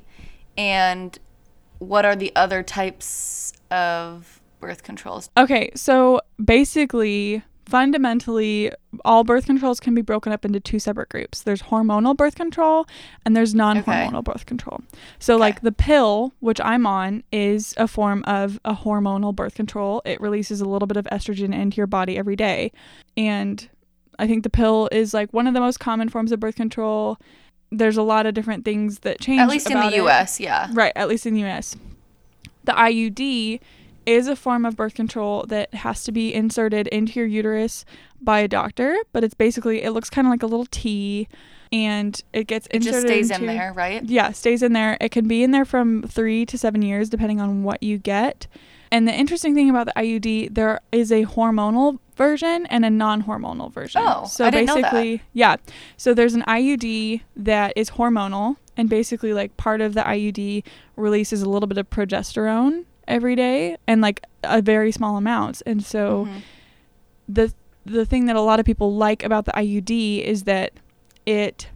And 0.59 1.18
what 1.79 2.05
are 2.05 2.14
the 2.14 2.33
other 2.37 2.62
types 2.62 3.55
of 3.71 4.41
birth 4.61 4.83
controls? 4.83 5.31
Okay, 5.37 5.71
so 5.75 6.21
basically, 6.43 7.43
fundamentally, 7.67 8.73
all 9.05 9.25
birth 9.25 9.47
controls 9.47 9.81
can 9.81 9.95
be 9.95 10.03
broken 10.03 10.33
up 10.33 10.45
into 10.45 10.61
two 10.61 10.79
separate 10.79 11.09
groups. 11.09 11.43
There's 11.43 11.62
hormonal 11.62 12.17
birth 12.17 12.35
control 12.37 12.87
and 13.25 13.37
there's 13.37 13.55
non-hormonal 13.55 14.25
birth 14.25 14.47
control. 14.47 14.81
So 15.19 15.37
like 15.37 15.61
the 15.61 15.73
pill, 15.73 16.33
which 16.41 16.61
I'm 16.61 16.87
on, 16.87 17.23
is 17.33 17.75
a 17.77 17.89
form 17.89 18.25
of 18.27 18.59
a 18.64 18.75
hormonal 18.75 19.35
birth 19.35 19.55
control. 19.55 20.01
It 20.05 20.21
releases 20.21 20.61
a 20.61 20.64
little 20.64 20.87
bit 20.87 20.97
of 20.97 21.07
estrogen 21.07 21.55
into 21.55 21.77
your 21.77 21.87
body 21.87 22.17
every 22.17 22.37
day. 22.37 22.73
And 23.17 23.69
I 24.19 24.27
think 24.27 24.45
the 24.45 24.51
pill 24.51 24.89
is 24.93 25.12
like 25.12 25.33
one 25.33 25.47
of 25.47 25.55
the 25.55 25.61
most 25.61 25.79
common 25.81 26.09
forms 26.09 26.33
of 26.33 26.41
birth 26.41 26.57
control. 26.57 27.19
There's 27.71 27.97
a 27.97 28.03
lot 28.03 28.27
of 28.27 28.35
different 28.35 28.64
things 28.64 29.01
that 29.01 29.21
change 29.21 29.41
At 29.41 29.49
least 29.49 29.71
in 29.71 29.79
the 29.79 29.89
it. 29.89 30.05
US, 30.05 30.39
yeah. 30.39 30.69
Right, 30.73 30.93
at 30.95 31.09
least 31.09 31.27
in 31.27 31.35
the 31.35 31.45
US. 31.45 31.77
The 32.67 32.73
IUD 32.73 33.61
is 34.05 34.29
a 34.29 34.37
form 34.37 34.64
of 34.64 34.77
birth 34.77 34.95
control 34.95 35.45
that 35.49 35.75
has 35.75 36.05
to 36.05 36.12
be 36.12 36.33
inserted 36.33 36.87
into 36.89 37.19
your 37.19 37.27
uterus 37.27 37.85
by 38.21 38.41
a 38.41 38.49
doctor, 38.49 38.97
but 39.12 39.25
it's 39.25 39.35
basically 39.35 39.83
it 39.83 39.91
looks 39.91 40.09
kind 40.09 40.27
of 40.27 40.31
like 40.31 40.45
a 40.45 40.47
little 40.47 40.67
T 40.67 41.27
and 41.73 42.23
it 42.33 42.47
gets 42.47 42.69
It 42.69 42.77
inserted 42.77 42.93
just 42.95 43.07
stays 43.07 43.31
in 43.31 43.47
there, 43.47 43.73
right? 43.73 44.05
Yeah, 44.05 44.31
stays 44.31 44.62
in 44.62 44.73
there. 44.73 44.97
It 45.01 45.11
can 45.11 45.27
be 45.27 45.43
in 45.43 45.51
there 45.51 45.64
from 45.64 46.03
3 46.03 46.47
to 46.47 46.57
7 46.57 46.83
years 46.83 47.09
depending 47.09 47.41
on 47.41 47.64
what 47.64 47.83
you 47.83 47.99
get. 47.99 48.47
And 48.93 49.09
the 49.09 49.12
interesting 49.12 49.55
thing 49.57 49.69
about 49.69 49.87
the 49.87 49.93
IUD, 49.97 50.55
there 50.55 50.81
is 50.93 51.11
a 51.11 51.25
hormonal 51.25 51.99
version 52.14 52.67
and 52.67 52.85
a 52.85 52.91
non-hormonal 52.91 53.73
version. 53.73 54.03
Oh, 54.05 54.27
so 54.27 54.45
I 54.45 54.51
didn't 54.51 54.67
know 54.67 54.75
that. 54.77 54.93
basically, 54.93 55.23
yeah. 55.33 55.57
So 55.97 56.14
there's 56.14 56.35
an 56.35 56.43
IUD 56.43 57.23
that 57.37 57.73
is 57.75 57.91
hormonal 57.91 58.57
and 58.77 58.89
basically 58.89 59.33
like 59.33 59.57
part 59.57 59.81
of 59.81 59.95
the 59.95 60.03
IUD 60.03 60.62
releases 60.97 61.43
a 61.43 61.49
little 61.49 61.66
bit 61.66 61.79
of 61.79 61.89
progesterone 61.91 62.85
every 63.09 63.35
day 63.37 63.77
and 63.87 64.01
like 64.01 64.22
a 64.45 64.61
very 64.61 64.91
small 64.93 65.16
amounts. 65.16 65.61
And 65.62 65.85
so 65.85 66.27
Mhm. 66.27 66.43
the 67.29 67.55
the 67.85 68.05
thing 68.05 68.27
that 68.27 68.35
a 68.35 68.41
lot 68.41 68.59
of 68.59 68.66
people 68.66 68.95
like 68.97 69.22
about 69.22 69.45
the 69.45 69.53
IUD 69.57 70.18
is 70.24 70.43
that 70.43 70.72
it 71.24 71.68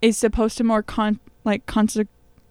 is 0.00 0.18
supposed 0.18 0.58
to 0.58 0.64
more 0.64 0.82
con 0.82 1.20
like 1.44 1.64
conse- 1.66 2.08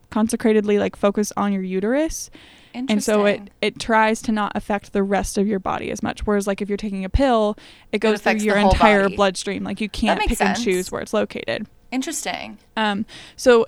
consecratedly 0.09 0.80
like 0.80 0.95
focus 0.95 1.32
on 1.38 1.51
your 1.53 1.64
uterus 1.64 2.30
and 2.74 3.03
so 3.03 3.26
it 3.26 3.49
it 3.62 3.78
tries 3.80 4.22
to 4.22 4.32
not 4.32 4.51
affect 4.55 4.93
the 4.93 5.03
rest 5.03 5.38
of 5.38 5.45
your 5.47 5.59
body 5.59 5.91
as 5.91 6.01
much 6.01 6.26
whereas 6.26 6.47
like 6.47 6.62
if 6.62 6.70
you're 6.70 6.78
taking 6.78 7.03
a 7.03 7.09
pill 7.09 7.57
it 7.91 7.99
goes 7.99 8.22
through 8.22 8.36
your 8.38 8.55
entire 8.57 9.03
body. 9.03 9.16
bloodstream 9.18 9.64
like 9.66 9.82
you 9.82 9.89
can't 9.89 10.20
pick 10.22 10.39
and 10.39 10.57
choose 10.57 10.89
where 10.91 11.01
it's 11.01 11.14
located 11.14 11.68
Interesting. 11.91 12.57
um 12.77 13.05
so 13.35 13.65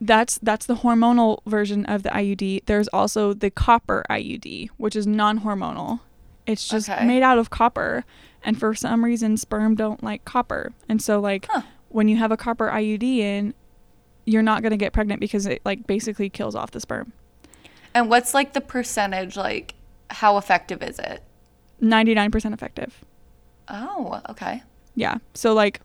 that's 0.00 0.38
that's 0.42 0.64
the 0.66 0.76
hormonal 0.76 1.40
version 1.46 1.84
of 1.86 2.02
the 2.02 2.08
IUD 2.08 2.64
there's 2.66 2.88
also 2.88 3.34
the 3.34 3.50
copper 3.50 4.04
IUD 4.08 4.70
which 4.78 4.96
is 4.96 5.06
non-hormonal 5.06 6.00
it's 6.46 6.66
just 6.66 6.88
Okay. 6.88 7.04
made 7.06 7.22
out 7.22 7.38
of 7.38 7.50
copper 7.50 8.04
and 8.42 8.58
for 8.58 8.74
some 8.74 9.04
reason 9.04 9.36
sperm 9.36 9.74
don't 9.74 10.02
like 10.02 10.24
copper 10.24 10.72
and 10.88 11.02
so 11.02 11.20
like 11.20 11.46
Huh. 11.50 11.62
when 11.90 12.08
you 12.08 12.16
have 12.16 12.32
a 12.32 12.36
copper 12.38 12.68
IUD 12.70 13.02
in 13.18 13.54
you're 14.24 14.42
not 14.42 14.62
going 14.62 14.70
to 14.70 14.76
get 14.78 14.92
pregnant 14.94 15.20
because 15.20 15.44
it 15.46 15.60
like 15.64 15.86
basically 15.86 16.30
kills 16.30 16.54
off 16.54 16.70
the 16.70 16.80
sperm 16.80 17.12
And 17.94 18.08
what's 18.08 18.32
like 18.34 18.52
the 18.52 18.60
percentage? 18.60 19.36
Like, 19.36 19.74
how 20.08 20.36
effective 20.38 20.82
is 20.82 20.98
it? 20.98 21.22
99% 21.82 22.54
effective 22.54 23.04
Oh, 23.68 24.20
okay. 24.30 24.62
Yeah. 24.94 25.18
So 25.34 25.52
like 25.52 25.80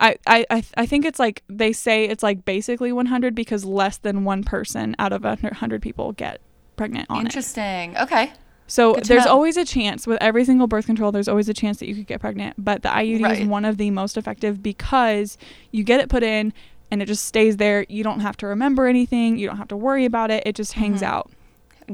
I, 0.00 0.16
I, 0.26 0.64
I 0.76 0.86
think 0.86 1.04
it's 1.04 1.18
like 1.18 1.42
they 1.48 1.72
say 1.72 2.04
it's 2.06 2.22
like 2.22 2.44
basically 2.44 2.90
100 2.92 3.34
because 3.34 3.64
less 3.64 3.98
than 3.98 4.24
one 4.24 4.42
person 4.42 4.96
out 4.98 5.12
of 5.12 5.24
a 5.24 5.36
100 5.36 5.82
people 5.82 6.12
get 6.12 6.40
pregnant 6.76 7.06
on 7.10 7.18
it. 7.18 7.24
Interesting. 7.26 7.96
Okay. 7.98 8.32
So 8.66 8.94
there's 9.04 9.24
know. 9.26 9.32
always 9.32 9.56
a 9.56 9.64
chance 9.64 10.06
with 10.06 10.16
every 10.22 10.44
single 10.44 10.66
birth 10.68 10.86
control 10.86 11.10
there's 11.12 11.28
always 11.28 11.48
a 11.48 11.54
chance 11.54 11.78
that 11.78 11.88
you 11.88 11.94
could 11.94 12.06
get 12.06 12.20
pregnant, 12.20 12.54
but 12.56 12.82
the 12.82 12.88
IUD 12.88 13.22
Right. 13.24 13.40
is 13.40 13.46
one 13.46 13.64
of 13.64 13.76
the 13.78 13.90
most 13.90 14.16
effective 14.16 14.62
because 14.62 15.36
you 15.72 15.82
get 15.84 16.00
it 16.00 16.08
put 16.08 16.22
in 16.22 16.52
and 16.90 17.02
it 17.02 17.06
just 17.06 17.24
stays 17.24 17.56
there. 17.58 17.84
You 17.88 18.02
don't 18.02 18.20
have 18.20 18.36
to 18.38 18.46
remember 18.46 18.86
anything, 18.86 19.38
you 19.38 19.46
don't 19.48 19.58
have 19.58 19.68
to 19.68 19.76
worry 19.76 20.04
about 20.04 20.30
it. 20.30 20.44
It 20.46 20.54
just 20.54 20.74
hangs 20.74 21.02
Mm-hmm. 21.02 21.12
out. 21.12 21.30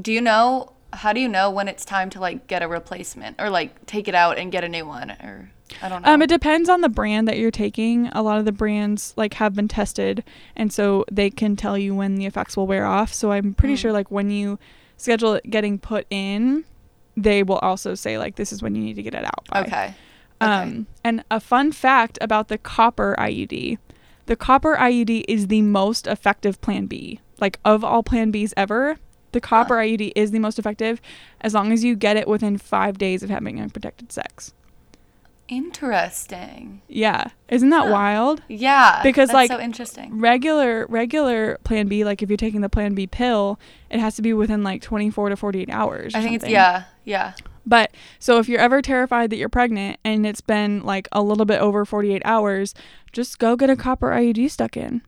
Do 0.01 0.11
you 0.13 0.21
know? 0.21 0.71
How 0.93 1.11
do 1.11 1.19
you 1.19 1.27
know 1.27 1.49
when 1.51 1.67
it's 1.67 1.83
time 1.83 2.09
to 2.11 2.19
like 2.19 2.47
get 2.47 2.61
a 2.63 2.67
replacement 2.67 3.35
or 3.41 3.49
like 3.49 3.85
take 3.87 4.07
it 4.07 4.15
out 4.15 4.37
and 4.37 4.51
get 4.51 4.63
a 4.63 4.69
new 4.69 4.85
one? 4.85 5.11
Or 5.11 5.51
I 5.81 5.89
don't 5.89 6.01
know. 6.01 6.11
Um, 6.13 6.21
it 6.21 6.27
depends 6.27 6.69
on 6.69 6.81
the 6.81 6.89
brand 6.89 7.27
that 7.27 7.37
you're 7.37 7.51
taking. 7.51 8.07
A 8.09 8.21
lot 8.21 8.39
of 8.39 8.45
the 8.45 8.51
brands 8.51 9.13
like 9.17 9.33
have 9.35 9.53
been 9.53 9.67
tested, 9.67 10.23
and 10.55 10.71
so 10.71 11.05
they 11.11 11.29
can 11.29 11.55
tell 11.55 11.77
you 11.77 11.93
when 11.95 12.15
the 12.15 12.25
effects 12.25 12.55
will 12.55 12.67
wear 12.67 12.85
off. 12.85 13.13
So 13.13 13.31
I'm 13.31 13.53
pretty 13.53 13.75
Mm. 13.75 13.77
sure 13.79 13.91
like 13.91 14.09
when 14.11 14.29
you 14.29 14.59
schedule 14.97 15.33
it 15.33 15.49
getting 15.49 15.77
put 15.77 16.07
in, 16.09 16.63
they 17.15 17.43
will 17.43 17.57
also 17.59 17.95
say 17.95 18.17
like 18.17 18.35
this 18.35 18.51
is 18.53 18.61
when 18.61 18.75
you 18.75 18.81
need 18.81 18.95
to 18.95 19.03
get 19.03 19.13
it 19.13 19.23
out. 19.25 19.45
By. 19.51 19.61
okay. 19.61 19.93
Um, 20.39 20.85
and 21.03 21.23
a 21.31 21.39
fun 21.39 21.71
fact 21.71 22.17
about 22.21 22.47
the 22.47 22.57
copper 22.59 23.15
IUD, 23.17 23.77
the 24.27 24.35
copper 24.35 24.75
IUD 24.75 25.23
is 25.27 25.47
the 25.47 25.63
most 25.63 26.05
effective 26.07 26.61
Plan 26.61 26.85
B. 26.85 27.19
Like 27.39 27.59
of 27.65 27.83
all 27.83 28.03
Plan 28.03 28.31
Bs 28.31 28.53
ever, 28.55 28.97
the 29.31 29.41
copper 29.41 29.75
IUD 29.75 30.11
is 30.15 30.29
the 30.31 30.39
most 30.39 30.57
effective 30.59 31.01
as 31.41 31.53
long 31.53 31.71
as 31.71 31.83
you 31.83 31.95
get 31.95 32.17
it 32.17 32.27
within 32.27 32.57
five 32.57 32.97
days 32.99 33.23
of 33.23 33.29
having 33.31 33.59
unprotected 33.59 34.11
sex. 34.11 34.53
Interesting. 35.49 36.81
Yeah, 36.87 37.27
isn't 37.49 37.69
that 37.69 37.85
Huh. 37.85 37.91
wild? 37.91 38.41
Yeah. 38.47 39.01
Because, 39.03 39.29
that's 39.29 39.33
like, 39.35 39.51
so 39.51 39.59
interesting. 39.59 40.19
regular 40.19 40.85
regular 40.87 41.57
plan 41.63 41.87
b 41.87 42.03
like 42.03 42.21
if 42.21 42.29
you're 42.29 42.37
taking 42.37 42.61
the 42.61 42.69
plan 42.69 42.93
b 42.95 43.07
pill 43.07 43.59
it 43.89 43.99
has 43.99 44.15
to 44.15 44.21
be 44.21 44.33
within 44.33 44.63
like 44.63 44.81
24 44.81 45.29
to 45.29 45.35
48 45.37 45.69
hours 45.69 46.13
or 46.15 46.17
I 46.17 46.21
think 46.21 46.35
it's 46.35 46.47
yeah, 46.47 46.83
yeah. 47.05 47.33
but 47.65 47.91
so 48.19 48.39
if 48.39 48.49
you're 48.49 48.59
ever 48.59 48.81
terrified 48.81 49.29
that 49.29 49.37
you're 49.37 49.49
pregnant 49.49 49.99
and 50.03 50.25
it's 50.25 50.41
been 50.41 50.83
like 50.83 51.07
a 51.11 51.21
little 51.21 51.45
bit 51.45 51.61
over 51.61 51.85
48 51.85 52.21
hours 52.25 52.73
just 53.13 53.39
go 53.39 53.55
get 53.55 53.69
a 53.69 53.75
copper 53.75 54.09
iud 54.11 54.49
stuck 54.49 54.75
in 54.77 55.01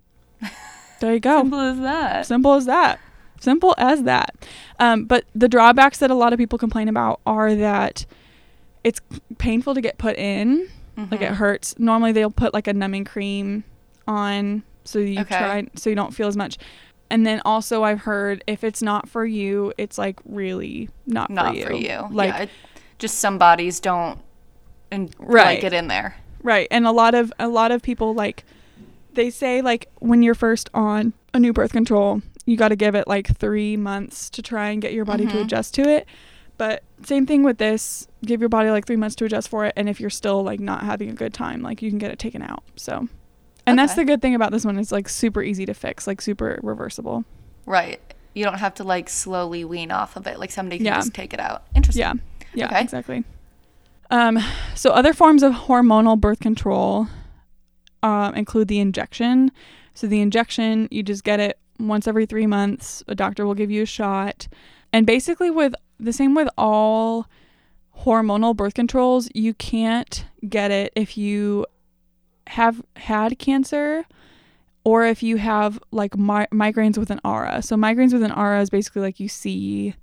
there 1.02 1.14
you 1.14 1.20
go 1.20 1.40
Simple 1.42 1.60
as 1.60 1.80
that. 1.80 2.26
simple 2.26 2.54
as 2.54 2.66
that 2.66 3.00
simple 3.42 3.76
as 3.78 4.04
that 4.04 4.36
um, 4.80 5.06
but 5.06 5.26
the 5.36 5.48
drawbacks 5.50 5.98
that 6.00 6.12
a 6.12 6.16
lot 6.16 6.34
of 6.34 6.40
people 6.40 6.60
complain 6.60 6.88
about 6.88 7.20
are 7.26 7.56
that 7.56 8.06
it's 8.84 9.02
painful 9.38 9.74
to 9.76 9.82
get 9.82 9.98
put 9.98 10.16
in 10.18 10.70
like 11.12 11.22
it 11.22 11.32
Mhm. 11.32 11.36
hurts. 11.36 11.76
Normally 11.80 12.12
they'll 12.12 12.30
put 12.32 12.54
like 12.54 12.68
a 12.68 12.74
numbing 12.74 13.06
cream 13.06 13.64
on 14.08 14.64
so 14.84 15.00
you 15.00 15.22
Okay. 15.22 15.38
try 15.38 15.68
so 15.76 15.90
you 15.90 15.96
don't 15.96 16.14
feel 16.14 16.28
as 16.28 16.36
much. 16.36 16.58
And 17.10 17.26
then 17.26 17.42
also 17.46 17.84
I've 17.84 18.02
heard 18.02 18.44
if 18.48 18.64
it's 18.64 18.82
not 18.82 19.08
for 19.10 19.26
you, 19.26 19.72
it's 19.78 19.98
like 19.98 20.20
really 20.26 20.90
not, 21.08 21.30
not 21.30 21.54
for 21.54 21.58
you. 21.60 21.66
for 21.66 21.74
you. 21.74 22.08
Like 22.12 22.30
yeah, 22.34 22.42
it, 22.44 22.50
just 22.98 23.20
some 23.20 23.38
bodies 23.38 23.80
don't 23.80 24.20
and 24.92 25.14
Right. 25.20 25.56
like 25.58 25.64
it 25.64 25.74
in 25.74 25.88
there. 25.88 26.16
right. 26.44 26.68
And 26.70 26.86
a 26.86 26.92
lot 26.92 27.16
of 27.16 27.32
a 27.40 27.48
lot 27.48 27.72
of 27.72 27.82
people 27.82 28.14
like 28.14 28.44
they 29.14 29.30
say 29.30 29.62
like 29.62 29.88
when 30.00 30.22
you're 30.22 30.36
first 30.36 30.70
on 30.74 31.14
a 31.34 31.40
new 31.40 31.54
birth 31.54 31.72
control, 31.72 32.22
you 32.46 32.58
got 32.58 32.70
to 32.70 32.76
give 32.76 32.94
it 32.96 33.08
like 33.08 33.28
3 33.38 33.78
months 33.78 34.30
to 34.32 34.42
try 34.42 34.70
and 34.70 34.82
get 34.82 34.92
your 34.94 35.06
body 35.06 35.26
to 35.28 35.38
Mhm. 35.38 35.44
adjust 35.44 35.74
to 35.76 35.82
it. 35.84 36.08
But 36.58 36.84
same 37.04 37.26
thing 37.26 37.44
with 37.44 37.58
this, 37.58 38.08
give 38.26 38.40
your 38.42 38.50
body 38.50 38.70
like 38.70 38.86
3 38.86 38.96
months 38.98 39.16
to 39.16 39.26
adjust 39.26 39.48
for 39.50 39.66
it 39.66 39.74
and 39.78 39.88
if 39.88 40.00
you're 40.00 40.10
still 40.10 40.44
like 40.44 40.60
not 40.60 40.84
having 40.84 41.10
a 41.10 41.14
good 41.14 41.34
time, 41.34 41.62
like 41.62 41.82
you 41.82 41.90
can 41.90 42.00
get 42.00 42.12
it 42.12 42.20
taken 42.20 42.42
out. 42.42 42.64
So 42.76 43.08
and 43.66 43.78
that's 43.78 43.94
the 43.94 44.04
good 44.06 44.22
thing 44.22 44.34
about 44.36 44.52
this 44.52 44.66
one. 44.66 44.80
It's 44.80 44.92
like 44.92 45.08
super 45.08 45.44
easy 45.44 45.66
to 45.68 45.74
fix, 45.74 46.08
like 46.08 46.22
super 46.22 46.60
reversible. 46.64 47.24
Right. 47.66 48.00
You 48.34 48.44
don't 48.46 48.58
have 48.60 48.74
to 48.76 48.84
like 48.84 49.10
slowly 49.10 49.64
wean 49.64 49.92
off 49.92 50.16
of 50.16 50.26
it. 50.28 50.40
Like 50.40 50.52
somebody 50.52 50.78
can 50.78 50.86
Yeah. 50.88 50.96
just 50.96 51.14
take 51.14 51.34
it 51.34 51.40
out. 51.40 51.64
Interesting. 51.76 52.02
Yeah. 52.02 52.14
Yeah, 52.56 52.66
Okay. 52.68 52.82
exactly. 52.82 53.24
Um, 54.12 54.40
so 54.74 54.90
other 54.90 55.14
forms 55.14 55.44
of 55.44 55.54
hormonal 55.54 56.20
birth 56.20 56.40
control 56.40 57.08
um, 58.02 58.34
include 58.34 58.68
the 58.68 58.80
injection. 58.80 59.52
So 59.94 60.08
the 60.08 60.20
injection, 60.22 60.88
you 60.90 61.04
just 61.04 61.24
get 61.24 61.40
it 61.40 61.60
once 61.80 62.08
every 62.08 62.26
three 62.26 62.48
months. 62.48 63.04
A 63.08 63.14
doctor 63.16 63.46
will 63.46 63.54
give 63.54 63.70
you 63.70 63.84
a 63.84 63.86
shot, 63.86 64.48
and 64.92 65.06
basically 65.06 65.52
with 65.52 65.76
the 66.00 66.14
same 66.14 66.34
with 66.34 66.50
all 66.58 67.28
hormonal 68.06 68.56
birth 68.56 68.74
controls, 68.74 69.30
you 69.34 69.54
can't 69.54 70.26
get 70.48 70.72
it 70.72 70.92
if 70.96 71.18
you 71.18 71.66
have 72.48 72.82
had 72.96 73.38
cancer 73.40 74.06
or 74.84 75.06
if 75.06 75.22
you 75.22 75.38
have 75.38 75.80
like 75.92 76.18
mi- 76.18 76.48
migraines 76.52 76.98
with 76.98 77.10
an 77.10 77.20
aura. 77.24 77.62
So 77.62 77.76
migraines 77.76 78.14
with 78.14 78.24
an 78.24 78.32
aura 78.32 78.62
is 78.62 78.70
basically 78.70 79.02
like 79.02 79.20
you 79.20 79.28
see 79.28 79.94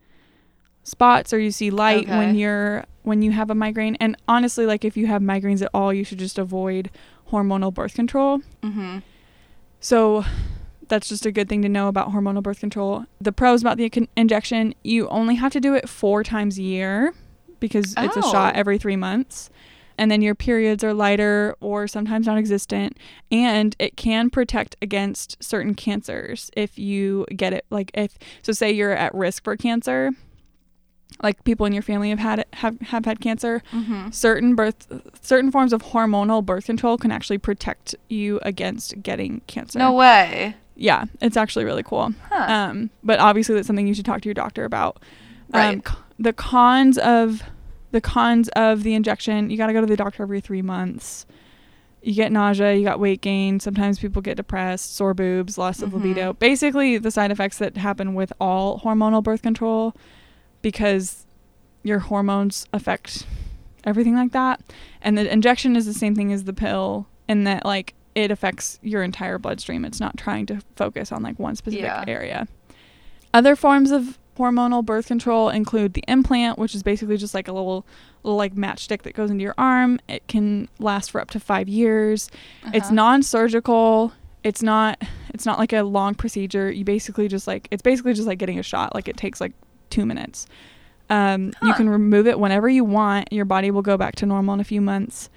spots 0.85 1.33
or 1.33 1.39
you 1.39 1.51
see 1.51 1.71
light 1.71 2.09
when 2.09 2.37
you're 2.37 2.85
when 3.03 3.23
you 3.23 3.33
have 3.33 3.51
a 3.51 3.55
migraine. 3.55 3.97
And 3.97 4.17
honestly, 4.29 4.67
like 4.67 4.85
if 4.85 4.97
you 4.97 5.07
have 5.07 5.23
migraines 5.23 5.63
at 5.63 5.71
all, 5.73 5.93
you 5.93 6.05
should 6.05 6.19
just 6.19 6.39
avoid 6.39 6.91
hormonal 7.31 7.73
birth 7.73 7.95
control. 7.95 8.41
Mm-hmm. 8.63 8.99
So 9.81 10.25
that's 10.89 11.09
just 11.09 11.27
a 11.27 11.33
good 11.33 11.49
thing 11.49 11.63
to 11.63 11.69
know 11.69 11.89
about 11.89 12.13
hormonal 12.13 12.43
birth 12.43 12.61
control. 12.61 13.07
The 13.21 13.33
pros 13.33 13.63
about 13.63 13.79
the 13.79 13.91
con- 13.91 14.09
injection, 14.17 14.75
you 14.85 15.09
only 15.09 15.37
have 15.37 15.53
to 15.53 15.61
do 15.61 15.75
it 15.75 15.89
four 15.89 16.23
times 16.23 16.59
a 16.59 16.63
year 16.63 17.13
because 17.67 17.95
it's 17.97 18.17
a 18.17 18.23
shot 18.23 18.55
Oh. 18.55 18.59
every 18.59 18.79
three 18.79 18.97
months. 18.97 19.51
And 19.99 20.11
then 20.11 20.21
your 20.21 20.35
periods 20.35 20.85
are 20.85 20.93
lighter 20.93 21.57
or 21.61 21.89
sometimes 21.89 22.27
non 22.27 22.37
existent. 22.37 22.99
And 23.33 23.75
it 23.79 23.97
can 23.97 24.29
protect 24.29 24.77
against 24.83 25.43
certain 25.43 25.75
cancers 25.75 26.51
if 26.55 26.79
you 26.79 27.25
get 27.35 27.53
it. 27.55 27.65
Like, 27.71 27.91
if, 27.95 28.19
so 28.43 28.53
say 28.53 28.71
you're 28.73 28.93
at 28.93 29.15
risk 29.15 29.43
for 29.45 29.57
cancer, 29.57 30.11
like 31.23 31.43
people 31.45 31.65
in 31.65 31.73
your 31.73 31.83
family 31.83 32.11
have 32.11 32.19
had 32.19 32.41
it, 32.41 32.49
have, 32.55 32.79
have 32.83 33.05
had 33.07 33.21
cancer, 33.21 33.63
Mm-hmm. 33.73 34.11
certain 34.11 34.55
birth 34.55 34.87
certain 35.23 35.51
forms 35.51 35.73
of 35.73 35.83
hormonal 35.83 36.45
birth 36.45 36.67
control 36.67 36.99
can 36.99 37.11
actually 37.11 37.39
protect 37.39 37.95
you 38.11 38.39
against 38.43 39.03
getting 39.03 39.41
cancer. 39.47 39.79
No 39.79 39.93
way. 39.93 40.55
Yeah, 40.75 41.07
it's 41.23 41.39
actually 41.39 41.65
really 41.65 41.83
cool. 41.83 42.13
Huh. 42.29 42.53
Um, 42.53 42.91
but 43.03 43.19
obviously 43.19 43.55
that's 43.55 43.67
something 43.67 43.87
you 43.87 43.95
should 43.95 44.05
talk 44.05 44.21
to 44.21 44.29
your 44.29 44.35
doctor 44.35 44.65
about. 44.67 44.99
Um, 45.55 45.61
Right. 45.61 45.89
c- 45.89 45.95
the 46.19 46.33
cons 46.35 46.99
of 46.99 47.43
the 47.97 48.01
cons 48.03 48.51
of 48.51 48.83
the 48.83 48.93
injection, 48.95 49.49
you 49.49 49.57
got 49.57 49.69
to 49.69 49.73
go 49.73 49.81
to 49.81 49.87
the 49.87 49.97
doctor 49.97 50.23
every 50.23 50.39
3 50.43 50.61
months. 50.61 51.25
You 52.03 52.13
get 52.13 52.31
nausea, 52.31 52.75
you 52.75 52.85
got 52.85 53.01
weight 53.01 53.23
gain, 53.23 53.59
sometimes 53.59 53.99
people 53.99 54.21
get 54.21 54.37
depressed, 54.37 54.95
sore 54.95 55.15
boobs, 55.15 55.57
loss 55.57 55.81
of 55.81 55.91
Mhm. 55.91 55.95
libido. 55.95 56.33
Basically 56.35 56.99
the 56.99 57.11
side 57.11 57.31
effects 57.31 57.57
that 57.57 57.79
happen 57.79 58.15
with 58.15 58.35
all 58.39 58.81
hormonal 58.81 59.23
birth 59.23 59.41
control 59.41 59.95
because 60.61 61.25
your 61.83 62.01
hormones 62.01 62.67
affect 62.75 63.27
everything 63.85 64.15
like 64.15 64.33
that. 64.33 64.61
And 65.01 65.17
the 65.17 65.33
injection 65.33 65.75
is 65.75 65.87
the 65.87 65.95
same 65.95 66.15
thing 66.15 66.33
as 66.35 66.45
the 66.45 66.53
pill 66.53 67.07
in 67.29 67.45
that 67.45 67.65
like 67.65 67.95
it 68.15 68.31
affects 68.31 68.79
your 68.83 69.03
entire 69.03 69.39
bloodstream. 69.39 69.85
It's 69.87 70.01
not 70.01 70.19
trying 70.19 70.45
to 70.47 70.61
focus 70.77 71.11
on 71.13 71.23
like 71.23 71.39
one 71.39 71.57
specific 71.57 71.85
Yeah. 71.87 72.05
area. 72.07 72.47
Other 73.33 73.57
forms 73.57 73.91
of 73.91 74.19
hormonal 74.37 74.85
birth 74.85 75.07
control 75.07 75.49
include 75.49 75.95
the 75.95 76.05
implant, 76.09 76.59
which 76.59 76.75
is 76.75 76.83
basically 76.83 77.17
just 77.17 77.35
like 77.35 77.49
a 77.49 77.53
little 77.53 77.87
little 78.23 78.37
like 78.37 78.55
matchstick 78.55 79.03
that 79.03 79.15
goes 79.15 79.31
into 79.31 79.43
your 79.43 79.55
arm. 79.59 79.99
It 80.09 80.27
can 80.29 80.69
last 80.79 81.11
for 81.11 81.21
up 81.21 81.31
to 81.31 81.41
5 81.41 81.69
years. 81.69 82.29
It's 82.75 82.87
Uh-huh. 82.87 82.95
non-surgical. 82.95 84.13
It's 84.43 84.63
not 84.63 85.01
it's 85.35 85.45
not 85.47 85.59
like 85.59 85.73
a 85.73 85.83
long 85.83 86.15
procedure. 86.15 86.71
You 86.71 86.85
basically 86.85 87.29
just 87.29 87.47
like 87.47 87.69
it's 87.71 87.83
basically 87.83 88.15
just 88.15 88.27
like 88.27 88.39
getting 88.39 88.59
a 88.59 88.63
shot. 88.63 88.95
Like 88.95 89.09
it 89.09 89.17
takes 89.17 89.41
like 89.41 89.53
2 89.91 90.07
minutes. 90.07 90.47
Um, 91.09 91.53
you 91.63 91.73
can 91.75 91.89
remove 91.89 92.27
it 92.27 92.39
whenever 92.41 92.69
you 92.69 92.83
want. 92.85 93.33
Your 93.33 93.45
body 93.45 93.71
will 93.71 93.83
go 93.83 93.97
back 93.97 94.17
to 94.17 94.27
normal 94.27 94.55
in 94.55 94.61
a 94.61 94.65
few 94.65 94.81
months. 94.81 95.31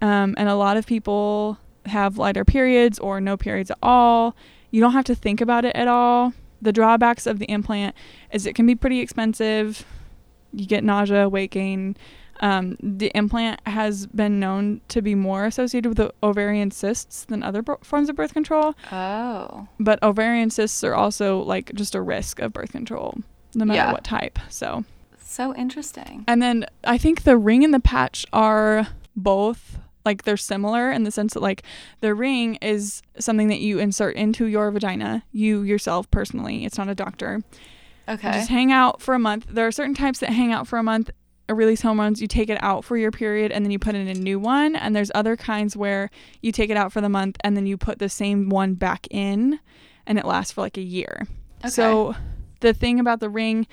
Um, 0.00 0.34
and 0.38 0.48
a 0.48 0.54
lot 0.54 0.76
of 0.76 0.86
people 0.86 1.58
have 1.86 2.18
lighter 2.18 2.44
periods 2.44 3.00
or 3.00 3.20
no 3.20 3.36
periods 3.36 3.70
at 3.72 3.78
all. 3.82 4.36
You 4.70 4.80
don't 4.80 4.92
have 4.92 5.06
to 5.06 5.16
think 5.16 5.40
about 5.40 5.64
it 5.64 5.74
at 5.74 5.88
all. 5.88 6.34
The 6.60 6.72
drawbacks 6.72 7.26
of 7.26 7.38
the 7.38 7.46
implant 7.46 7.94
is 8.32 8.46
it 8.46 8.54
can 8.54 8.66
be 8.66 8.74
pretty 8.74 9.00
expensive. 9.00 9.84
You 10.52 10.66
get 10.66 10.82
nausea, 10.84 11.28
weight 11.28 11.50
gain. 11.50 11.96
Um, 12.40 12.76
the 12.80 13.10
implant 13.16 13.60
has 13.66 14.06
been 14.06 14.38
known 14.38 14.80
to 14.88 15.02
be 15.02 15.14
more 15.16 15.44
associated 15.44 15.88
with 15.88 15.96
the 15.98 16.14
ovarian 16.22 16.70
cysts 16.70 17.24
than 17.24 17.42
other 17.42 17.62
b- 17.62 17.72
forms 17.82 18.08
of 18.08 18.14
birth 18.14 18.32
control, 18.32 18.74
Oh. 18.92 19.66
but 19.80 20.00
ovarian 20.04 20.50
cysts 20.50 20.84
are 20.84 20.94
also 20.94 21.40
like 21.42 21.74
just 21.74 21.96
a 21.96 22.00
risk 22.00 22.38
of 22.38 22.52
birth 22.52 22.70
control, 22.70 23.18
no 23.56 23.64
matter 23.64 23.78
Yeah. 23.78 23.92
what 23.92 24.04
type. 24.04 24.38
So, 24.48 24.84
So 25.20 25.52
interesting. 25.56 26.22
and 26.28 26.40
then 26.40 26.64
I 26.84 26.96
think 26.96 27.24
the 27.24 27.36
ring 27.36 27.64
and 27.64 27.74
the 27.74 27.80
patch 27.80 28.24
are 28.32 28.86
both 29.16 29.78
like 30.04 30.24
they're 30.24 30.36
similar 30.36 30.90
in 30.90 31.04
the 31.04 31.10
sense 31.10 31.34
that 31.34 31.42
like 31.42 31.62
the 32.00 32.14
ring 32.14 32.56
is 32.56 33.02
something 33.18 33.48
that 33.48 33.60
you 33.60 33.78
insert 33.78 34.16
into 34.16 34.46
your 34.46 34.70
vagina, 34.70 35.24
you 35.32 35.62
yourself 35.62 36.10
personally. 36.10 36.64
It's 36.64 36.78
not 36.78 36.88
a 36.88 36.94
doctor. 36.94 37.42
You 37.42 37.58
Okay. 38.08 38.32
Just 38.32 38.48
hang 38.48 38.72
out 38.72 39.02
for 39.02 39.14
a 39.14 39.18
month. 39.18 39.46
There 39.50 39.66
are 39.66 39.72
certain 39.72 39.94
types 39.94 40.20
that 40.20 40.30
hang 40.30 40.52
out 40.52 40.66
for 40.66 40.78
a 40.78 40.82
month, 40.82 41.10
release 41.48 41.82
hormones. 41.82 42.22
You 42.22 42.26
take 42.26 42.48
it 42.48 42.58
out 42.62 42.84
for 42.84 42.96
your 42.96 43.10
period 43.10 43.52
and 43.52 43.64
then 43.64 43.70
you 43.70 43.78
put 43.78 43.94
in 43.94 44.08
a 44.08 44.14
new 44.14 44.38
one. 44.38 44.74
And 44.74 44.96
there's 44.96 45.10
other 45.14 45.36
kinds 45.36 45.76
where 45.76 46.10
you 46.40 46.50
take 46.50 46.70
it 46.70 46.76
out 46.76 46.90
for 46.90 47.02
the 47.02 47.10
month 47.10 47.36
and 47.44 47.56
then 47.56 47.66
you 47.66 47.76
put 47.76 47.98
the 47.98 48.08
same 48.08 48.48
one 48.48 48.74
back 48.74 49.06
in 49.10 49.60
and 50.06 50.18
it 50.18 50.24
lasts 50.24 50.52
for 50.52 50.62
like 50.62 50.78
a 50.78 50.82
year. 50.82 51.26
Okay. 51.60 51.68
So 51.68 52.14
the 52.60 52.72
thing 52.72 52.98
about 52.98 53.20
the 53.20 53.28
ring, 53.28 53.66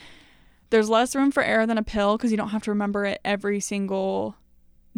there's 0.69 0.89
less 0.89 1.15
room 1.15 1.31
for 1.31 1.41
error 1.41 1.65
than 1.65 1.77
a 1.77 1.83
pill 1.83 2.17
because 2.17 2.31
you 2.31 2.37
don't 2.37 2.49
have 2.49 2.63
to 2.63 2.71
remember 2.71 3.05
it 3.05 3.21
every 3.23 3.61
single 3.61 4.35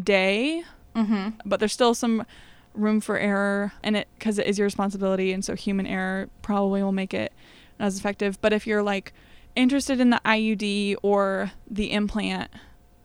day, 0.02 0.64
mm-hmm. 0.98 1.30
but 1.46 1.60
there's 1.60 1.74
still 1.74 1.94
some 1.94 2.26
room 2.74 3.02
for 3.02 3.18
error 3.18 3.74
in 3.84 3.96
it 3.96 4.08
because 4.18 4.38
it 4.38 4.48
is 4.48 4.58
your 4.58 4.66
responsibility. 4.66 5.32
And 5.32 5.44
so 5.44 5.56
human 5.56 5.88
error 5.88 6.30
probably 6.42 6.84
will 6.84 6.92
make 6.92 7.14
it 7.14 7.34
not 7.80 7.88
as 7.88 7.98
effective. 7.98 8.40
But 8.42 8.54
if 8.54 8.68
you're 8.68 8.84
like 8.84 9.14
interested 9.56 10.00
in 10.00 10.10
the 10.10 10.22
IUD 10.24 10.98
or 11.02 11.52
the 11.70 11.92
implant, 11.92 12.52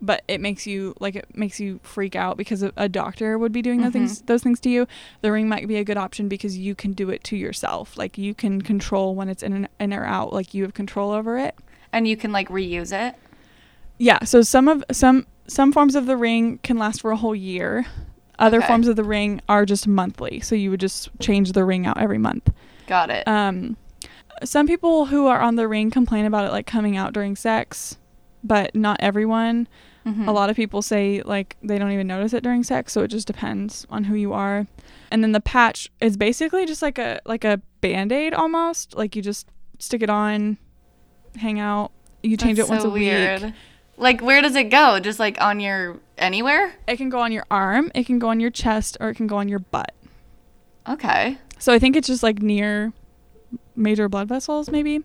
but 0.00 0.22
it 0.26 0.40
makes 0.40 0.66
you 0.66 0.94
like 0.98 1.14
it 1.14 1.36
makes 1.36 1.60
you 1.60 1.78
freak 1.84 2.16
out 2.16 2.36
because 2.36 2.62
a, 2.62 2.88
doctor 2.88 3.38
would 3.38 3.52
be 3.52 3.62
doing 3.62 3.80
those 3.80 3.92
things 3.92 4.22
those 4.22 4.42
things 4.42 4.58
to 4.60 4.68
you. 4.68 4.86
The 5.20 5.30
ring 5.30 5.48
might 5.48 5.68
be 5.68 5.76
a 5.76 5.84
good 5.84 5.96
option 5.96 6.28
because 6.28 6.58
you 6.58 6.74
can 6.74 6.92
do 6.92 7.08
it 7.10 7.22
to 7.24 7.36
yourself. 7.36 7.96
Like 7.96 8.18
you 8.18 8.34
can 8.34 8.62
control 8.62 9.14
when 9.14 9.28
it's 9.28 9.44
in, 9.44 9.52
and 9.52 9.68
in 9.78 9.94
or 9.94 10.04
out. 10.04 10.32
Like 10.32 10.54
you 10.54 10.64
have 10.64 10.74
control 10.74 11.12
over 11.12 11.38
it. 11.38 11.54
And 11.92 12.08
you 12.08 12.16
can 12.16 12.32
like 12.32 12.48
reuse 12.48 12.92
it. 12.92 13.14
Yeah. 13.98 14.24
So 14.24 14.42
some 14.42 14.66
of 14.66 14.82
some 14.90 15.26
some 15.52 15.72
forms 15.72 15.94
of 15.94 16.06
the 16.06 16.16
ring 16.16 16.58
can 16.62 16.78
last 16.78 17.00
for 17.00 17.10
a 17.10 17.16
whole 17.16 17.34
year. 17.34 17.86
Other 18.38 18.58
Okay. 18.58 18.66
forms 18.66 18.88
of 18.88 18.96
the 18.96 19.04
ring 19.04 19.40
are 19.48 19.64
just 19.64 19.86
monthly. 19.86 20.40
So 20.40 20.54
you 20.54 20.70
would 20.70 20.80
just 20.80 21.10
change 21.20 21.52
the 21.52 21.64
ring 21.64 21.86
out 21.86 21.98
every 21.98 22.18
month. 22.18 22.50
Got 22.86 23.10
it. 23.10 23.26
Um, 23.28 23.76
some 24.42 24.66
people 24.66 25.06
who 25.06 25.26
are 25.28 25.40
on 25.40 25.54
the 25.56 25.68
ring 25.68 25.90
complain 25.90 26.24
about 26.24 26.46
it 26.46 26.52
like 26.52 26.66
coming 26.66 26.96
out 26.96 27.12
during 27.12 27.36
sex, 27.36 27.98
but 28.42 28.74
not 28.74 28.96
everyone. 29.00 29.68
Mhm. 30.04 30.26
A 30.26 30.32
lot 30.32 30.50
of 30.50 30.56
people 30.56 30.82
say 30.82 31.22
like 31.24 31.56
they 31.62 31.78
don't 31.78 31.92
even 31.92 32.08
notice 32.08 32.32
it 32.32 32.42
during 32.42 32.64
sex, 32.64 32.92
so 32.92 33.02
it 33.02 33.08
just 33.08 33.26
depends 33.28 33.86
on 33.88 34.04
who 34.04 34.16
you 34.16 34.32
are. 34.32 34.66
And 35.12 35.22
then 35.22 35.30
the 35.30 35.40
patch 35.40 35.88
is 36.00 36.16
basically 36.16 36.66
just 36.66 36.82
like 36.82 36.98
a 36.98 37.20
like 37.24 37.44
a 37.44 37.60
band-aid 37.80 38.34
almost. 38.34 38.96
Like 38.96 39.14
you 39.14 39.22
just 39.22 39.46
stick 39.78 40.02
it 40.02 40.10
on, 40.10 40.58
hang 41.36 41.60
out. 41.60 41.92
You 42.24 42.36
change 42.36 42.56
That's 42.58 42.68
it 42.68 42.72
once 42.72 42.82
so 42.82 42.88
a 42.88 42.92
weird. 42.92 43.42
week. 43.42 43.52
Like 43.96 44.20
where 44.20 44.42
does 44.42 44.56
it 44.56 44.70
go? 44.70 45.00
Just 45.00 45.18
like 45.18 45.40
on 45.40 45.60
your 45.60 45.98
anywhere? 46.18 46.74
It 46.86 46.96
can 46.96 47.08
go 47.08 47.20
on 47.20 47.32
your 47.32 47.44
arm, 47.50 47.90
it 47.94 48.06
can 48.06 48.18
go 48.18 48.28
on 48.28 48.40
your 48.40 48.50
chest, 48.50 48.96
or 49.00 49.10
it 49.10 49.16
can 49.16 49.26
go 49.26 49.36
on 49.36 49.48
your 49.48 49.58
butt. 49.58 49.92
Okay. 50.88 51.38
So 51.58 51.72
I 51.72 51.78
think 51.78 51.96
it's 51.96 52.08
just 52.08 52.22
like 52.22 52.42
near 52.42 52.92
major 53.76 54.08
blood 54.08 54.28
vessels 54.28 54.70
maybe. 54.70 55.00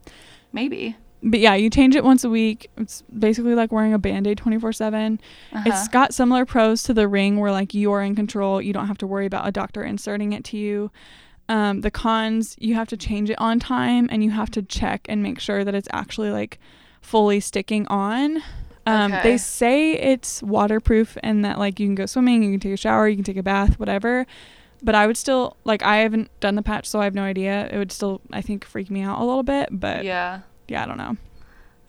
Maybe. 0.51 0.95
But 1.23 1.39
yeah, 1.39 1.55
you 1.55 1.69
change 1.69 1.95
it 1.95 2.03
once 2.03 2.23
a 2.23 2.29
week. 2.29 2.69
It's 2.77 3.03
basically 3.17 3.55
like 3.55 3.71
wearing 3.71 3.93
a 3.93 3.99
band-aid 3.99 4.37
24/7. 4.37 5.19
Uh-huh. 5.51 5.63
It's 5.65 5.87
got 5.87 6.13
similar 6.13 6.45
pros 6.45 6.83
to 6.83 6.93
the 6.93 7.07
ring 7.07 7.39
where 7.39 7.51
like 7.51 7.73
you 7.73 7.91
are 7.91 8.03
in 8.03 8.15
control. 8.15 8.61
You 8.61 8.71
don't 8.71 8.87
have 8.87 8.99
to 8.99 9.07
worry 9.07 9.25
about 9.25 9.47
a 9.47 9.51
doctor 9.51 9.83
inserting 9.83 10.33
it 10.33 10.43
to 10.45 10.57
you. 10.57 10.91
Um, 11.49 11.81
the 11.81 11.91
cons, 11.91 12.55
you 12.59 12.75
have 12.75 12.87
to 12.89 12.97
change 12.97 13.29
it 13.29 13.39
on 13.39 13.59
time 13.59 14.09
and 14.11 14.23
you 14.23 14.31
have 14.31 14.51
to 14.51 14.61
check 14.61 15.05
and 15.09 15.23
make 15.23 15.39
sure 15.39 15.63
that 15.63 15.73
it's 15.73 15.87
actually 15.91 16.29
like 16.29 16.59
fully 17.01 17.39
sticking 17.39 17.87
on. 17.87 18.43
Um, 18.87 19.11
Okay. 19.13 19.23
They 19.23 19.37
say 19.37 19.93
it's 19.93 20.41
waterproof 20.41 21.17
and 21.23 21.43
that 21.45 21.59
like 21.59 21.79
you 21.79 21.87
can 21.87 21.95
go 21.95 22.05
swimming, 22.05 22.43
you 22.43 22.51
can 22.51 22.59
take 22.59 22.73
a 22.73 22.77
shower, 22.77 23.07
you 23.07 23.15
can 23.15 23.23
take 23.23 23.37
a 23.37 23.43
bath, 23.43 23.79
whatever. 23.79 24.25
But 24.81 24.95
I 24.95 25.07
would 25.07 25.17
still 25.17 25.57
like 25.65 25.83
I 25.83 25.97
haven't 25.97 26.29
done 26.39 26.55
the 26.55 26.61
patch, 26.61 26.85
so 26.85 27.01
I 27.01 27.03
have 27.05 27.15
no 27.15 27.23
idea. 27.23 27.67
It 27.71 27.77
would 27.77 27.91
still 27.91 28.21
I 28.31 28.41
think 28.41 28.63
freak 28.65 28.89
me 28.91 29.01
out 29.01 29.19
a 29.19 29.23
little 29.25 29.43
bit, 29.43 29.69
but 29.71 30.03
yeah, 30.05 30.41
yeah. 30.67 30.83
I 30.83 30.85
don't 30.85 30.97
know. 30.97 31.17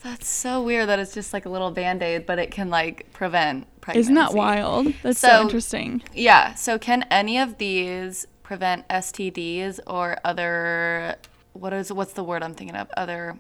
That's 0.03 0.29
so 0.29 0.63
weird 0.63 0.89
that 0.89 0.99
it's 1.01 1.13
just 1.13 1.33
like 1.33 1.45
a 1.45 1.49
little 1.49 1.73
band-aid, 1.73 2.25
but 2.25 2.39
it 2.39 2.51
can 2.53 2.71
like 2.71 3.13
prevent 3.13 3.67
pregnancy. 3.81 4.01
Isn't 4.07 4.15
that 4.15 4.33
wild? 4.33 4.87
That's 5.03 5.19
so, 5.19 5.29
So- 5.29 5.43
interesting. 5.43 6.03
Yeah. 6.15 6.55
So 6.55 6.79
can 6.79 7.03
any 7.11 7.39
of 7.39 7.59
these 7.59 8.27
prevent 8.43 8.87
STDs 8.89 9.81
or 9.87 10.19
other 10.25 11.17
what 11.53 11.73
is 11.73 11.93
what's 11.93 12.13
the 12.15 12.25
word 12.25 12.43
I'm 12.43 12.55
thinking 12.55 12.77
of? 12.77 12.89
Other 12.97 13.39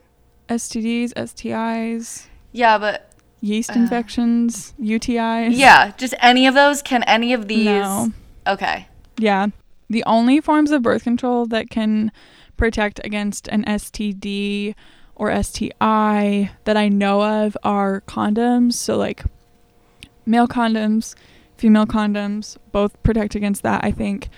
STDs, 0.49 1.13
STIs, 1.15 2.27
Yeah, 2.53 2.77
but 2.79 3.11
yeast 3.41 3.71
Uh, 3.71 3.75
infections, 3.75 4.75
UTIs. 4.81 5.53
yeah, 5.57 5.93
just 5.97 6.15
any 6.21 6.47
of 6.47 6.55
those 6.55 6.83
can 6.83 7.03
any 7.05 7.33
of 7.33 7.49
these 7.49 7.65
No. 7.67 8.13
Okay. 8.47 8.87
Yeah. 9.19 9.49
The 9.91 10.05
only 10.05 10.41
forms 10.41 10.71
of 10.71 10.83
birth 10.83 11.05
control 11.05 11.47
that 11.47 11.71
can 11.71 12.13
protect 12.57 13.01
against 13.05 13.49
an 13.49 13.65
STD 13.65 14.75
or 15.15 15.31
STI 15.31 16.51
that 16.65 16.77
I 16.77 16.89
know 16.89 17.23
of 17.23 17.57
are 17.63 18.03
condoms. 18.03 18.75
So, 18.75 18.97
like 18.97 19.25
male 20.27 20.47
condoms, 20.49 21.15
female 21.57 21.87
condoms, 21.87 22.57
both 22.73 23.03
protect 23.03 23.35
against 23.35 23.63
that, 23.63 23.83
I 23.85 23.91
think. 23.91 24.29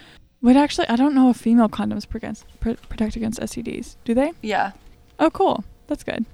But 0.43 0.57
actually, 0.57 0.89
I 0.89 0.97
don't 0.97 1.15
know 1.15 1.29
if 1.31 1.37
female 1.37 1.69
condoms 1.69 2.09
protect, 2.09 2.45
protect 2.61 3.17
against 3.17 3.41
STDs. 3.41 3.97
Do 4.05 4.15
they? 4.15 4.33
Yeah. 4.43 4.73
Oh, 5.19 5.31
cool. 5.31 5.65
That's 5.87 6.03
good. 6.05 6.25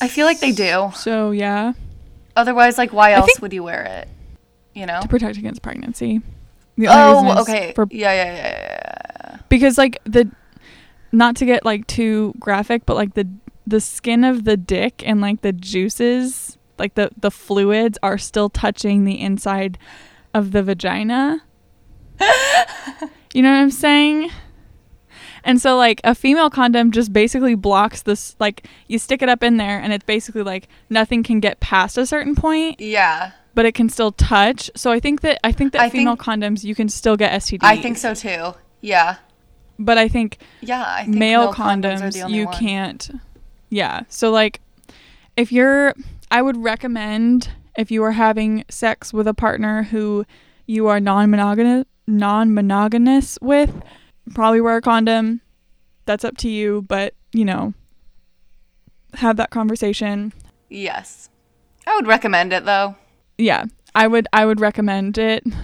I 0.00 0.08
feel 0.08 0.26
like 0.26 0.40
they 0.40 0.50
do. 0.52 0.90
So, 0.96 1.30
yeah, 1.30 1.74
Otherwise 2.36 2.78
like 2.78 2.92
why 2.92 3.12
else 3.12 3.40
would 3.40 3.52
you 3.52 3.62
wear 3.62 3.82
it? 3.84 4.08
You 4.74 4.86
know? 4.86 5.00
to 5.02 5.08
protect 5.08 5.36
against 5.36 5.62
pregnancy. 5.62 6.20
The 6.76 6.88
only 6.88 7.30
Oh, 7.32 7.40
okay. 7.42 7.72
For 7.74 7.86
yeah, 7.90 8.12
yeah, 8.12 8.34
yeah, 8.34 8.48
yeah. 9.30 9.36
because 9.48 9.76
like 9.76 9.98
the 10.04 10.30
not 11.12 11.36
to 11.36 11.44
get 11.44 11.64
like 11.64 11.86
too 11.86 12.32
graphic 12.38 12.86
but 12.86 12.96
like 12.96 13.14
the 13.14 13.28
the 13.66 13.80
skin 13.80 14.24
of 14.24 14.44
the 14.44 14.56
dick 14.56 15.02
and 15.06 15.20
like 15.20 15.42
the 15.42 15.52
juices 15.52 16.56
like 16.78 16.94
the 16.94 17.10
the 17.20 17.30
fluids 17.30 17.98
are 18.02 18.16
still 18.18 18.48
touching 18.48 19.04
the 19.04 19.20
inside 19.20 19.76
of 20.32 20.52
the 20.52 20.62
vagina 20.62 21.42
you 23.34 23.42
know 23.42 23.50
what 23.50 23.58
i'm 23.60 23.70
saying 23.70 24.30
and 25.44 25.60
so 25.60 25.76
like 25.76 26.00
a 26.04 26.14
female 26.14 26.50
condom 26.50 26.90
just 26.90 27.12
basically 27.12 27.54
blocks 27.54 28.02
this 28.02 28.36
like 28.38 28.66
you 28.88 28.98
stick 28.98 29.22
it 29.22 29.28
up 29.28 29.42
in 29.42 29.56
there 29.56 29.78
and 29.80 29.92
it's 29.92 30.04
basically 30.04 30.42
like 30.42 30.68
nothing 30.90 31.22
can 31.22 31.40
get 31.40 31.60
past 31.60 31.98
a 31.98 32.06
certain 32.06 32.34
point 32.34 32.80
Yeah. 32.80 33.32
but 33.54 33.64
it 33.66 33.74
can 33.74 33.88
still 33.88 34.12
touch 34.12 34.70
so 34.76 34.90
i 34.92 35.00
think 35.00 35.20
that 35.22 35.38
i 35.44 35.52
think 35.52 35.72
that 35.72 35.80
I 35.82 35.90
female 35.90 36.16
think- 36.16 36.42
condoms 36.42 36.64
you 36.64 36.74
can 36.74 36.88
still 36.88 37.16
get 37.16 37.32
stds 37.42 37.58
I 37.62 37.76
think 37.76 37.98
so 37.98 38.14
too. 38.14 38.54
Yeah. 38.80 39.16
but 39.78 39.98
i 39.98 40.08
think 40.08 40.38
Yeah, 40.60 40.84
I 40.86 41.04
think 41.04 41.16
male 41.16 41.52
condoms, 41.52 42.22
only 42.22 42.36
you 42.38 42.46
one. 42.46 42.54
can't 42.54 43.10
yeah 43.70 44.02
so 44.08 44.30
like 44.30 44.60
if 45.36 45.50
you're 45.52 45.94
i 46.30 46.40
would 46.42 46.56
recommend 46.56 47.50
if 47.76 47.90
you 47.90 48.02
are 48.04 48.12
having 48.12 48.64
sex 48.68 49.12
with 49.12 49.26
a 49.26 49.34
partner 49.34 49.84
who 49.84 50.24
you 50.66 50.86
are 50.88 51.00
non-monogamous 51.00 51.84
non-monogamous 52.06 53.38
with 53.40 53.80
probably 54.34 54.60
wear 54.60 54.76
a 54.76 54.82
condom. 54.82 55.40
That's 56.04 56.24
up 56.24 56.36
to 56.38 56.48
you 56.48 56.82
but 56.82 57.14
you 57.32 57.44
know 57.44 57.74
have 59.14 59.36
that 59.36 59.50
conversation. 59.50 60.32
Yes. 60.68 61.28
I 61.86 61.94
would 61.96 62.06
recommend 62.06 62.52
it 62.52 62.64
though. 62.64 62.96
yeah 63.38 63.64
i 63.94 64.06
would 64.06 64.26
i 64.32 64.46
would 64.46 64.60
recommend 64.60 65.18
it. 65.18 65.44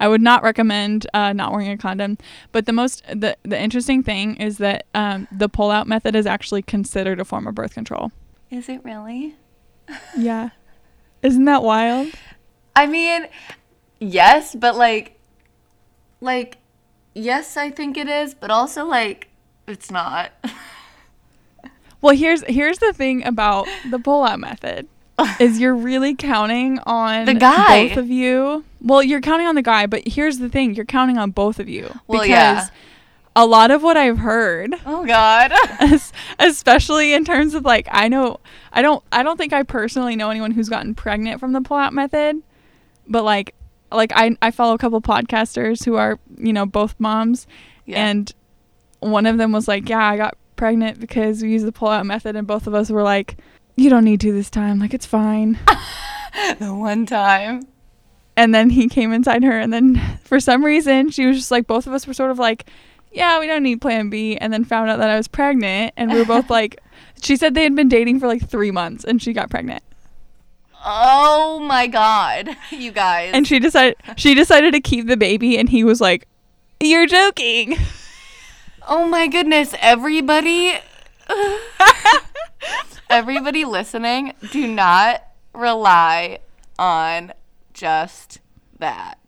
I 0.00 0.08
would 0.08 0.20
not 0.22 0.42
recommend 0.42 1.06
uh, 1.14 1.32
not 1.32 1.52
wearing 1.52 1.70
a 1.70 1.76
condom. 1.76 2.18
But 2.52 2.66
the 2.66 2.72
most 2.72 3.02
the, 3.08 3.36
the 3.42 3.60
interesting 3.60 4.02
thing 4.02 4.36
is 4.36 4.58
that 4.58 4.86
um, 4.94 5.26
the 5.32 5.48
pull 5.48 5.70
out 5.70 5.86
method 5.86 6.14
is 6.14 6.26
actually 6.26 6.62
considered 6.62 7.20
a 7.20 7.24
form 7.24 7.46
of 7.46 7.54
birth 7.54 7.74
control. 7.74 8.12
Is 8.50 8.68
it 8.68 8.84
really? 8.84 9.34
yeah. 10.16 10.50
Isn't 11.22 11.44
that 11.46 11.62
wild? 11.62 12.08
I 12.76 12.86
mean, 12.86 13.26
yes, 13.98 14.54
but 14.54 14.76
like 14.76 15.18
like 16.20 16.58
yes, 17.14 17.56
I 17.56 17.70
think 17.70 17.96
it 17.96 18.08
is, 18.08 18.34
but 18.34 18.50
also 18.50 18.84
like 18.84 19.28
it's 19.66 19.90
not. 19.90 20.32
well 22.00 22.14
here's 22.14 22.42
here's 22.44 22.78
the 22.78 22.92
thing 22.92 23.24
about 23.24 23.66
the 23.90 23.98
pull 23.98 24.24
out 24.24 24.38
method 24.38 24.86
is 25.40 25.58
you're 25.60 25.74
really 25.74 26.14
counting 26.14 26.78
on 26.80 27.24
The 27.24 27.34
guy. 27.34 27.88
both 27.88 27.96
of 27.98 28.08
you 28.10 28.64
well 28.82 29.02
you're 29.02 29.20
counting 29.22 29.46
on 29.46 29.54
the 29.54 29.62
guy 29.62 29.86
but 29.86 30.06
here's 30.06 30.38
the 30.38 30.48
thing 30.50 30.74
you're 30.74 30.84
counting 30.84 31.16
on 31.18 31.30
both 31.30 31.58
of 31.58 31.68
you 31.68 31.84
Well, 32.06 32.20
because 32.22 32.28
yeah. 32.28 32.68
a 33.36 33.46
lot 33.46 33.70
of 33.70 33.82
what 33.82 33.96
I've 33.96 34.18
heard, 34.18 34.74
Oh 34.84 35.06
God. 35.06 35.52
especially 36.38 37.14
in 37.14 37.24
terms 37.24 37.54
of 37.54 37.64
like 37.64 37.88
I 37.90 38.08
know 38.08 38.40
I 38.72 38.82
don't 38.82 39.02
I 39.10 39.22
don't 39.22 39.38
think 39.38 39.52
I 39.54 39.62
personally 39.62 40.14
know 40.16 40.28
anyone 40.30 40.50
who's 40.50 40.68
gotten 40.68 40.94
pregnant 40.94 41.40
from 41.40 41.52
the 41.52 41.62
pull-out 41.62 41.94
method, 41.94 42.42
but 43.08 43.24
like 43.24 43.54
like 43.96 44.12
I 44.14 44.36
I 44.42 44.50
follow 44.50 44.74
a 44.74 44.78
couple 44.78 45.00
podcasters 45.00 45.84
who 45.84 45.96
are 45.96 46.18
you 46.38 46.52
know 46.52 46.66
both 46.66 46.94
moms, 46.98 47.46
Yeah. 47.86 48.06
and 48.06 48.32
one 49.00 49.26
of 49.26 49.36
them 49.38 49.52
was 49.52 49.68
like, 49.68 49.88
yeah, 49.88 50.04
I 50.06 50.16
got 50.16 50.36
pregnant 50.56 50.98
because 51.00 51.42
we 51.42 51.50
used 51.52 51.66
the 51.66 51.72
pull-out 51.72 52.06
method, 52.06 52.36
and 52.36 52.46
both 52.46 52.66
of 52.66 52.74
us 52.74 52.90
were 52.90 53.02
like, 53.02 53.36
you 53.76 53.90
don't 53.90 54.04
need 54.04 54.20
to 54.22 54.32
this 54.32 54.48
time, 54.50 54.78
like 54.78 54.94
it's 54.94 55.06
fine. 55.06 55.58
the 56.58 56.74
one 56.74 57.04
time. 57.06 57.66
and 58.36 58.54
then 58.54 58.70
he 58.70 58.88
came 58.88 59.12
inside 59.12 59.42
her. 59.44 59.58
And 59.58 59.72
then 59.72 60.00
for 60.24 60.40
some 60.40 60.64
reason 60.64 61.10
she 61.10 61.26
was 61.26 61.36
just 61.36 61.50
like 61.50 61.66
both 61.66 61.86
of 61.86 61.92
us 61.92 62.06
were 62.06 62.14
sort 62.14 62.30
of 62.30 62.38
like 62.38 62.66
yeah 63.12 63.38
we 63.38 63.46
don't 63.46 63.62
need 63.62 63.80
plan 63.80 64.10
b. 64.10 64.36
And 64.36 64.52
then 64.52 64.64
found 64.64 64.90
out 64.90 64.98
that 64.98 65.10
i 65.10 65.16
was 65.16 65.28
pregnant. 65.28 65.92
And 65.96 66.10
we 66.12 66.18
were 66.18 66.24
both 66.24 66.50
like 66.58 66.80
she 67.22 67.36
said 67.36 67.54
they 67.54 67.62
had 67.62 67.74
been 67.76 67.88
dating 67.88 68.20
for 68.20 68.26
like 68.26 68.48
three 68.48 68.70
months 68.70 69.04
and 69.04 69.20
she 69.22 69.32
got 69.32 69.50
pregnant 69.50 69.82
Oh 70.84 71.60
my 71.60 71.86
God, 71.86 72.56
you 72.70 72.92
guys. 72.92 73.30
and 73.34 73.46
she 73.46 73.58
decided 73.58 73.96
she 74.16 74.34
decided 74.34 74.72
to 74.74 74.80
keep 74.80 75.06
the 75.06 75.16
baby 75.16 75.56
and 75.58 75.68
he 75.68 75.82
was 75.84 76.00
like 76.00 76.28
you're 76.80 77.06
joking 77.06 77.76
oh 78.88 79.06
my 79.08 79.26
goodness, 79.26 79.74
everybody. 79.80 80.74
everybody 83.10 83.64
listening, 83.64 84.32
do 84.50 84.66
not 84.66 85.22
rely 85.54 86.40
on 86.78 87.32
just 87.72 88.40
that. 88.78 89.18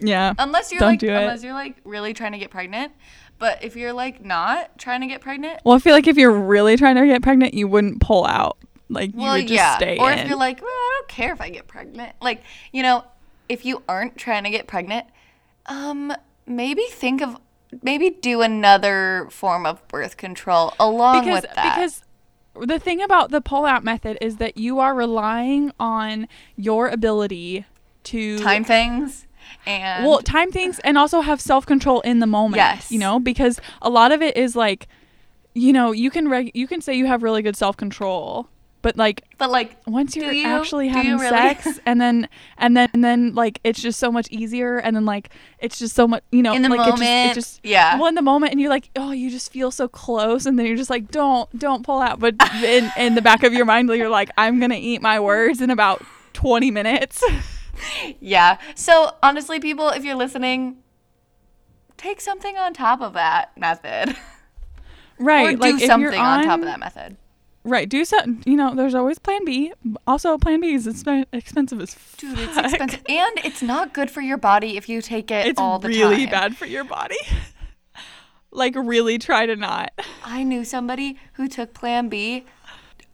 yeah 0.00 0.32
Unless 0.38 0.72
you're 0.72 0.80
like 0.80 1.02
unless 1.02 1.42
you're 1.44 1.52
like 1.52 1.76
really 1.84 2.14
trying 2.14 2.32
to 2.32 2.38
get 2.38 2.50
pregnant. 2.50 2.92
But 3.38 3.62
if 3.64 3.76
you're 3.76 3.92
like 3.92 4.24
not 4.24 4.78
trying 4.78 5.00
to 5.02 5.06
get 5.06 5.20
pregnant, 5.20 5.60
well 5.64 5.74
i 5.76 5.78
feel 5.78 5.92
like 5.92 6.06
if 6.06 6.16
you're 6.16 6.32
really 6.32 6.76
trying 6.76 6.96
to 6.96 7.04
get 7.06 7.22
pregnant 7.22 7.52
you 7.52 7.66
wouldn't 7.68 8.00
pull 8.00 8.24
out 8.26 8.56
like 8.94 9.12
you 9.12 9.20
well, 9.20 9.34
would 9.34 9.42
just 9.48 9.52
yeah. 9.52 9.76
stay 9.76 9.98
or 9.98 10.10
in. 10.10 10.18
if 10.20 10.28
you're 10.28 10.38
like, 10.38 10.60
well, 10.62 10.70
I 10.70 10.98
don't 11.00 11.08
care 11.08 11.32
if 11.32 11.40
I 11.40 11.50
get 11.50 11.66
pregnant. 11.66 12.12
Like, 12.20 12.42
you 12.72 12.82
know, 12.82 13.04
if 13.48 13.64
you 13.64 13.82
aren't 13.88 14.16
trying 14.16 14.44
to 14.44 14.50
get 14.50 14.66
pregnant, 14.66 15.06
um, 15.66 16.12
maybe 16.46 16.82
think 16.90 17.20
of 17.22 17.36
maybe 17.82 18.10
do 18.10 18.40
another 18.42 19.26
form 19.30 19.66
of 19.66 19.86
birth 19.88 20.16
control 20.16 20.72
along 20.78 21.20
because 21.24 21.42
with 21.42 21.54
that. 21.54 21.74
because 21.74 22.02
the 22.66 22.78
thing 22.78 23.02
about 23.02 23.30
the 23.30 23.40
pull 23.40 23.64
out 23.66 23.82
method 23.82 24.16
is 24.20 24.36
that 24.36 24.56
you 24.56 24.78
are 24.78 24.94
relying 24.94 25.72
on 25.80 26.28
your 26.56 26.88
ability 26.88 27.64
to 28.04 28.38
time 28.38 28.62
things 28.62 29.26
and 29.66 30.04
well 30.06 30.20
time 30.20 30.52
things 30.52 30.78
and 30.80 30.96
also 30.96 31.20
have 31.20 31.40
self-control 31.40 32.00
in 32.02 32.20
the 32.20 32.26
moment 32.26 32.56
Yes. 32.56 32.92
you 32.92 32.98
know 32.98 33.18
because 33.18 33.60
a 33.82 33.90
lot 33.90 34.12
of 34.12 34.22
it 34.22 34.36
is 34.36 34.54
like 34.54 34.86
you 35.54 35.72
know 35.72 35.90
you 35.90 36.10
can 36.10 36.28
reg- 36.28 36.52
you 36.54 36.68
can 36.68 36.80
say 36.80 36.94
you 36.94 37.06
have 37.06 37.22
really 37.22 37.42
good 37.42 37.56
self-control 37.56 38.48
but 38.84 38.96
like 38.96 39.24
but 39.38 39.50
like 39.50 39.76
once 39.86 40.14
you're 40.14 40.30
you? 40.30 40.46
actually 40.46 40.88
having 40.88 41.16
really? 41.16 41.28
sex 41.28 41.80
and 41.86 42.00
then 42.00 42.28
and 42.58 42.76
then 42.76 42.88
and 42.92 43.02
then 43.02 43.34
like 43.34 43.58
it's 43.64 43.82
just 43.82 43.98
so 43.98 44.12
much 44.12 44.28
easier 44.30 44.76
and 44.76 44.94
then 44.94 45.04
like 45.04 45.30
it's 45.58 45.78
just 45.78 45.96
so 45.96 46.06
much 46.06 46.22
you 46.30 46.42
know 46.42 46.54
In 46.54 46.62
the 46.62 46.68
like 46.68 46.80
it 46.80 46.90
just, 46.90 47.00
moment, 47.00 47.30
it 47.30 47.34
just 47.34 47.60
yeah. 47.64 47.98
well 47.98 48.06
in 48.06 48.14
the 48.14 48.22
moment 48.22 48.52
and 48.52 48.60
you're 48.60 48.70
like 48.70 48.90
oh 48.94 49.10
you 49.10 49.30
just 49.30 49.50
feel 49.50 49.70
so 49.70 49.88
close 49.88 50.46
and 50.46 50.58
then 50.58 50.66
you're 50.66 50.76
just 50.76 50.90
like 50.90 51.10
don't 51.10 51.48
don't 51.58 51.84
pull 51.84 52.00
out 52.00 52.20
but 52.20 52.36
in 52.62 52.92
in 52.96 53.14
the 53.16 53.22
back 53.22 53.42
of 53.42 53.52
your 53.52 53.64
mind 53.64 53.88
you're 53.88 54.08
like 54.08 54.30
i'm 54.38 54.60
gonna 54.60 54.74
eat 54.78 55.02
my 55.02 55.18
words 55.18 55.60
in 55.60 55.70
about 55.70 56.04
20 56.34 56.70
minutes 56.70 57.24
yeah. 58.20 58.58
So 58.74 59.14
honestly, 59.22 59.60
people, 59.60 59.88
if 59.88 60.04
you're 60.04 60.14
listening, 60.14 60.78
take 61.96 62.20
something 62.20 62.56
on 62.56 62.74
top 62.74 63.00
of 63.00 63.14
that 63.14 63.56
method. 63.56 64.16
right 65.18 65.46
or 65.46 65.50
do 65.52 65.56
like 65.58 65.74
if 65.74 65.80
you're 65.80 65.88
something 65.88 66.20
on 66.20 66.44
top 66.44 66.60
of 66.60 66.66
that 66.66 66.80
method. 66.80 67.16
Right. 67.64 67.88
Do 67.88 68.04
some. 68.04 68.42
You 68.44 68.56
know, 68.56 68.74
there's 68.74 68.94
always 68.94 69.18
Plan 69.18 69.44
B. 69.44 69.72
Also, 70.06 70.36
Plan 70.36 70.60
B 70.60 70.74
is 70.74 70.86
expen- 70.86 71.26
expensive 71.32 71.80
as 71.80 71.94
fuck. 71.94 72.20
Dude, 72.20 72.38
it's 72.38 72.56
expensive. 72.56 73.02
And 73.08 73.32
it's 73.38 73.62
not 73.62 73.94
good 73.94 74.10
for 74.10 74.20
your 74.20 74.36
body 74.36 74.76
if 74.76 74.88
you 74.88 75.00
take 75.00 75.30
it 75.30 75.46
It's 75.46 75.60
all 75.60 75.78
the 75.78 75.88
really 75.88 76.00
time. 76.00 76.12
It's 76.12 76.18
really 76.18 76.30
bad 76.30 76.56
for 76.56 76.66
your 76.66 76.84
body. 76.84 77.16
like, 78.50 78.74
really 78.76 79.18
try 79.18 79.46
to 79.46 79.56
not. 79.56 79.92
I 80.24 80.42
knew 80.42 80.62
somebody 80.64 81.18
who 81.34 81.48
took 81.48 81.72
Plan 81.72 82.10
B 82.10 82.44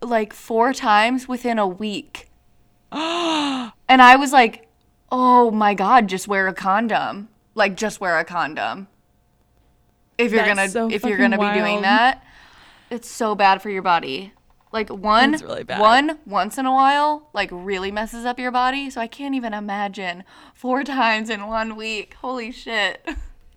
like 0.02 0.32
four 0.32 0.72
times 0.72 1.28
within 1.28 1.58
a 1.58 1.66
week. 1.66 2.28
and 2.92 3.72
I 3.88 4.16
was 4.16 4.32
like, 4.32 4.68
oh 5.12 5.52
my 5.52 5.74
God, 5.74 6.08
just 6.08 6.26
wear 6.26 6.48
a 6.48 6.54
condom. 6.54 7.28
Like, 7.54 7.76
just 7.76 8.00
wear 8.00 8.18
a 8.18 8.24
condom. 8.24 8.88
If 10.18 10.32
you're 10.32 10.42
That's 10.42 10.54
gonna 10.56 10.68
so 10.68 10.90
if 10.90 11.04
you're 11.04 11.18
gonna 11.18 11.38
be 11.38 11.58
doing 11.58 11.82
that, 11.82 12.24
it's 12.90 13.08
so 13.08 13.34
bad 13.34 13.62
for 13.62 13.70
your 13.70 13.82
body. 13.82 14.32
Like 14.72 14.88
one 14.88 15.32
That's 15.32 15.42
really 15.42 15.64
bad. 15.64 15.80
one 15.80 16.18
once 16.26 16.56
in 16.56 16.64
a 16.66 16.72
while, 16.72 17.28
like 17.32 17.50
really 17.52 17.90
messes 17.90 18.24
up 18.24 18.38
your 18.38 18.52
body. 18.52 18.88
So 18.90 19.00
I 19.00 19.06
can't 19.08 19.34
even 19.34 19.52
imagine 19.52 20.22
four 20.54 20.84
times 20.98 21.28
in 21.30 21.46
one 21.46 21.74
week. 21.76 22.14
Holy 22.20 22.52
shit. 22.52 23.06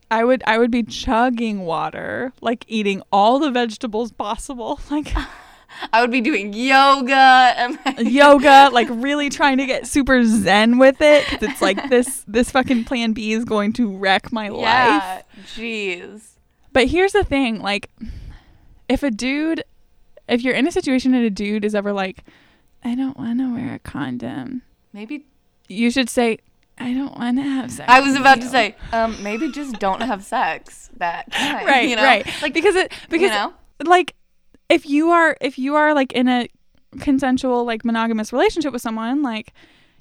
I 0.10 0.24
would. 0.24 0.44
I 0.46 0.58
would 0.58 0.70
be 0.72 0.84
chugging 0.84 1.62
water, 1.62 2.34
like 2.42 2.66
eating 2.68 3.02
all 3.12 3.40
the 3.40 3.50
vegetables 3.52 4.12
possible, 4.12 4.80
like 4.92 5.12
I 5.92 6.02
would 6.02 6.12
be 6.12 6.22
doing 6.22 6.54
yoga 6.54 7.16
and 7.58 7.80
yoga, 8.12 8.70
like 8.72 8.88
really 8.92 9.30
trying 9.30 9.58
to 9.58 9.66
get 9.66 9.88
super 9.88 10.24
zen 10.24 10.78
with 10.78 11.02
it. 11.02 11.26
'cause 11.26 11.42
it's 11.44 11.62
like 11.62 11.90
this. 11.90 12.24
This 12.28 12.52
fucking 12.52 12.84
Plan 12.86 13.14
B 13.14 13.34
is 13.34 13.44
going 13.46 13.74
to 13.74 13.90
wreck 13.96 14.32
my 14.32 14.50
life. 14.50 14.62
Yeah, 14.62 15.22
jeez. 15.56 16.34
But 16.74 16.88
here's 16.88 17.14
the 17.14 17.24
thing, 17.24 17.60
like 17.62 17.90
if 18.90 19.02
a 19.04 19.10
dude 19.12 19.64
if 20.28 20.42
you're 20.42 20.56
in 20.56 20.68
a 20.68 20.72
situation 20.72 21.14
and 21.14 21.26
a 21.26 21.30
dude 21.30 21.66
is 21.66 21.76
ever 21.76 21.94
like, 21.94 22.24
I 22.84 22.96
don't 22.96 23.18
wanna 23.18 23.52
wear 23.52 23.76
a 23.76 23.80
condom, 23.80 24.62
Maybe 24.94 25.26
you 25.68 25.90
should 25.90 26.10
say, 26.10 26.38
I 26.78 26.94
don't 26.94 27.18
wanna 27.18 27.42
have 27.42 27.72
sex. 27.72 27.90
I 27.90 28.00
was 28.02 28.16
about 28.16 28.42
to 28.42 28.48
say, 28.48 28.76
um, 28.92 29.22
maybe 29.24 29.52
just 29.52 29.80
don't 29.80 30.02
have 30.02 30.24
sex 30.24 30.92
that 30.98 31.32
time. 31.32 31.66
Right, 31.66 31.90
you 31.90 31.96
know? 31.96 32.04
right. 32.04 32.28
Like 32.42 32.54
because 32.54 32.76
it 32.76 32.94
because 33.10 33.22
you 33.24 33.30
know? 33.30 33.54
like 33.86 34.16
if 34.70 34.86
you 34.86 35.10
are 35.10 35.36
if 35.42 35.58
you 35.58 35.76
are 35.76 35.94
like 35.96 36.12
in 36.14 36.28
a 36.28 36.48
consensual 37.00 37.66
like 37.66 37.84
monogamous 37.84 38.32
relationship 38.32 38.72
with 38.72 38.82
someone, 38.82 39.24
like 39.24 39.54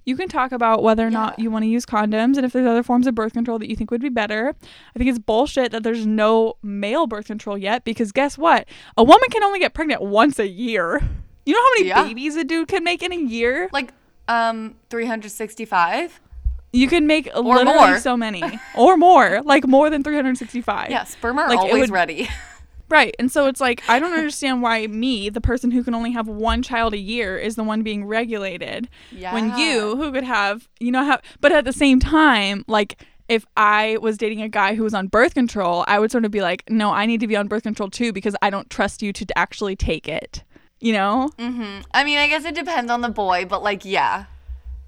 you 0.05 0.17
can 0.17 0.29
talk 0.29 0.53
about 0.53 0.83
whether 0.83 1.07
or 1.07 1.11
not 1.11 1.39
you 1.39 1.51
want 1.51 1.63
to 1.65 1.69
use 1.69 1.87
condoms 1.87 2.37
and 2.37 2.45
if 2.45 2.53
there's 2.53 2.67
other 2.67 2.83
forms 2.83 3.07
of 3.07 3.15
birth 3.15 3.33
control 3.33 3.59
that 3.59 3.69
you 3.69 3.77
think 3.77 3.91
would 3.91 4.01
be 4.03 4.09
better. 4.09 4.55
I 4.95 4.99
think 4.99 5.09
it's 5.11 5.19
bullshit 5.19 5.71
that 5.73 5.83
there's 5.83 6.07
no 6.07 6.55
male 6.63 7.07
birth 7.07 7.27
control 7.27 7.57
yet 7.57 7.85
because 7.85 8.11
guess 8.13 8.37
what? 8.37 8.67
A 8.97 9.05
woman 9.05 9.29
can 9.31 9.43
only 9.45 9.59
get 9.61 9.75
pregnant 9.75 10.03
once 10.03 10.39
a 10.39 10.49
year. 10.49 11.01
You 11.47 11.55
know 11.55 11.61
how 11.63 11.71
many 11.79 11.89
Yeah. 11.89 12.03
babies 12.05 12.37
a 12.37 12.45
dude 12.45 12.69
can 12.69 12.83
make 12.85 13.03
in 13.03 13.13
a 13.13 13.17
year? 13.17 13.69
like 13.73 13.93
um 14.29 14.75
365. 14.91 16.21
You 16.75 16.89
can 16.89 17.07
make 17.07 17.29
Or 17.35 17.43
literally 17.43 17.65
more. 17.91 17.99
so 17.99 18.17
many 18.17 18.43
or 18.77 18.97
more, 18.97 19.43
like 19.43 19.67
more 19.67 19.91
than 19.91 20.03
365. 20.03 20.91
Yeah, 20.91 21.05
sperm 21.05 21.39
are 21.39 21.49
Like, 21.49 21.59
always 21.59 21.81
would- 21.83 21.91
ready. 21.91 22.29
Right. 22.93 23.17
And 23.19 23.33
so 23.33 23.47
it's 23.47 23.59
like, 23.59 23.83
I 23.89 23.99
don't 23.99 24.13
understand 24.13 24.61
why 24.61 24.87
me, 24.87 25.31
the 25.31 25.41
person 25.41 25.71
who 25.71 25.83
can 25.83 25.95
only 25.95 26.11
have 26.13 26.29
one 26.29 26.61
child 26.63 26.93
a 26.93 26.99
year, 26.99 27.39
is 27.39 27.57
the 27.57 27.65
one 27.65 27.83
being 27.83 28.05
regulated. 28.05 28.87
When 29.19 29.57
you, 29.57 29.97
who 29.97 30.13
could 30.13 30.25
have, 30.25 30.69
you 30.79 30.93
know, 30.93 31.03
have, 31.03 31.23
but 31.41 31.53
at 31.53 31.65
the 31.65 31.73
same 31.73 32.01
time, 32.01 32.67
like, 32.69 33.03
if 33.31 33.47
I 33.57 33.97
was 34.03 34.19
dating 34.19 34.43
a 34.43 34.49
guy 34.51 34.75
who 34.75 34.83
was 34.83 34.93
on 34.93 35.07
birth 35.07 35.33
control, 35.33 35.87
I 35.89 35.99
would 35.99 36.13
sort 36.13 36.27
of 36.27 36.31
be 36.31 36.43
like, 36.43 36.69
no, 36.69 36.91
I 36.91 37.07
need 37.07 37.21
to 37.21 37.27
be 37.27 37.35
on 37.35 37.49
birth 37.49 37.63
control 37.63 37.89
too 37.89 38.13
because 38.13 38.37
I 38.43 38.51
don't 38.51 38.69
trust 38.69 39.01
you 39.01 39.11
to 39.15 39.39
actually 39.39 39.75
take 39.75 40.07
it. 40.07 40.45
You 40.79 40.93
know? 40.93 41.31
Mm-hmm. 41.39 41.81
I 41.95 42.05
mean, 42.05 42.19
I 42.19 42.29
guess 42.29 42.45
it 42.45 42.55
depends 42.55 42.91
on 42.91 43.01
the 43.01 43.09
boy, 43.09 43.47
but 43.49 43.63
like, 43.63 43.87
yeah, 43.87 44.27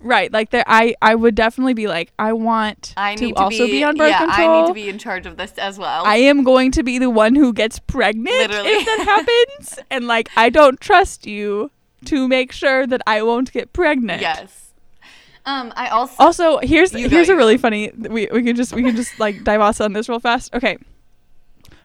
Right. 0.04 0.30
Like, 0.32 0.50
there, 0.50 0.64
I, 0.66 0.94
I 1.00 1.14
would 1.14 1.34
definitely 1.34 1.74
be 1.74 1.88
like, 1.88 2.12
I 2.18 2.34
want 2.34 2.92
I 2.96 3.14
to 3.16 3.28
to 3.28 3.34
also 3.34 3.66
be, 3.66 3.72
be, 3.72 3.84
on 3.84 3.96
birth 3.96 4.10
yeah, 4.10 4.18
control. 4.18 4.50
I 4.50 4.60
need 4.60 4.68
to 4.68 4.74
be 4.74 4.88
in 4.88 4.98
charge 4.98 5.26
of 5.26 5.36
this 5.36 5.52
as 5.58 5.78
well. 5.78 6.04
I 6.04 6.16
am 6.16 6.44
going 6.44 6.70
to 6.72 6.82
be 6.82 6.98
the 6.98 7.10
one 7.10 7.34
who 7.34 7.52
gets 7.52 7.78
pregnant 7.78 8.28
Literally. 8.28 8.68
if 8.68 8.84
that 8.84 9.04
happens. 9.04 9.78
and 9.90 10.06
like 10.06 10.28
I 10.36 10.50
don't 10.50 10.78
trust 10.80 11.26
you 11.26 11.70
to 12.04 12.28
make 12.28 12.52
sure 12.52 12.86
that 12.86 13.00
I 13.06 13.22
won't 13.22 13.50
get 13.50 13.72
pregnant. 13.72 14.20
yes. 14.20 14.60
Um, 15.46 15.72
I 15.76 15.88
also 15.88 16.14
Also, 16.18 16.58
here's 16.58 16.92
here's 16.92 17.28
a 17.28 17.36
really 17.36 17.58
funny 17.58 17.90
we 17.94 18.28
we 18.32 18.42
can 18.42 18.56
just 18.56 18.72
we 18.72 18.82
can 18.82 18.96
just 18.96 19.18
like 19.20 19.44
dive 19.44 19.60
off 19.60 19.80
on 19.80 19.92
this 19.92 20.08
real 20.08 20.20
fast. 20.20 20.54
Okay. 20.54 20.78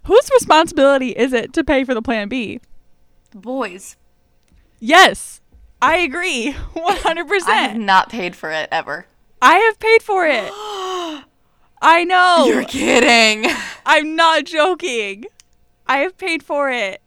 Whose 0.06 0.30
responsibility 0.34 1.10
is 1.10 1.34
it 1.34 1.54
to 1.54 1.64
pay 1.64 1.84
for 1.84 1.94
the 1.94 2.02
plan 2.02 2.30
B? 2.30 2.60
boys. 3.34 3.96
Yes. 4.80 5.39
I 5.82 5.98
agree. 5.98 6.54
100%. 6.76 7.42
I 7.48 7.56
have 7.56 7.78
not 7.78 8.10
paid 8.10 8.36
for 8.36 8.52
it 8.52 8.70
ever. 8.72 9.06
I 9.42 9.56
have 9.58 9.80
paid 9.80 10.02
for 10.02 10.26
it. 10.28 10.50
I 11.82 12.04
know. 12.04 12.46
You're 12.48 12.66
kidding. 12.66 13.50
I'm 13.86 14.16
not 14.16 14.44
joking. 14.46 15.26
I 15.88 16.00
have 16.00 16.18
paid 16.18 16.44
for 16.44 16.70
it. 16.70 17.02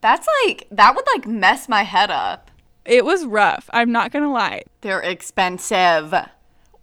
That's 0.00 0.26
like 0.44 0.66
that 0.70 0.94
would 0.96 1.04
like 1.14 1.26
mess 1.26 1.68
my 1.68 1.82
head 1.82 2.10
up. 2.10 2.50
It 2.84 3.04
was 3.04 3.24
rough. 3.24 3.68
I'm 3.72 3.92
not 3.92 4.10
going 4.12 4.24
to 4.24 4.30
lie. 4.30 4.62
They're 4.80 5.00
expensive. 5.00 6.14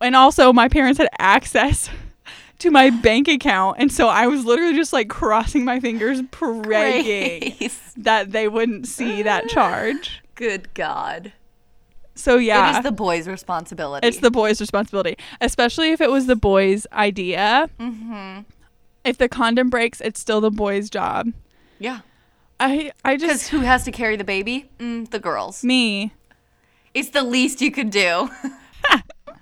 and 0.02 0.16
also 0.16 0.54
my 0.54 0.70
parents 0.70 0.98
had 0.98 1.10
access 1.18 1.90
to 2.60 2.72
my 2.72 2.90
bank 2.90 3.28
account. 3.28 3.78
And 3.80 3.92
so 3.92 4.08
I 4.08 4.28
was 4.28 4.46
literally 4.46 4.76
just 4.76 4.94
like 4.94 5.10
crossing 5.10 5.66
my 5.66 5.80
fingers, 5.80 6.22
praying 6.32 7.40
Grace. 7.40 7.94
that 7.98 8.32
they 8.32 8.48
wouldn't 8.48 8.88
see 8.88 9.24
that 9.24 9.50
charge. 9.50 10.22
Good 10.40 10.74
God. 10.74 11.34
So 12.16 12.38
yeah. 12.38 12.76
It 12.76 12.78
is 12.78 12.84
the 12.84 12.94
boy's 12.94 13.28
responsibility. 13.28 14.08
It's 14.08 14.20
the 14.20 14.32
boy's 14.32 14.62
responsibility, 14.62 15.18
especially 15.42 15.92
if 15.92 16.00
it 16.00 16.10
was 16.10 16.28
the 16.28 16.38
boy's 16.38 16.88
idea. 16.94 17.70
Mm-hmm. 17.78 18.44
If 19.04 19.18
the 19.18 19.28
condom 19.28 19.70
breaks, 19.70 20.00
it's 20.00 20.18
still 20.18 20.40
the 20.40 20.50
boy's 20.50 20.90
job. 20.90 21.34
Yeah. 21.78 22.00
I 22.58 22.94
I 23.04 23.18
Because 23.18 23.40
just 23.40 23.50
who 23.50 23.60
has 23.60 23.84
to 23.84 23.92
carry 23.92 24.16
the 24.16 24.24
baby? 24.24 24.70
Mm, 24.80 25.10
the 25.10 25.20
girls. 25.20 25.62
me. 25.62 26.14
It's 26.94 27.10
the 27.10 27.24
least 27.24 27.62
you 27.62 27.70
could 27.70 27.90
do. 27.90 28.30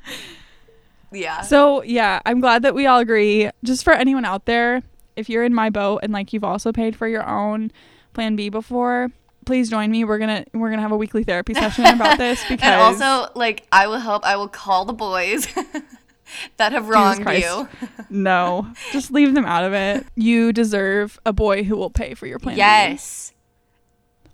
yeah. 1.12 1.41
So 1.41 1.84
yeah, 1.84 2.22
I'm 2.26 2.39
glad 2.39 2.64
that 2.64 2.74
we 2.74 2.88
all 2.88 2.98
agree. 3.00 3.52
Just 3.64 3.84
for 3.84 3.93
anyone 3.93 4.26
out 4.26 4.45
there, 4.45 4.82
if 5.16 5.30
you're 5.30 5.43
in 5.43 5.54
my 5.54 5.70
boat 5.70 6.00
and 6.02 6.12
like 6.12 6.34
you've 6.34 6.43
also 6.43 6.72
paid 6.72 6.95
for 6.95 7.08
your 7.08 7.28
own 7.28 7.72
Plan 8.14 8.36
B 8.36 8.50
before, 8.50 9.12
please 9.48 9.70
join 9.70 9.89
me. 9.89 10.04
We're 10.04 10.20
gonna 10.20 10.45
we're 10.54 10.70
gonna 10.70 10.84
have 10.84 10.91
a 10.91 10.98
weekly 10.98 11.24
therapy 11.24 11.54
session 11.56 11.86
about 11.86 12.20
this 12.20 12.43
because 12.48 12.62
and 12.64 12.82
also, 12.82 13.32
like, 13.34 13.66
I 13.72 13.88
will 13.88 13.98
help. 13.98 14.24
I 14.24 14.36
will 14.36 14.48
call 14.48 14.86
the 14.86 14.93
boys 14.93 15.48
that 16.58 16.74
have 16.74 16.89
wronged 16.89 17.28
you. 17.28 17.68
no, 18.12 18.68
just 18.91 19.12
leave 19.12 19.34
them 19.34 19.45
out 19.45 19.64
of 19.64 19.74
it. 19.74 20.06
You 20.16 20.54
deserve 20.54 21.20
a 21.26 21.34
boy 21.34 21.64
who 21.64 21.76
will 21.76 21.89
pay 21.89 22.14
for 22.14 22.28
your 22.28 22.38
Plan 22.38 22.56
B. 22.56 22.60
Yes. 22.60 23.34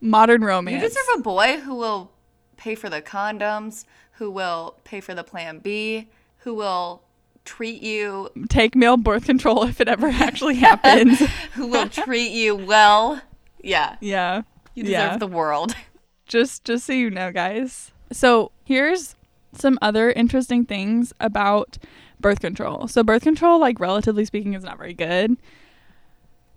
Modern 0.02 0.44
romance. 0.44 0.82
You 0.82 0.90
deserve 0.90 1.20
a 1.20 1.22
boy 1.22 1.60
who 1.62 1.76
will 1.76 2.12
pay 2.58 2.76
for 2.76 2.90
the 2.90 3.02
condoms, 3.02 3.86
who 4.14 4.30
will 4.30 4.76
pay 4.84 5.00
for 5.00 5.14
the 5.14 5.24
plan 5.24 5.60
B, 5.60 6.10
who 6.40 6.54
will 6.54 7.04
treat 7.46 7.82
you, 7.82 8.30
Take 8.50 8.76
male 8.76 8.98
birth 8.98 9.26
control 9.26 9.64
if 9.64 9.80
it 9.80 9.88
ever 9.88 10.08
actually 10.08 10.56
happens. 10.56 11.20
who 11.54 11.68
will 11.68 11.88
treat 11.88 12.32
you 12.32 12.56
well. 12.56 13.22
Yeah. 13.62 13.96
yeah. 14.02 14.42
You 14.74 14.84
deserve 14.84 14.92
yeah. 14.94 15.18
the 15.18 15.28
world. 15.28 15.76
just 16.28 16.64
just 16.64 16.86
so 16.86 16.94
you 16.94 17.10
know 17.10 17.32
guys. 17.32 17.92
So 18.12 18.52
here's 18.64 19.16
some 19.54 19.78
other 19.82 20.12
interesting 20.12 20.66
things 20.66 21.14
about 21.20 21.78
birth 22.20 22.40
control. 22.40 22.88
So 22.88 23.04
birth 23.04 23.24
control 23.24 23.60
like 23.60 23.80
relatively 23.80 24.26
speaking 24.26 24.54
is 24.54 24.64
not 24.64 24.78
very 24.78 24.94
good. 24.94 25.38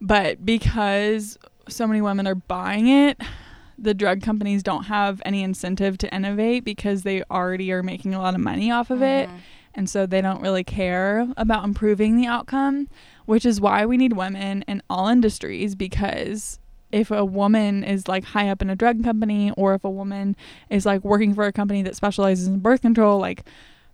But 0.01 0.45
because 0.45 1.39
so 1.69 1.87
many 1.87 2.01
women 2.01 2.27
are 2.27 2.35
buying 2.35 2.89
it 2.89 3.21
the 3.79 3.93
drug 3.93 4.23
companies 4.23 4.63
don't 4.63 4.85
have 4.85 5.21
any 5.27 5.43
incentive 5.43 5.99
to 5.99 6.15
innovate 6.15 6.65
because 6.65 7.03
they 7.03 7.23
already 7.25 7.71
are 7.71 7.83
making 7.83 8.15
a 8.15 8.19
lot 8.19 8.35
of 8.35 8.41
money 8.41 8.71
off 8.71 8.89
of 8.89 9.03
it. 9.03 9.29
Mm-hmm. 9.29 9.37
And 9.75 9.91
so 9.91 10.07
they 10.07 10.23
don't 10.23 10.41
really 10.41 10.65
care 10.65 11.29
about 11.37 11.63
improving 11.63 12.17
the 12.17 12.27
outcome 12.27 12.89
which 13.27 13.45
is 13.45 13.61
why 13.61 13.85
we 13.85 13.97
need 13.97 14.15
women 14.15 14.63
in 14.63 14.81
all 14.89 15.09
industries 15.09 15.75
because 15.75 16.59
if 16.93 17.11
a 17.11 17.25
woman 17.25 17.83
is 17.85 18.07
like 18.09 18.25
high 18.25 18.49
up 18.49 18.63
in 18.63 18.71
a 18.71 18.77
drug 18.77 19.03
company 19.03 19.51
or 19.57 19.75
if 19.75 19.85
a 19.85 19.91
woman 19.91 20.37
is 20.71 20.87
like 20.87 21.03
working 21.05 21.35
for 21.35 21.45
a 21.47 21.53
company 21.53 21.83
that 21.83 21.97
specializes 21.97 22.47
in 22.47 22.59
birth 22.61 22.83
control 22.83 23.19
like 23.19 23.45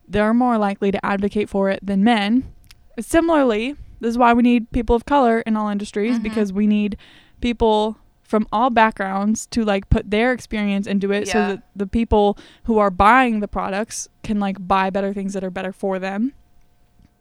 they're 0.08 0.34
more 0.34 0.58
likely 0.58 0.90
to 0.90 1.04
advocate 1.04 1.48
for 1.48 1.70
it 1.70 1.80
than 1.82 2.04
men 2.04 2.52
similarly 3.00 3.74
this 4.00 4.10
is 4.10 4.18
why 4.18 4.32
we 4.32 4.42
need 4.42 4.70
people 4.72 4.94
of 4.96 5.04
color 5.06 5.40
in 5.40 5.56
all 5.56 5.68
industries 5.68 6.18
Mhm. 6.18 6.22
because 6.22 6.52
we 6.52 6.66
need 6.66 6.96
people 7.40 7.96
from 8.22 8.46
all 8.52 8.70
backgrounds 8.70 9.46
to 9.46 9.64
like 9.64 9.88
put 9.90 10.10
their 10.10 10.32
experience 10.32 10.86
into 10.86 11.12
it 11.12 11.28
so 11.28 11.38
that 11.48 11.62
the 11.76 11.86
people 11.86 12.36
who 12.64 12.78
are 12.78 12.90
buying 12.90 13.40
the 13.40 13.48
products 13.48 14.08
can 14.22 14.40
like 14.40 14.56
buy 14.66 14.90
better 14.90 15.12
things 15.12 15.32
that 15.34 15.44
are 15.44 15.50
better 15.50 15.72
for 15.72 15.98
them 15.98 16.32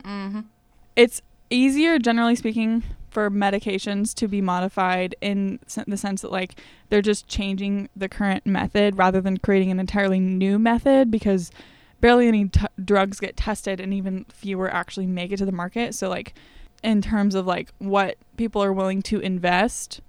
Mm-hmm. 0.03 0.41
it's 0.95 1.22
easier 1.49 1.99
generally 1.99 2.36
speaking 2.36 2.84
for 3.12 3.30
medications 3.30 4.14
to 4.16 4.28
be 4.28 4.41
modified 4.41 5.16
in 5.22 5.59
the 5.86 5.97
sense 5.97 6.22
that 6.22 6.32
like 6.32 6.55
they're 6.89 7.01
just 7.01 7.28
changing 7.28 7.89
the 7.95 8.09
current 8.09 8.45
method 8.45 8.97
rather 8.97 9.22
than 9.22 9.38
creating 9.38 9.70
an 9.70 9.80
entirely 9.80 10.20
new 10.20 10.57
method 10.57 11.12
because 11.12 11.51
barely 11.99 12.28
any 12.28 12.47
t- 12.47 12.66
drugs 12.84 13.20
get 13.20 13.36
tested 13.38 13.80
and 13.80 13.93
even 13.93 14.26
fewer 14.30 14.74
actually 14.74 15.05
make 15.05 15.32
it 15.32 15.38
to 15.38 15.45
the 15.45 15.51
market 15.51 15.93
so 15.93 16.09
like 16.09 16.34
in 16.84 17.01
terms 17.01 17.36
of 17.36 17.45
like 17.45 17.70
what 17.78 18.16
people 18.38 18.64
are 18.64 18.74
willing 18.74 19.01
to 19.01 19.20
invest 19.20 19.99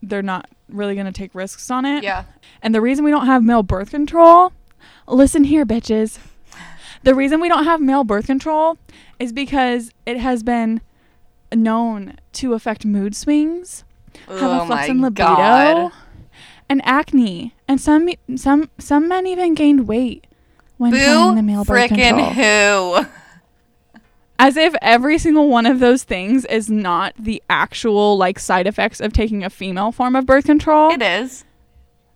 they're 0.00 0.22
not 0.22 0.48
really 0.68 0.94
going 0.94 1.06
to 1.06 1.12
take 1.12 1.34
risks 1.34 1.70
on 1.70 1.84
it 1.84 2.02
Yeah. 2.04 2.24
and 2.62 2.74
the 2.74 2.80
reason 2.80 3.04
we 3.04 3.10
don't 3.10 3.26
have 3.26 3.42
male 3.42 3.62
birth 3.62 3.90
control, 3.90 4.52
listen 5.08 5.44
here, 5.44 5.66
bitches. 5.66 6.18
The 7.02 7.14
reason 7.14 7.40
we 7.40 7.48
don't 7.48 7.64
have 7.64 7.80
male 7.82 8.04
birth 8.04 8.26
control 8.26 8.78
is 9.18 9.32
because 9.32 9.90
it 10.06 10.16
has 10.18 10.42
been 10.42 10.80
known 11.56 12.16
to 12.34 12.54
affect 12.54 12.84
mood 12.84 13.16
swings, 13.16 13.84
have 14.28 14.42
oh 14.42 14.62
a 14.62 14.66
flux 14.66 14.88
in 14.88 15.00
libido, 15.00 15.24
God. 15.24 15.92
and 16.68 16.80
acne. 16.84 17.54
And 17.68 17.80
some 17.80 18.08
some 18.36 18.70
some 18.78 19.08
men 19.08 19.26
even 19.26 19.54
gained 19.54 19.88
weight 19.88 20.26
when 20.76 20.92
Boo 20.92 21.34
the 21.34 21.42
male 21.42 21.64
birth 21.64 21.88
control. 21.88 22.30
who? 22.30 23.06
As 24.38 24.56
if 24.56 24.74
every 24.82 25.16
single 25.18 25.48
one 25.48 25.64
of 25.64 25.78
those 25.78 26.02
things 26.02 26.44
is 26.46 26.68
not 26.68 27.14
the 27.18 27.42
actual 27.48 28.18
like 28.18 28.38
side 28.38 28.66
effects 28.66 29.00
of 29.00 29.12
taking 29.12 29.44
a 29.44 29.50
female 29.50 29.92
form 29.92 30.16
of 30.16 30.26
birth 30.26 30.44
control. 30.44 30.90
It 30.90 31.02
is. 31.02 31.44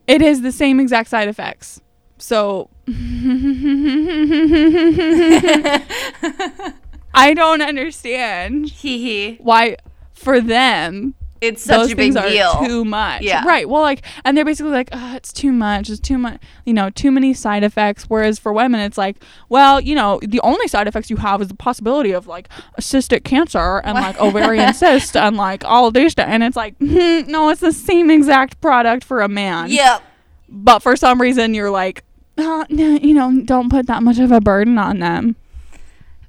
It 0.06 0.20
is 0.22 0.42
the 0.42 0.52
same 0.52 0.80
exact 0.80 1.08
side 1.10 1.28
effects. 1.28 1.80
So 2.18 2.68
I 7.30 7.34
don't 7.34 7.62
understand 7.62 8.68
Hee 8.70 8.98
hee. 8.98 9.36
why 9.40 9.76
for 10.12 10.40
them 10.40 11.14
It's 11.40 11.62
such 11.62 11.76
those 11.76 11.92
a 11.92 11.96
big 11.96 12.14
things 12.14 12.16
are 12.16 12.28
deal. 12.28 12.54
too 12.66 12.84
much. 12.84 13.22
Yeah. 13.22 13.44
Right. 13.46 13.68
Well, 13.68 13.82
like, 13.82 14.02
and 14.24 14.36
they're 14.36 14.44
basically 14.44 14.72
like, 14.72 14.88
oh, 14.92 15.14
it's 15.14 15.32
too 15.32 15.52
much. 15.52 15.88
It's 15.88 16.00
too 16.00 16.18
much. 16.18 16.40
You 16.66 16.74
know, 16.74 16.90
too 16.90 17.10
many 17.12 17.32
side 17.34 17.62
effects. 17.62 18.04
Whereas 18.08 18.38
for 18.40 18.52
women, 18.52 18.80
it's 18.80 18.98
like, 18.98 19.16
well, 19.48 19.80
you 19.80 19.94
know, 19.94 20.18
the 20.26 20.40
only 20.40 20.66
side 20.66 20.88
effects 20.88 21.10
you 21.10 21.16
have 21.18 21.40
is 21.40 21.46
the 21.48 21.54
possibility 21.54 22.10
of 22.10 22.26
like 22.26 22.48
a 22.76 22.80
cystic 22.80 23.22
cancer 23.22 23.78
and 23.84 23.94
like 23.94 24.20
ovarian 24.20 24.74
cyst 24.82 25.16
and 25.16 25.36
like 25.36 25.64
all 25.64 25.90
this. 25.92 26.14
th- 26.16 26.26
And 26.26 26.42
it's 26.42 26.56
like, 26.56 26.76
hmm, 26.78 27.20
no, 27.30 27.50
it's 27.50 27.60
the 27.60 27.72
same 27.72 28.10
exact 28.10 28.60
product 28.60 29.04
for 29.04 29.20
a 29.20 29.28
man. 29.28 29.70
Yep. 29.70 30.02
But 30.48 30.80
for 30.80 30.96
some 30.96 31.20
reason, 31.20 31.54
you're 31.54 31.70
like, 31.70 32.02
oh, 32.38 32.66
no, 32.68 32.96
you 32.96 33.14
know, 33.14 33.42
don't 33.44 33.70
put 33.70 33.86
that 33.86 34.02
much 34.02 34.18
of 34.18 34.32
a 34.32 34.40
burden 34.40 34.76
on 34.78 34.98
them. 34.98 35.36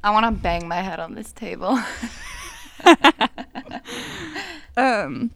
I 0.03 0.11
want 0.11 0.25
to 0.25 0.31
bang 0.31 0.67
my 0.67 0.77
head 0.81 0.99
on 0.99 1.13
this 1.15 1.31
table. 1.31 1.79
um 4.77 5.31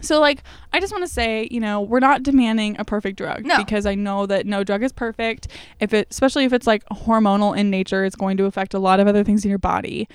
so 0.00 0.20
like 0.20 0.42
i 0.72 0.80
just 0.80 0.92
want 0.92 1.02
to 1.02 1.10
say 1.10 1.48
you 1.50 1.60
know 1.60 1.80
we're 1.80 2.00
not 2.00 2.22
demanding 2.22 2.76
a 2.78 2.84
perfect 2.84 3.16
drug 3.16 3.44
No. 3.46 3.56
because 3.56 3.86
i 3.86 3.94
know 3.94 4.26
that 4.26 4.46
no 4.46 4.64
drug 4.64 4.82
is 4.82 4.92
perfect 4.92 5.48
if 5.80 5.94
it 5.94 6.08
especially 6.10 6.44
if 6.44 6.52
it's 6.52 6.66
like 6.66 6.84
hormonal 6.90 7.56
in 7.56 7.70
nature 7.70 8.04
it's 8.04 8.16
going 8.16 8.36
to 8.36 8.44
affect 8.44 8.74
a 8.74 8.78
lot 8.78 9.00
of 9.00 9.06
other 9.08 9.24
things 9.24 9.44
in 9.44 9.48
your 9.48 9.58
body 9.58 10.08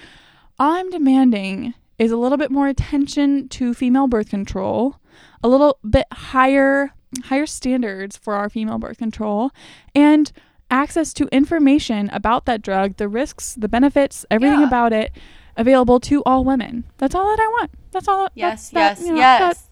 all 0.60 0.74
i'm 0.74 0.90
demanding 0.92 1.74
is 1.98 2.12
a 2.12 2.18
little 2.18 2.38
bit 2.38 2.52
more 2.52 2.68
attention 2.68 3.48
to 3.50 3.74
female 3.74 4.08
birth 4.08 4.30
control 4.30 4.98
a 5.44 5.48
little 5.48 5.80
bit 5.90 6.06
higher 6.14 6.92
higher 7.26 7.48
standards 7.48 8.16
for 8.16 8.36
our 8.36 8.50
female 8.50 8.78
birth 8.78 9.00
control 9.00 9.50
and 9.96 10.32
access 10.72 11.14
to 11.14 11.28
information 11.32 12.10
about 12.12 12.46
that 12.46 12.62
drug 12.62 12.96
the 12.98 13.08
risks 13.08 13.56
the 13.56 13.68
benefits 13.70 14.26
everything 14.30 14.60
Yeah. 14.62 14.68
about 14.68 14.94
it 14.94 15.12
available 15.58 16.00
to 16.02 16.24
all 16.26 16.44
women 16.46 16.86
that's 16.98 17.16
all 17.16 17.26
that 17.26 17.40
i 17.40 17.48
want 17.48 17.72
that's 17.92 18.08
all 18.08 18.24
that- 18.24 18.32
yes, 18.36 18.70
that- 18.70 18.98
yes, 18.98 19.02
you 19.08 19.14
know, 19.14 19.20
yes. 19.20 19.70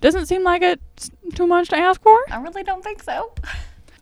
doesn't 0.00 0.26
seem 0.26 0.42
like 0.42 0.60
it's 0.62 1.10
too 1.34 1.46
much 1.46 1.68
to 1.68 1.76
ask 1.76 2.02
for 2.02 2.18
I 2.30 2.40
really 2.42 2.62
don't 2.64 2.82
think 2.84 3.02
so. 3.02 3.32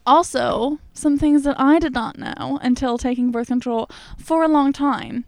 also 0.06 0.78
some 0.92 1.18
things 1.18 1.44
that 1.44 1.58
i 1.60 1.78
did 1.78 1.92
not 1.92 2.18
know 2.18 2.58
until 2.62 2.98
taking 2.98 3.30
birth 3.30 3.48
control 3.48 3.88
for 4.18 4.42
a 4.42 4.48
long 4.48 4.72
time 4.72 5.24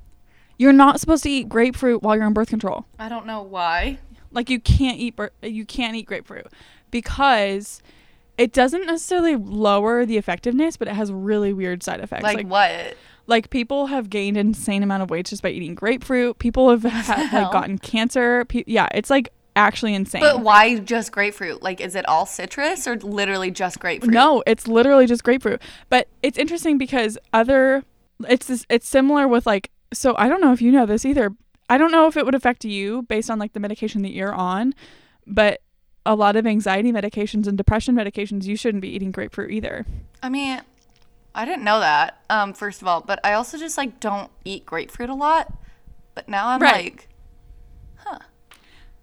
you're 0.59 0.73
not 0.73 1.01
supposed 1.01 1.23
to 1.25 1.31
eat 1.31 1.49
grapefruit 1.49 2.03
while 2.03 2.17
you're 2.17 2.25
on 2.25 2.33
birth 2.33 2.49
control 2.49 2.87
I 2.99 3.09
don't 3.09 3.27
know 3.27 3.43
why. 3.43 3.99
like 4.33 4.49
you 4.51 4.59
can't 4.61 4.99
eat 4.99 5.19
you 5.43 5.65
can't 5.65 5.95
eat 5.97 6.07
grapefruit 6.07 6.47
because 6.91 7.83
it 8.39 8.53
doesn't 8.53 8.87
necessarily 8.87 9.37
lower 9.37 10.05
the 10.05 10.17
effectiveness 10.17 10.77
but 10.77 10.89
it 10.89 10.95
has 10.95 11.13
really 11.13 11.53
weird 11.53 11.83
side 11.83 12.01
effects 12.01 12.23
Like, 12.23 12.39
like 12.39 12.47
what? 12.49 12.97
like 13.27 13.51
people 13.51 13.87
have 13.87 14.11
gained 14.11 14.37
insane 14.37 14.83
amount 14.83 15.03
of 15.03 15.11
weight 15.11 15.27
just 15.27 15.43
by 15.43 15.51
eating 15.51 15.75
grapefruit 15.75 16.39
people 16.39 16.71
have 16.71 16.83
had, 16.83 17.33
like 17.33 17.53
gotten 17.53 17.79
cancer 17.79 18.45
Pe- 18.47 18.65
yeah 18.67 18.89
it's 18.93 19.11
like 19.11 19.31
actually 19.57 19.95
insane 19.95 20.21
But 20.21 20.41
why 20.41 20.81
just 20.81 21.13
grapefruit? 21.13 21.63
Like, 21.63 21.81
is 21.81 21.95
it 21.95 22.05
all 22.09 22.27
citrus 22.27 22.89
or 22.89 22.97
literally 22.97 23.53
just 23.53 23.79
grapefruit? 23.79 24.13
No, 24.13 24.43
it's 24.49 24.67
literally 24.67 25.07
just 25.07 25.23
grapefruit. 25.23 25.63
But 25.89 26.09
it's 26.25 26.37
interesting 26.37 26.77
because 26.77 27.17
other 27.33 27.85
it's 28.29 28.47
this, 28.47 28.67
it's 28.69 28.89
similar 28.89 29.29
with 29.29 29.47
like 29.47 29.71
so 29.93 30.17
I 30.19 30.29
don't 30.29 30.41
know 30.41 30.53
if 30.53 30.61
you 30.61 30.73
know 30.73 30.87
this 30.87 31.05
either. 31.05 31.31
I 31.71 31.79
don't 31.79 31.93
know 31.93 32.09
if 32.09 32.17
it 32.17 32.25
would 32.25 32.35
affect 32.35 32.65
you 32.65 33.03
based 33.03 33.31
on 33.31 33.39
like 33.39 33.53
the 33.53 33.61
medication 33.61 34.03
that 34.03 34.11
you're 34.11 34.35
on, 34.35 34.75
but 35.25 35.61
a 36.07 36.15
lot 36.15 36.37
of 36.37 36.47
anxiety 36.47 36.93
medications 36.93 37.47
and 37.47 37.57
depression 37.57 37.95
medications 37.95 38.45
you 38.45 38.57
shouldn't 38.57 38.83
be 38.83 38.89
eating 38.89 39.11
grapefruit 39.11 39.51
either. 39.51 39.87
I 40.23 40.29
mean, 40.29 40.61
I 41.35 41.45
didn't 41.45 41.65
know 41.65 41.81
that. 41.81 42.23
Um, 42.31 42.53
first 42.53 42.83
of 42.83 42.89
all, 42.89 43.01
but 43.01 43.21
I 43.25 43.33
also 43.33 43.59
just 43.59 43.77
like 43.79 44.01
don't 44.01 44.31
eat 44.45 44.67
grapefruit 44.67 45.09
a 45.11 45.15
lot. 45.15 45.53
But 46.15 46.29
now 46.29 46.49
I'm 46.49 46.61
Right. 46.61 46.93
like, 46.95 47.09
huh. 47.97 48.19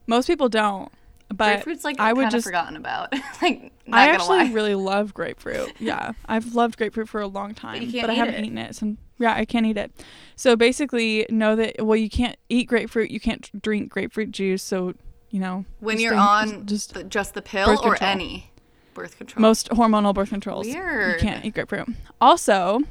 Most 0.08 0.28
people 0.28 0.48
don't. 0.50 0.92
But 1.30 1.56
grapefruit's 1.56 1.84
like 1.86 2.00
I 2.00 2.12
would 2.14 2.30
just 2.30 2.46
forgotten 2.46 2.76
about. 2.76 3.14
like, 3.42 3.72
not 3.88 4.00
I 4.00 4.10
actually 4.10 4.40
lie. 4.40 4.52
really 4.52 4.76
love 4.76 5.14
grapefruit. 5.14 5.72
Yeah, 5.80 6.12
I've 6.28 6.54
loved 6.56 6.78
grapefruit 6.78 7.08
for 7.10 7.22
a 7.22 7.28
long 7.28 7.54
time, 7.54 7.82
you 7.82 7.92
can't 7.92 8.10
I 8.10 8.14
haven't 8.16 8.36
it. 8.36 8.46
eaten 8.46 8.58
it. 8.58 8.76
So 8.76 8.96
yeah, 9.18 9.34
I 9.34 9.46
can't 9.46 9.66
eat 9.66 9.78
it. 9.78 9.92
So 10.36 10.56
basically, 10.56 11.26
know 11.30 11.56
that 11.56 11.86
well, 11.86 11.96
you 11.98 12.10
can't 12.10 12.36
eat 12.50 12.68
grapefruit. 12.68 13.12
You 13.12 13.20
can't 13.20 13.50
drink 13.62 13.90
grapefruit 13.90 14.32
juice. 14.32 14.62
So 14.64 14.94
you 15.32 15.40
know 15.40 15.66
when 15.80 16.00
you're 16.00 16.14
on 16.14 16.66
just 16.66 16.94
the, 16.94 17.04
just 17.04 17.34
the 17.34 17.42
pill 17.42 17.70
or 17.70 17.78
control. 17.78 17.98
any 18.02 18.52
birth 18.94 19.18
control. 19.18 19.42
most 19.42 19.70
hormonal 19.70 20.14
birth 20.14 20.30
controls. 20.30 20.68
Weird. 20.68 21.22
You 21.22 21.28
can't 21.28 21.44
eat 21.46 21.54
grapefruit. 21.54 21.88
Also, 22.20 22.82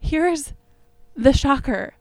here's 0.00 0.54
the 1.16 1.32
shocker, 1.32 1.94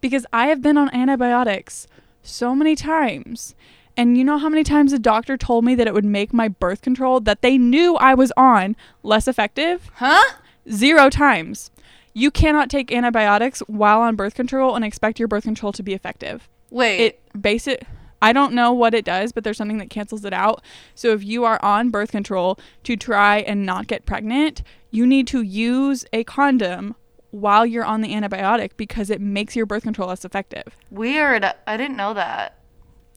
because 0.00 0.26
I 0.32 0.46
have 0.46 0.62
been 0.62 0.78
on 0.78 0.92
antibiotics 0.94 1.86
so 2.22 2.54
many 2.54 2.74
times. 2.74 3.54
And 3.94 4.16
you 4.16 4.24
know 4.24 4.38
how 4.38 4.48
many 4.48 4.64
times 4.64 4.92
the 4.92 4.98
doctor 4.98 5.36
told 5.36 5.66
me 5.66 5.74
that 5.74 5.86
it 5.86 5.92
would 5.92 6.04
make 6.04 6.32
my 6.32 6.48
birth 6.48 6.80
control 6.80 7.20
that 7.20 7.42
they 7.42 7.58
knew 7.58 7.94
I 7.96 8.14
was 8.14 8.32
on 8.38 8.74
less 9.02 9.28
effective? 9.28 9.90
Huh? 9.96 10.38
Zero 10.70 11.10
times. 11.10 11.70
You 12.14 12.30
cannot 12.30 12.70
take 12.70 12.90
antibiotics 12.90 13.60
while 13.66 14.00
on 14.00 14.16
birth 14.16 14.34
control 14.34 14.74
and 14.74 14.82
expect 14.82 15.18
your 15.18 15.28
birth 15.28 15.44
control 15.44 15.72
to 15.72 15.82
be 15.82 15.92
effective. 15.92 16.48
Wait. 16.70 17.00
It 17.00 17.42
base 17.42 17.66
it 17.66 17.86
I 18.22 18.32
don't 18.32 18.54
know 18.54 18.72
what 18.72 18.94
it 18.94 19.04
does, 19.04 19.32
but 19.32 19.44
there's 19.44 19.58
something 19.58 19.78
that 19.78 19.90
cancels 19.90 20.24
it 20.24 20.32
out. 20.32 20.62
So 20.94 21.12
if 21.12 21.24
you 21.24 21.44
are 21.44 21.62
on 21.62 21.90
birth 21.90 22.12
control 22.12 22.58
to 22.84 22.96
try 22.96 23.38
and 23.38 23.66
not 23.66 23.88
get 23.88 24.06
pregnant, 24.06 24.62
you 24.90 25.06
need 25.06 25.26
to 25.28 25.42
use 25.42 26.04
a 26.12 26.24
condom 26.24 26.94
while 27.32 27.66
you're 27.66 27.84
on 27.84 28.00
the 28.00 28.14
antibiotic 28.14 28.70
because 28.76 29.10
it 29.10 29.20
makes 29.20 29.56
your 29.56 29.66
birth 29.66 29.82
control 29.82 30.08
less 30.08 30.24
effective. 30.24 30.76
Weird. 30.90 31.44
I 31.66 31.76
didn't 31.76 31.96
know 31.96 32.14
that. 32.14 32.58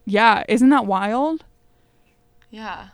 Yeah, 0.06 0.44
isn't 0.50 0.70
that 0.70 0.86
wild? 0.86 1.46
Yeah. 2.50 2.90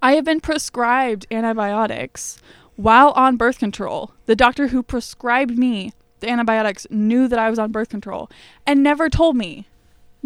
I 0.00 0.14
have 0.14 0.24
been 0.24 0.40
prescribed 0.40 1.26
antibiotics 1.30 2.38
while 2.76 3.10
on 3.10 3.36
birth 3.36 3.58
control. 3.58 4.12
The 4.26 4.36
doctor 4.36 4.68
who 4.68 4.82
prescribed 4.82 5.58
me 5.58 5.92
the 6.20 6.30
antibiotics 6.30 6.86
knew 6.90 7.28
that 7.28 7.38
I 7.38 7.50
was 7.50 7.58
on 7.58 7.72
birth 7.72 7.88
control 7.88 8.30
and 8.66 8.82
never 8.82 9.10
told 9.10 9.36
me. 9.36 9.68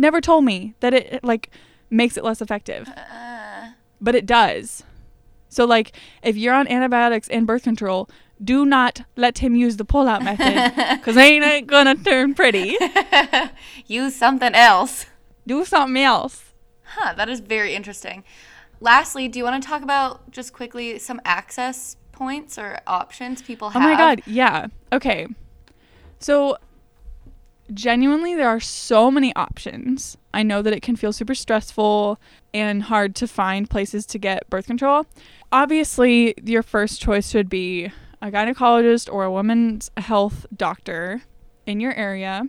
Never 0.01 0.23
told 0.23 0.47
me 0.47 0.73
that 0.81 0.95
it, 0.95 1.23
like 1.23 1.51
makes 1.91 2.17
it 2.17 2.25
less 2.25 2.41
effective. 2.41 2.89
Uh, 2.89 3.73
But 4.01 4.15
it 4.15 4.25
does. 4.25 4.83
So 5.51 5.67
like 5.67 5.93
if 6.23 6.39
you're 6.39 6.55
on 6.55 6.67
antibiotics 6.69 7.29
and 7.29 7.47
birth 7.47 7.65
control, 7.65 8.09
do 8.43 8.65
not 8.65 9.03
let 9.17 9.39
him 9.39 9.55
use 9.55 9.77
the 9.77 9.85
pull-out 9.85 10.25
method 10.25 11.03
cuz 11.03 11.19
ain't 11.19 11.45
it 11.45 11.69
to 11.69 11.95
turn 12.03 12.33
pretty. 12.33 12.79
use 13.87 14.17
something 14.17 14.55
else. 14.55 15.05
Do 15.47 15.67
something 15.67 16.03
else. 16.03 16.45
Huh, 16.83 17.13
that 17.13 17.29
is 17.29 17.41
very 17.41 17.75
interesting. 17.75 18.25
Lastly, 18.81 19.29
do 19.29 19.39
you 19.39 19.45
want 19.45 19.63
to 19.63 19.69
talk 19.69 19.83
about 19.83 20.31
just 20.31 20.55
quickly 20.55 20.99
some 20.99 21.21
access 21.27 21.97
points 22.13 22.57
or 22.57 22.79
options 22.87 23.43
people 23.43 23.69
have? 23.71 23.83
Oh 23.83 23.85
my 23.85 23.97
god, 23.97 24.23
yeah. 24.25 24.69
Okay. 24.95 25.27
So 26.21 26.57
genuinely 27.75 28.35
there 28.35 28.49
are 28.49 28.61
so 28.61 29.11
many 29.11 29.35
options. 29.35 30.17
I 30.33 30.43
know 30.43 30.63
that 30.63 30.73
it 30.73 30.83
can 30.83 30.97
feel 30.97 31.13
super 31.13 31.35
stressful 31.35 32.19
and 32.55 32.85
hard 32.85 33.15
to 33.17 33.27
find 33.27 33.69
places 33.69 34.07
to 34.07 34.19
get 34.19 34.49
birth 34.51 34.67
control. 34.67 35.07
Obviously, 35.53 36.35
your 36.45 36.63
first 36.63 37.01
choice 37.01 37.31
should 37.31 37.49
be 37.49 37.91
a 38.23 38.31
gynecologist 38.31 39.13
or 39.13 39.25
a 39.25 39.33
woman's 39.33 39.91
health 39.97 40.47
doctor 40.55 41.23
in 41.67 41.81
your 41.81 41.95
area. 41.95 42.45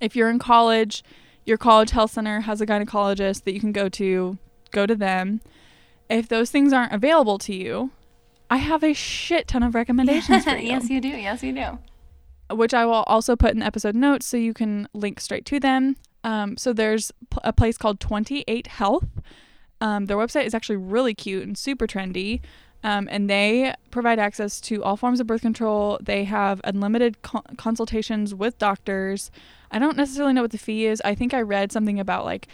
If 0.00 0.16
you're 0.16 0.30
in 0.30 0.38
college, 0.38 1.04
your 1.44 1.58
college 1.58 1.90
health 1.90 2.12
center 2.12 2.40
has 2.40 2.60
a 2.60 2.66
gynecologist 2.66 3.44
that 3.44 3.54
you 3.54 3.60
can 3.60 3.72
go 3.72 3.88
to, 3.90 4.38
go 4.70 4.86
to 4.86 4.94
them. 4.94 5.40
If 6.08 6.28
those 6.28 6.50
things 6.50 6.72
aren't 6.72 6.92
available 6.92 7.38
to 7.38 7.54
you, 7.54 7.90
I 8.50 8.56
have 8.56 8.82
a 8.82 8.92
shit 8.92 9.48
ton 9.48 9.62
of 9.62 9.74
recommendations 9.74 10.44
for 10.44 10.56
you 10.56 10.68
yes, 10.68 10.90
you 10.90 11.00
do. 11.00 11.08
Yes, 11.08 11.42
you 11.42 11.52
do. 11.52 11.78
Which 12.56 12.74
I 12.74 12.84
will 12.86 13.04
also 13.06 13.36
put 13.36 13.54
in 13.54 13.62
episode 13.62 13.94
notes 13.94 14.26
so 14.26 14.36
you 14.36 14.54
can 14.54 14.88
link 14.92 15.20
straight 15.20 15.44
to 15.46 15.60
them. 15.60 15.96
Um, 16.24 16.56
so 16.56 16.72
there's 16.72 17.12
a 17.42 17.52
place 17.52 17.76
called 17.76 18.00
28 18.00 18.66
Health. 18.68 19.06
Um, 19.80 20.06
their 20.06 20.16
website 20.16 20.44
is 20.44 20.54
actually 20.54 20.76
really 20.76 21.14
cute 21.14 21.42
and 21.42 21.58
super 21.58 21.86
trendy. 21.86 22.40
Um, 22.84 23.08
and 23.10 23.30
they 23.30 23.74
provide 23.90 24.18
access 24.18 24.60
to 24.62 24.82
all 24.82 24.96
forms 24.96 25.20
of 25.20 25.26
birth 25.26 25.42
control. 25.42 25.98
They 26.02 26.24
have 26.24 26.60
unlimited 26.64 27.22
co- 27.22 27.44
consultations 27.56 28.34
with 28.34 28.58
doctors. 28.58 29.30
I 29.70 29.78
don't 29.78 29.96
necessarily 29.96 30.32
know 30.32 30.42
what 30.42 30.50
the 30.50 30.58
fee 30.58 30.86
is. 30.86 31.00
I 31.04 31.14
think 31.14 31.32
I 31.32 31.42
read 31.42 31.70
something 31.70 32.00
about 32.00 32.24
like 32.24 32.48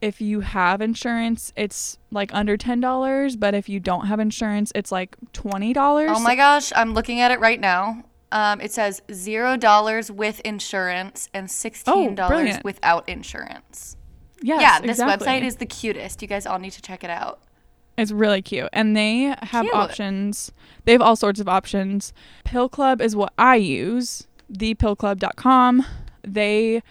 if 0.00 0.20
you 0.20 0.40
have 0.40 0.80
insurance, 0.80 1.52
it's 1.54 1.96
like 2.10 2.34
under 2.34 2.56
$10, 2.56 3.38
but 3.38 3.54
if 3.54 3.68
you 3.68 3.78
don't 3.78 4.06
have 4.06 4.18
insurance, 4.18 4.72
it's 4.74 4.90
like 4.90 5.16
$20. 5.32 5.76
Oh 6.08 6.18
my 6.18 6.34
gosh, 6.34 6.72
I'm 6.74 6.92
looking 6.92 7.20
at 7.20 7.30
it 7.30 7.38
right 7.38 7.60
now. 7.60 8.04
Um, 8.32 8.60
it 8.60 8.72
says 8.72 9.02
zero 9.12 9.56
dollars 9.56 10.10
with 10.10 10.40
insurance 10.40 11.28
and 11.34 11.50
sixteen 11.50 12.14
dollars 12.14 12.56
Oh, 12.56 12.60
without 12.64 13.08
insurance. 13.08 13.96
Yes, 14.42 14.60
yeah, 14.60 14.80
this 14.80 14.98
exactly. 14.98 15.26
website 15.26 15.42
is 15.42 15.56
the 15.56 15.66
cutest. 15.66 16.20
You 16.22 16.26
guys 16.28 16.46
all 16.46 16.58
need 16.58 16.72
to 16.72 16.82
check 16.82 17.04
it 17.04 17.10
out. 17.10 17.40
It's 17.98 18.10
really 18.10 18.40
cute. 18.42 18.68
And 18.72 18.96
they 18.96 19.34
have 19.42 19.64
Cute. 19.64 19.74
options. 19.74 20.50
They 20.84 20.92
have 20.92 21.02
all 21.02 21.14
sorts 21.14 21.38
of 21.40 21.48
options. 21.48 22.12
Pill 22.44 22.68
Club 22.68 23.00
is 23.02 23.14
what 23.14 23.32
I 23.36 23.56
use, 23.56 24.26
thepillclub.com. 24.52 25.84
They 26.26 26.82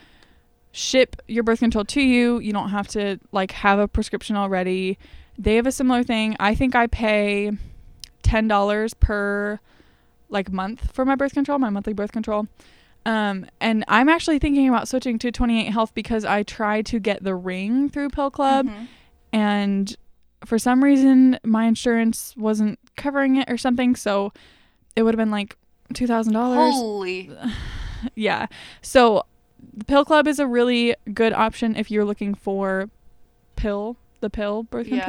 ship 0.71 1.21
your 1.27 1.43
birth 1.43 1.59
control 1.59 1.83
to 1.85 2.01
you. 2.01 2.39
You 2.39 2.53
don't 2.53 2.69
have 2.69 2.87
to 2.89 3.19
like 3.31 3.51
have 3.51 3.79
a 3.79 3.87
prescription 3.87 4.35
already. 4.35 4.97
They 5.37 5.55
have 5.55 5.65
a 5.65 5.71
similar 5.71 6.03
thing. 6.03 6.35
I 6.39 6.53
think 6.55 6.75
I 6.75 6.85
pay 6.87 7.51
$10 8.23 8.99
per 8.99 9.59
like 10.31 10.51
month 10.51 10.91
for 10.93 11.05
my 11.05 11.15
birth 11.15 11.33
control, 11.33 11.59
my 11.59 11.69
monthly 11.69 11.93
birth 11.93 12.11
control. 12.11 12.47
Um, 13.05 13.45
and 13.59 13.83
I'm 13.87 14.09
actually 14.09 14.39
thinking 14.39 14.67
about 14.69 14.87
switching 14.87 15.17
to 15.19 15.31
28 15.31 15.65
Health 15.71 15.93
because 15.93 16.23
I 16.25 16.43
tried 16.43 16.85
to 16.87 16.99
get 16.99 17.23
the 17.23 17.35
ring 17.35 17.89
through 17.89 18.09
Pill 18.09 18.29
Club 18.31 18.67
Mhm. 18.67 18.87
and 19.33 19.95
for 20.45 20.57
some 20.59 20.83
reason 20.83 21.39
my 21.43 21.65
insurance 21.65 22.35
wasn't 22.37 22.79
covering 22.97 23.35
it 23.37 23.49
or 23.49 23.57
something 23.57 23.95
so 23.95 24.31
it 24.95 25.03
would 25.03 25.13
have 25.13 25.19
been 25.19 25.31
like 25.31 25.55
$2000 25.93 26.33
Holy. 26.73 27.29
yeah 28.15 28.47
so 28.81 29.23
the 29.73 29.85
pill 29.85 30.03
club 30.03 30.27
is 30.27 30.39
a 30.39 30.47
really 30.47 30.95
good 31.13 31.33
option 31.33 31.75
if 31.75 31.91
you're 31.91 32.05
looking 32.05 32.33
for 32.33 32.89
pill 33.55 33.97
the 34.21 34.29
pill 34.29 34.63
birth 34.63 34.87
Yeah. 34.87 35.05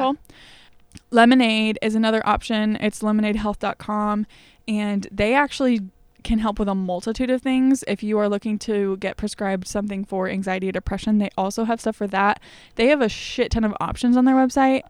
Lemonade 1.11 1.77
is 1.81 1.95
another 1.95 2.25
option 2.27 2.75
it's 2.77 3.01
lemonaidhealth.com 3.01 4.25
and 4.67 5.07
they 5.11 5.33
actually 5.33 5.81
can 6.23 6.39
help 6.39 6.57
with 6.57 6.69
a 6.69 6.75
multitude 6.75 7.29
of 7.29 7.41
things 7.41 7.83
if 7.85 8.01
you 8.01 8.17
are 8.17 8.29
looking 8.29 8.57
to 8.57 8.95
get 8.97 9.17
prescribed 9.17 9.67
something 9.67 10.05
for 10.05 10.29
anxiety 10.29 10.69
or 10.69 10.71
depression 10.71 11.17
they 11.17 11.29
also 11.37 11.65
have 11.65 11.81
stuff 11.81 11.97
for 11.97 12.07
that 12.07 12.39
they 12.75 12.87
have 12.87 13.01
a 13.01 13.09
shit 13.09 13.51
ton 13.51 13.65
of 13.65 13.75
options 13.81 14.15
on 14.15 14.23
their 14.23 14.35
website 14.35 14.83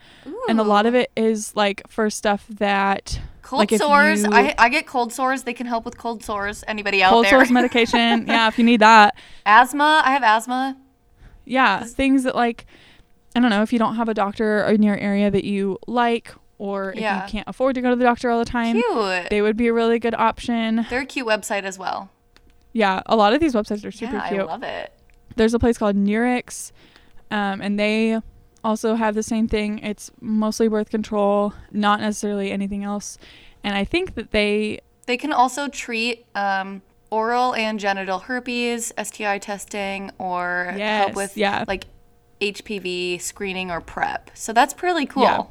and 0.47 0.59
a 0.59 0.63
lot 0.63 0.85
of 0.85 0.93
it 0.93 1.11
is 1.15 1.55
like 1.55 1.81
for 1.87 2.09
stuff 2.09 2.45
that 2.49 3.19
Cold 3.41 3.59
like 3.71 3.79
sores. 3.81 4.21
you- 4.23 4.29
I, 4.31 4.55
I 4.57 4.69
get 4.69 4.87
cold 4.87 5.11
sores. 5.11 5.43
They 5.43 5.53
can 5.53 5.67
help 5.67 5.83
with 5.83 5.97
cold 5.97 6.23
sores. 6.23 6.63
Anybody 6.65 7.03
out 7.03 7.09
cold 7.09 7.25
there? 7.25 7.31
sores 7.31 7.51
medication 7.51 8.25
yeah 8.27 8.47
if 8.47 8.57
you 8.57 8.63
need 8.63 8.79
that 8.79 9.15
asthma. 9.45 10.01
I 10.05 10.11
have 10.11 10.23
asthma. 10.23 10.77
yeah 11.43 11.83
things 11.83 12.23
that 12.23 12.35
like 12.35 12.65
i 13.35 13.39
don't 13.39 13.49
know 13.49 13.61
if 13.61 13.71
you 13.73 13.79
don't 13.79 13.95
have 13.95 14.09
a 14.09 14.13
doctor 14.13 14.63
in 14.65 14.83
your 14.83 14.97
area 14.97 15.29
that 15.31 15.43
you 15.43 15.77
like 15.87 16.33
or 16.59 16.91
if 16.93 16.99
Yeah. 16.99 17.25
you 17.25 17.31
can't 17.31 17.47
afford 17.47 17.75
to 17.75 17.81
go 17.81 17.89
to 17.89 17.95
the 17.95 18.03
doctor 18.03 18.29
all 18.29 18.39
the 18.39 18.45
time 18.45 18.75
Cute. 18.81 19.29
they 19.29 19.41
would 19.41 19.57
be 19.57 19.67
a 19.67 19.73
really 19.73 19.99
good 19.99 20.13
option 20.15 20.85
They're 20.89 21.01
a 21.01 21.05
cute 21.05 21.27
website 21.27 21.63
as 21.63 21.77
well. 21.79 22.09
yeah 22.73 23.01
a 23.05 23.15
lot 23.15 23.33
of 23.33 23.39
these 23.39 23.53
websites 23.53 23.83
are 23.85 23.91
super 23.91 24.13
yeah, 24.15 24.27
cute 24.29 24.41
I 24.41 24.43
love 24.45 24.63
it. 24.63 24.93
there's 25.35 25.53
a 25.53 25.59
place 25.59 25.77
called 25.77 25.95
Nurx, 25.95 26.71
um, 27.31 27.61
and 27.61 27.79
they 27.79 28.19
also 28.63 28.95
have 28.95 29.13
the 29.15 29.23
same 29.23 29.47
thing. 29.47 29.79
It's 29.79 30.09
mostly 30.21 30.67
birth 30.69 30.89
control, 30.89 31.53
not 31.71 31.99
necessarily 31.99 32.49
anything 32.51 32.83
else. 32.85 33.17
And 33.63 33.75
I 33.75 33.83
think 33.83 34.15
that 34.15 34.31
they, 34.31 34.79
They 35.05 35.17
can 35.17 35.33
also 35.33 35.67
treat 35.67 36.25
um, 36.35 36.81
oral 37.09 37.53
and 37.55 37.77
genital 37.79 38.19
herpes, 38.19 38.93
STI 39.01 39.39
testing, 39.39 40.11
or 40.17 40.73
help 40.77 41.15
with 41.15 41.35
yeah. 41.35 41.65
like 41.67 41.87
HPV 42.51 43.21
screening 43.21 43.71
or 43.71 43.81
PrEP. 43.81 44.31
So 44.33 44.53
that's 44.53 44.73
pretty 44.73 45.05
cool. 45.05 45.23
Yeah. 45.23 45.43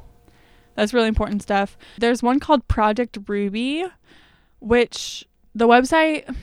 that's 0.75 0.93
really 0.93 1.07
important 1.07 1.41
stuff. 1.41 1.77
There's 1.97 2.21
one 2.21 2.39
called 2.39 2.67
Project 2.67 3.17
Ruby, 3.27 3.85
which 4.59 5.25
the 5.55 5.67
website, 5.67 6.33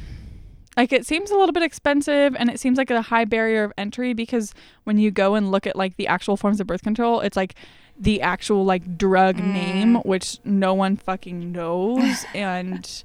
like, 0.77 0.93
it 0.93 1.07
seems 1.07 1.31
a 1.31 1.37
little 1.37 1.53
bit 1.53 1.63
expensive 1.63 2.35
and 2.37 2.51
it 2.51 2.59
seems 2.61 2.79
like 2.79 2.91
a 2.91 3.03
high 3.03 3.25
barrier 3.25 3.65
of 3.65 3.73
entry 3.79 4.13
because 4.13 4.55
when 4.85 4.99
you 4.99 5.11
go 5.11 5.35
and 5.35 5.51
look 5.51 5.67
at 5.67 5.77
like 5.77 5.97
the 5.97 6.07
actual 6.07 6.37
forms 6.37 6.61
of 6.61 6.67
birth 6.67 6.83
control, 6.83 7.21
it's 7.21 7.37
like 7.37 7.55
the 7.99 8.23
actual 8.23 8.65
like 8.65 8.97
drug 8.97 9.37
mm. 9.37 9.53
name, 9.53 9.95
which 9.97 10.39
no 10.45 10.73
one 10.75 10.97
fucking 10.97 11.53
knows 11.53 12.25
and 12.35 13.05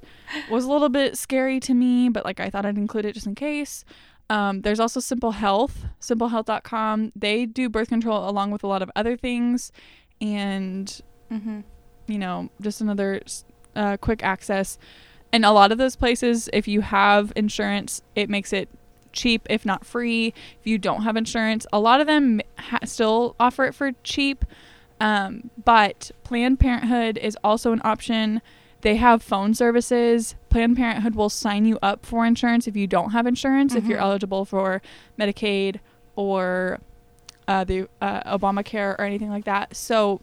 was 0.50 0.64
a 0.64 0.72
little 0.72 0.88
bit 0.88 1.16
scary 1.16 1.60
to 1.60 1.74
me, 1.74 2.08
but 2.08 2.24
like 2.24 2.40
I 2.40 2.50
thought 2.50 2.66
I'd 2.66 2.78
include 2.78 3.04
it 3.04 3.12
just 3.12 3.26
in 3.26 3.34
case. 3.34 3.84
Um, 4.28 4.62
there's 4.62 4.80
also 4.80 4.98
Simple 5.00 5.32
Health, 5.32 5.84
simplehealth.com. 6.00 7.12
They 7.14 7.46
do 7.46 7.68
birth 7.68 7.88
control 7.88 8.28
along 8.28 8.50
with 8.50 8.64
a 8.64 8.66
lot 8.66 8.82
of 8.82 8.90
other 8.96 9.16
things, 9.16 9.72
and 10.20 11.00
Mm-hmm. 11.30 11.60
you 12.06 12.18
know, 12.18 12.50
just 12.60 12.80
another 12.80 13.20
uh, 13.74 13.96
quick 13.96 14.22
access. 14.22 14.78
And 15.32 15.44
a 15.44 15.50
lot 15.50 15.72
of 15.72 15.78
those 15.78 15.96
places, 15.96 16.48
if 16.52 16.68
you 16.68 16.80
have 16.82 17.32
insurance, 17.34 18.00
it 18.14 18.30
makes 18.30 18.52
it 18.52 18.68
cheap, 19.12 19.44
if 19.50 19.66
not 19.66 19.84
free. 19.84 20.32
If 20.60 20.66
you 20.66 20.78
don't 20.78 21.02
have 21.02 21.16
insurance, 21.16 21.66
a 21.72 21.80
lot 21.80 22.00
of 22.00 22.06
them 22.06 22.40
ha- 22.58 22.78
still 22.84 23.34
offer 23.40 23.64
it 23.64 23.74
for 23.74 23.90
cheap. 24.04 24.44
Um, 25.00 25.50
but 25.64 26.12
Planned 26.22 26.60
Parenthood 26.60 27.18
is 27.18 27.36
also 27.42 27.72
an 27.72 27.80
option. 27.84 28.40
They 28.82 28.96
have 28.96 29.22
phone 29.22 29.54
services. 29.54 30.34
Planned 30.50 30.76
Parenthood 30.76 31.14
will 31.14 31.28
sign 31.30 31.64
you 31.64 31.78
up 31.82 32.04
for 32.06 32.24
insurance 32.24 32.66
if 32.68 32.76
you 32.76 32.86
don't 32.86 33.10
have 33.10 33.26
insurance, 33.26 33.74
if 33.74 33.84
you're 33.86 33.98
Mhm. 33.98 34.02
eligible 34.02 34.44
for 34.44 34.80
Medicaid 35.18 35.80
or 36.14 36.78
uh, 37.48 37.62
the 37.64 37.88
uh, 38.00 38.36
Obamacare 38.38 38.98
or 38.98 39.02
anything 39.02 39.30
like 39.30 39.44
that. 39.44 39.76
So 39.76 40.20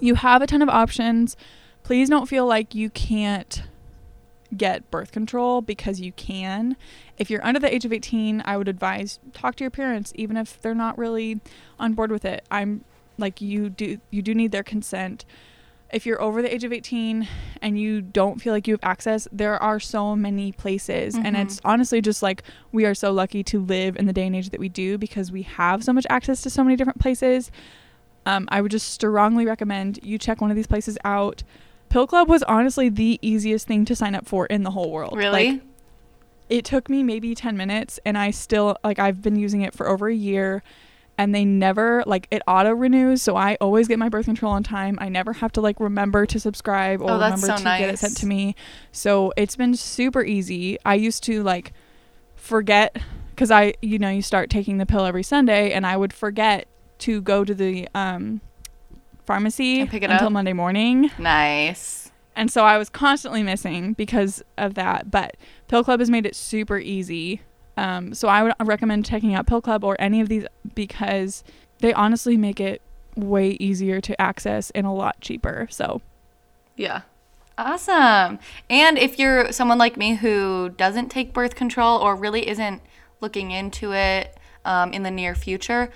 you 0.00 0.16
have 0.16 0.42
a 0.42 0.46
ton 0.46 0.60
of 0.62 0.68
options. 0.68 1.36
Please 1.84 2.08
don't 2.08 2.26
feel 2.28 2.46
like 2.46 2.74
you 2.74 2.90
can't 2.90 3.62
get 4.56 4.90
birth 4.90 5.12
control 5.12 5.60
because 5.62 6.00
you 6.00 6.12
can. 6.12 6.76
If 7.16 7.30
you're 7.30 7.44
under 7.44 7.58
the 7.60 7.72
age 7.72 7.84
of 7.84 7.92
18, 7.92 8.42
I 8.44 8.56
would 8.56 8.68
advise 8.68 9.18
talk 9.32 9.56
to 9.56 9.64
your 9.64 9.70
parents 9.70 10.12
even 10.16 10.36
if 10.36 10.60
they're 10.60 10.74
not 10.74 10.98
really 10.98 11.40
on 11.78 11.94
board 11.94 12.10
with 12.10 12.24
it. 12.24 12.44
I'm 12.50 12.84
like 13.18 13.40
you 13.40 13.70
do 13.70 13.98
you 14.10 14.20
do 14.22 14.34
need 14.34 14.52
their 14.52 14.62
consent. 14.62 15.24
If 15.92 16.06
you're 16.06 16.20
over 16.22 16.40
the 16.40 16.52
age 16.52 16.64
of 16.64 16.72
18 16.72 17.28
and 17.60 17.78
you 17.78 18.00
don't 18.00 18.40
feel 18.40 18.54
like 18.54 18.66
you 18.66 18.72
have 18.72 18.80
access, 18.82 19.28
there 19.30 19.62
are 19.62 19.78
so 19.78 20.16
many 20.16 20.50
places 20.52 21.14
and 21.14 21.36
Mhm. 21.36 21.42
it's 21.42 21.60
honestly 21.64 22.00
just 22.00 22.22
like 22.22 22.42
we 22.72 22.86
are 22.86 22.94
so 22.94 23.12
lucky 23.12 23.42
to 23.44 23.60
live 23.60 23.96
in 23.96 24.06
the 24.06 24.12
day 24.14 24.26
and 24.26 24.34
age 24.34 24.50
that 24.50 24.60
we 24.60 24.70
do 24.70 24.96
because 24.96 25.30
we 25.30 25.42
have 25.42 25.84
so 25.84 25.92
much 25.92 26.06
access 26.08 26.40
to 26.42 26.50
so 26.50 26.64
many 26.64 26.76
different 26.76 26.98
places. 26.98 27.50
Um, 28.24 28.48
I 28.50 28.62
would 28.62 28.70
just 28.70 28.88
strongly 28.90 29.44
recommend 29.44 29.98
you 30.02 30.16
check 30.16 30.40
one 30.40 30.50
of 30.50 30.56
these 30.56 30.66
places 30.66 30.96
out. 31.04 31.42
Pill 31.90 32.06
Club 32.06 32.26
was 32.28 32.42
honestly 32.44 32.88
the 32.88 33.18
easiest 33.20 33.66
thing 33.66 33.84
to 33.84 33.94
sign 33.94 34.14
up 34.14 34.26
for 34.26 34.46
in 34.46 34.62
the 34.62 34.70
whole 34.70 34.90
world. 34.90 35.14
Really? 35.14 35.52
Like, 35.52 35.60
it 36.48 36.64
took 36.64 36.88
me 36.88 37.02
maybe 37.02 37.34
10 37.34 37.54
minutes 37.56 38.00
and 38.06 38.16
I 38.16 38.30
still 38.30 38.76
like 38.82 38.98
I've 38.98 39.20
been 39.20 39.36
using 39.36 39.60
it 39.60 39.74
for 39.74 39.88
over 39.88 40.08
a 40.08 40.14
year 40.14 40.62
and 41.22 41.32
they 41.32 41.44
never 41.44 42.02
like 42.04 42.26
it 42.32 42.42
auto 42.48 42.72
renews 42.72 43.22
so 43.22 43.36
I 43.36 43.56
always 43.60 43.86
get 43.86 43.96
my 44.00 44.08
birth 44.08 44.24
control 44.24 44.50
on 44.52 44.64
time. 44.64 44.98
I 45.00 45.08
never 45.08 45.32
have 45.34 45.52
to 45.52 45.60
like 45.60 45.78
remember 45.78 46.26
to 46.26 46.40
subscribe 46.40 47.00
or 47.00 47.10
Oh, 47.10 47.14
remember 47.14 47.46
so 47.46 47.56
to 47.56 47.62
get 47.62 47.88
it 47.88 47.98
sent 48.00 48.16
to 48.18 48.26
me. 48.26 48.56
So 48.90 49.32
it's 49.36 49.54
been 49.54 49.76
super 49.76 50.24
easy. 50.24 50.78
I 50.84 50.96
used 50.96 51.22
to 51.24 51.44
like 51.44 51.72
forget 52.34 52.96
cuz 53.36 53.52
I 53.52 53.74
you 53.80 54.00
know 54.00 54.10
you 54.10 54.20
start 54.20 54.50
taking 54.50 54.78
the 54.78 54.86
pill 54.86 55.04
every 55.04 55.22
Sunday 55.22 55.70
and 55.72 55.86
I 55.86 55.96
would 55.96 56.12
forget 56.12 56.66
to 56.98 57.20
go 57.20 57.44
to 57.44 57.54
the 57.54 57.88
um 57.94 58.40
pharmacy 59.24 59.80
And 59.80 59.88
pick 59.90 60.02
it 60.02 60.10
until 60.10 60.26
up? 60.26 60.32
Monday 60.32 60.52
morning. 60.52 61.10
Nice. 61.18 62.10
And 62.34 62.50
so 62.50 62.64
I 62.64 62.78
was 62.78 62.88
constantly 62.88 63.42
missing 63.44 63.92
because 63.92 64.42
of 64.58 64.74
that. 64.74 65.10
But 65.10 65.36
Pill 65.68 65.84
Club 65.84 66.00
has 66.00 66.10
made 66.10 66.26
it 66.26 66.34
super 66.34 66.78
easy. 66.78 67.42
Um, 67.76 68.14
so 68.14 68.28
I 68.28 68.42
would 68.42 68.54
recommend 68.62 69.06
checking 69.06 69.34
out 69.34 69.46
Pill 69.46 69.60
Club 69.60 69.84
or 69.84 69.96
any 69.98 70.20
of 70.20 70.28
these 70.28 70.44
because 70.74 71.42
they 71.78 71.92
honestly 71.92 72.36
make 72.36 72.60
it 72.60 72.82
way 73.16 73.50
easier 73.60 74.00
to 74.00 74.20
access 74.20 74.70
and 74.70 74.86
a 74.86 74.90
lot 74.90 75.20
cheaper. 75.20 75.66
So 75.70 76.00
Yeah. 76.76 77.02
Awesome. 77.58 78.38
And 78.70 78.98
if 78.98 79.18
you're 79.18 79.52
someone 79.52 79.78
like 79.78 79.96
me 79.96 80.14
who 80.14 80.70
doesn't 80.70 81.10
take 81.10 81.34
birth 81.34 81.54
control 81.54 81.98
or 81.98 82.16
really 82.16 82.48
isn't 82.48 82.80
looking 83.20 83.50
into 83.50 83.92
it 83.92 84.36
um, 84.64 84.92
in 84.92 85.02
the 85.02 85.10
near 85.10 85.34
future, 85.34 85.90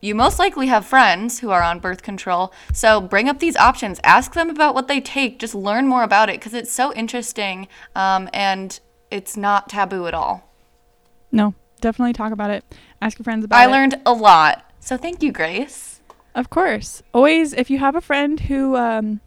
you 0.00 0.14
most 0.14 0.38
likely 0.38 0.66
have 0.66 0.84
friends 0.84 1.40
who 1.40 1.50
are 1.50 1.62
on 1.62 1.78
birth 1.78 2.02
control. 2.02 2.52
So 2.72 3.00
bring 3.00 3.28
up 3.28 3.38
these 3.38 3.56
options, 3.56 4.00
ask 4.02 4.34
them 4.34 4.50
about 4.50 4.74
what 4.74 4.88
they 4.88 5.00
take, 5.00 5.38
just 5.38 5.54
learn 5.54 5.86
more 5.86 6.02
about 6.02 6.28
it 6.28 6.40
because 6.40 6.54
it's 6.54 6.72
so 6.72 6.92
interesting 6.94 7.68
um, 7.94 8.28
and 8.32 8.78
it's 9.10 9.36
not 9.36 9.68
taboo 9.68 10.06
at 10.06 10.14
all. 10.14 10.53
No, 11.34 11.54
definitely 11.80 12.12
talk 12.12 12.32
about 12.32 12.50
it. 12.50 12.64
Ask 13.02 13.18
your 13.18 13.24
friends 13.24 13.44
about 13.44 13.56
I 13.58 13.64
it. 13.64 13.68
I 13.68 13.70
learned 13.72 14.00
a 14.06 14.12
lot. 14.12 14.70
So 14.80 14.96
thank 14.96 15.22
you, 15.22 15.32
Grace. 15.32 16.00
Of 16.34 16.50
course. 16.50 17.02
Always, 17.12 17.52
if 17.52 17.70
you 17.70 17.78
have 17.78 17.94
a 17.94 18.00
friend 18.00 18.40
who, 18.40 18.76
um, 18.76 19.20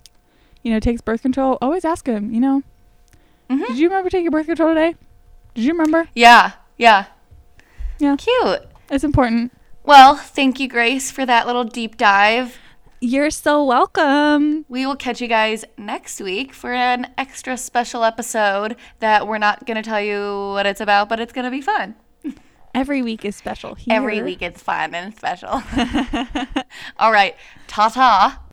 you 0.64 0.72
know, 0.72 0.80
takes 0.80 1.02
birth 1.02 1.22
control, 1.22 1.58
always 1.62 1.86
ask 1.86 2.06
him, 2.08 2.32
you 2.34 2.40
know, 2.40 2.64
Mhm. 3.50 3.68
did 3.68 3.78
you 3.80 3.88
remember 3.90 4.10
taking 4.10 4.30
birth 4.30 4.46
control 4.48 4.70
today? 4.70 4.96
Did 5.54 5.64
you 5.64 5.72
remember? 5.72 6.10
Yeah, 6.14 6.52
yeah. 6.78 7.06
Yeah. 8.00 8.16
Cute. 8.18 8.68
It's 8.92 9.04
important. 9.04 9.52
Well, 9.84 10.16
thank 10.16 10.60
you, 10.60 10.68
Grace, 10.68 11.10
for 11.12 11.26
that 11.26 11.48
little 11.48 11.64
deep 11.64 11.98
dive. 11.98 12.58
You're 13.00 13.30
so 13.30 13.64
welcome. 13.64 14.66
We 14.70 14.88
will 14.88 14.96
catch 14.96 15.22
you 15.22 15.28
guys 15.28 15.64
next 15.78 16.20
week 16.20 16.52
for 16.52 16.74
an 16.74 17.14
extra 17.16 17.56
special 17.56 18.04
episode 18.04 18.76
that 19.02 19.28
we're 19.28 19.38
not 19.38 19.68
going 19.68 19.76
to 19.76 19.84
tell 19.84 20.02
you 20.02 20.54
what 20.54 20.66
it's 20.66 20.82
about, 20.82 21.08
but 21.08 21.20
it's 21.20 21.32
going 21.32 21.46
to 21.46 21.52
be 21.52 21.62
fun. 21.62 21.94
Every 22.74 23.04
week 23.04 23.24
is 23.24 23.36
special 23.36 23.76
here. 23.76 23.94
Every 23.94 24.24
week 24.24 24.42
it's 24.42 24.64
fun 24.64 24.96
and 24.96 25.16
special. 25.16 25.50
All 26.98 27.12
right. 27.12 27.36
Ta 27.68 27.90
ta. 27.90 28.42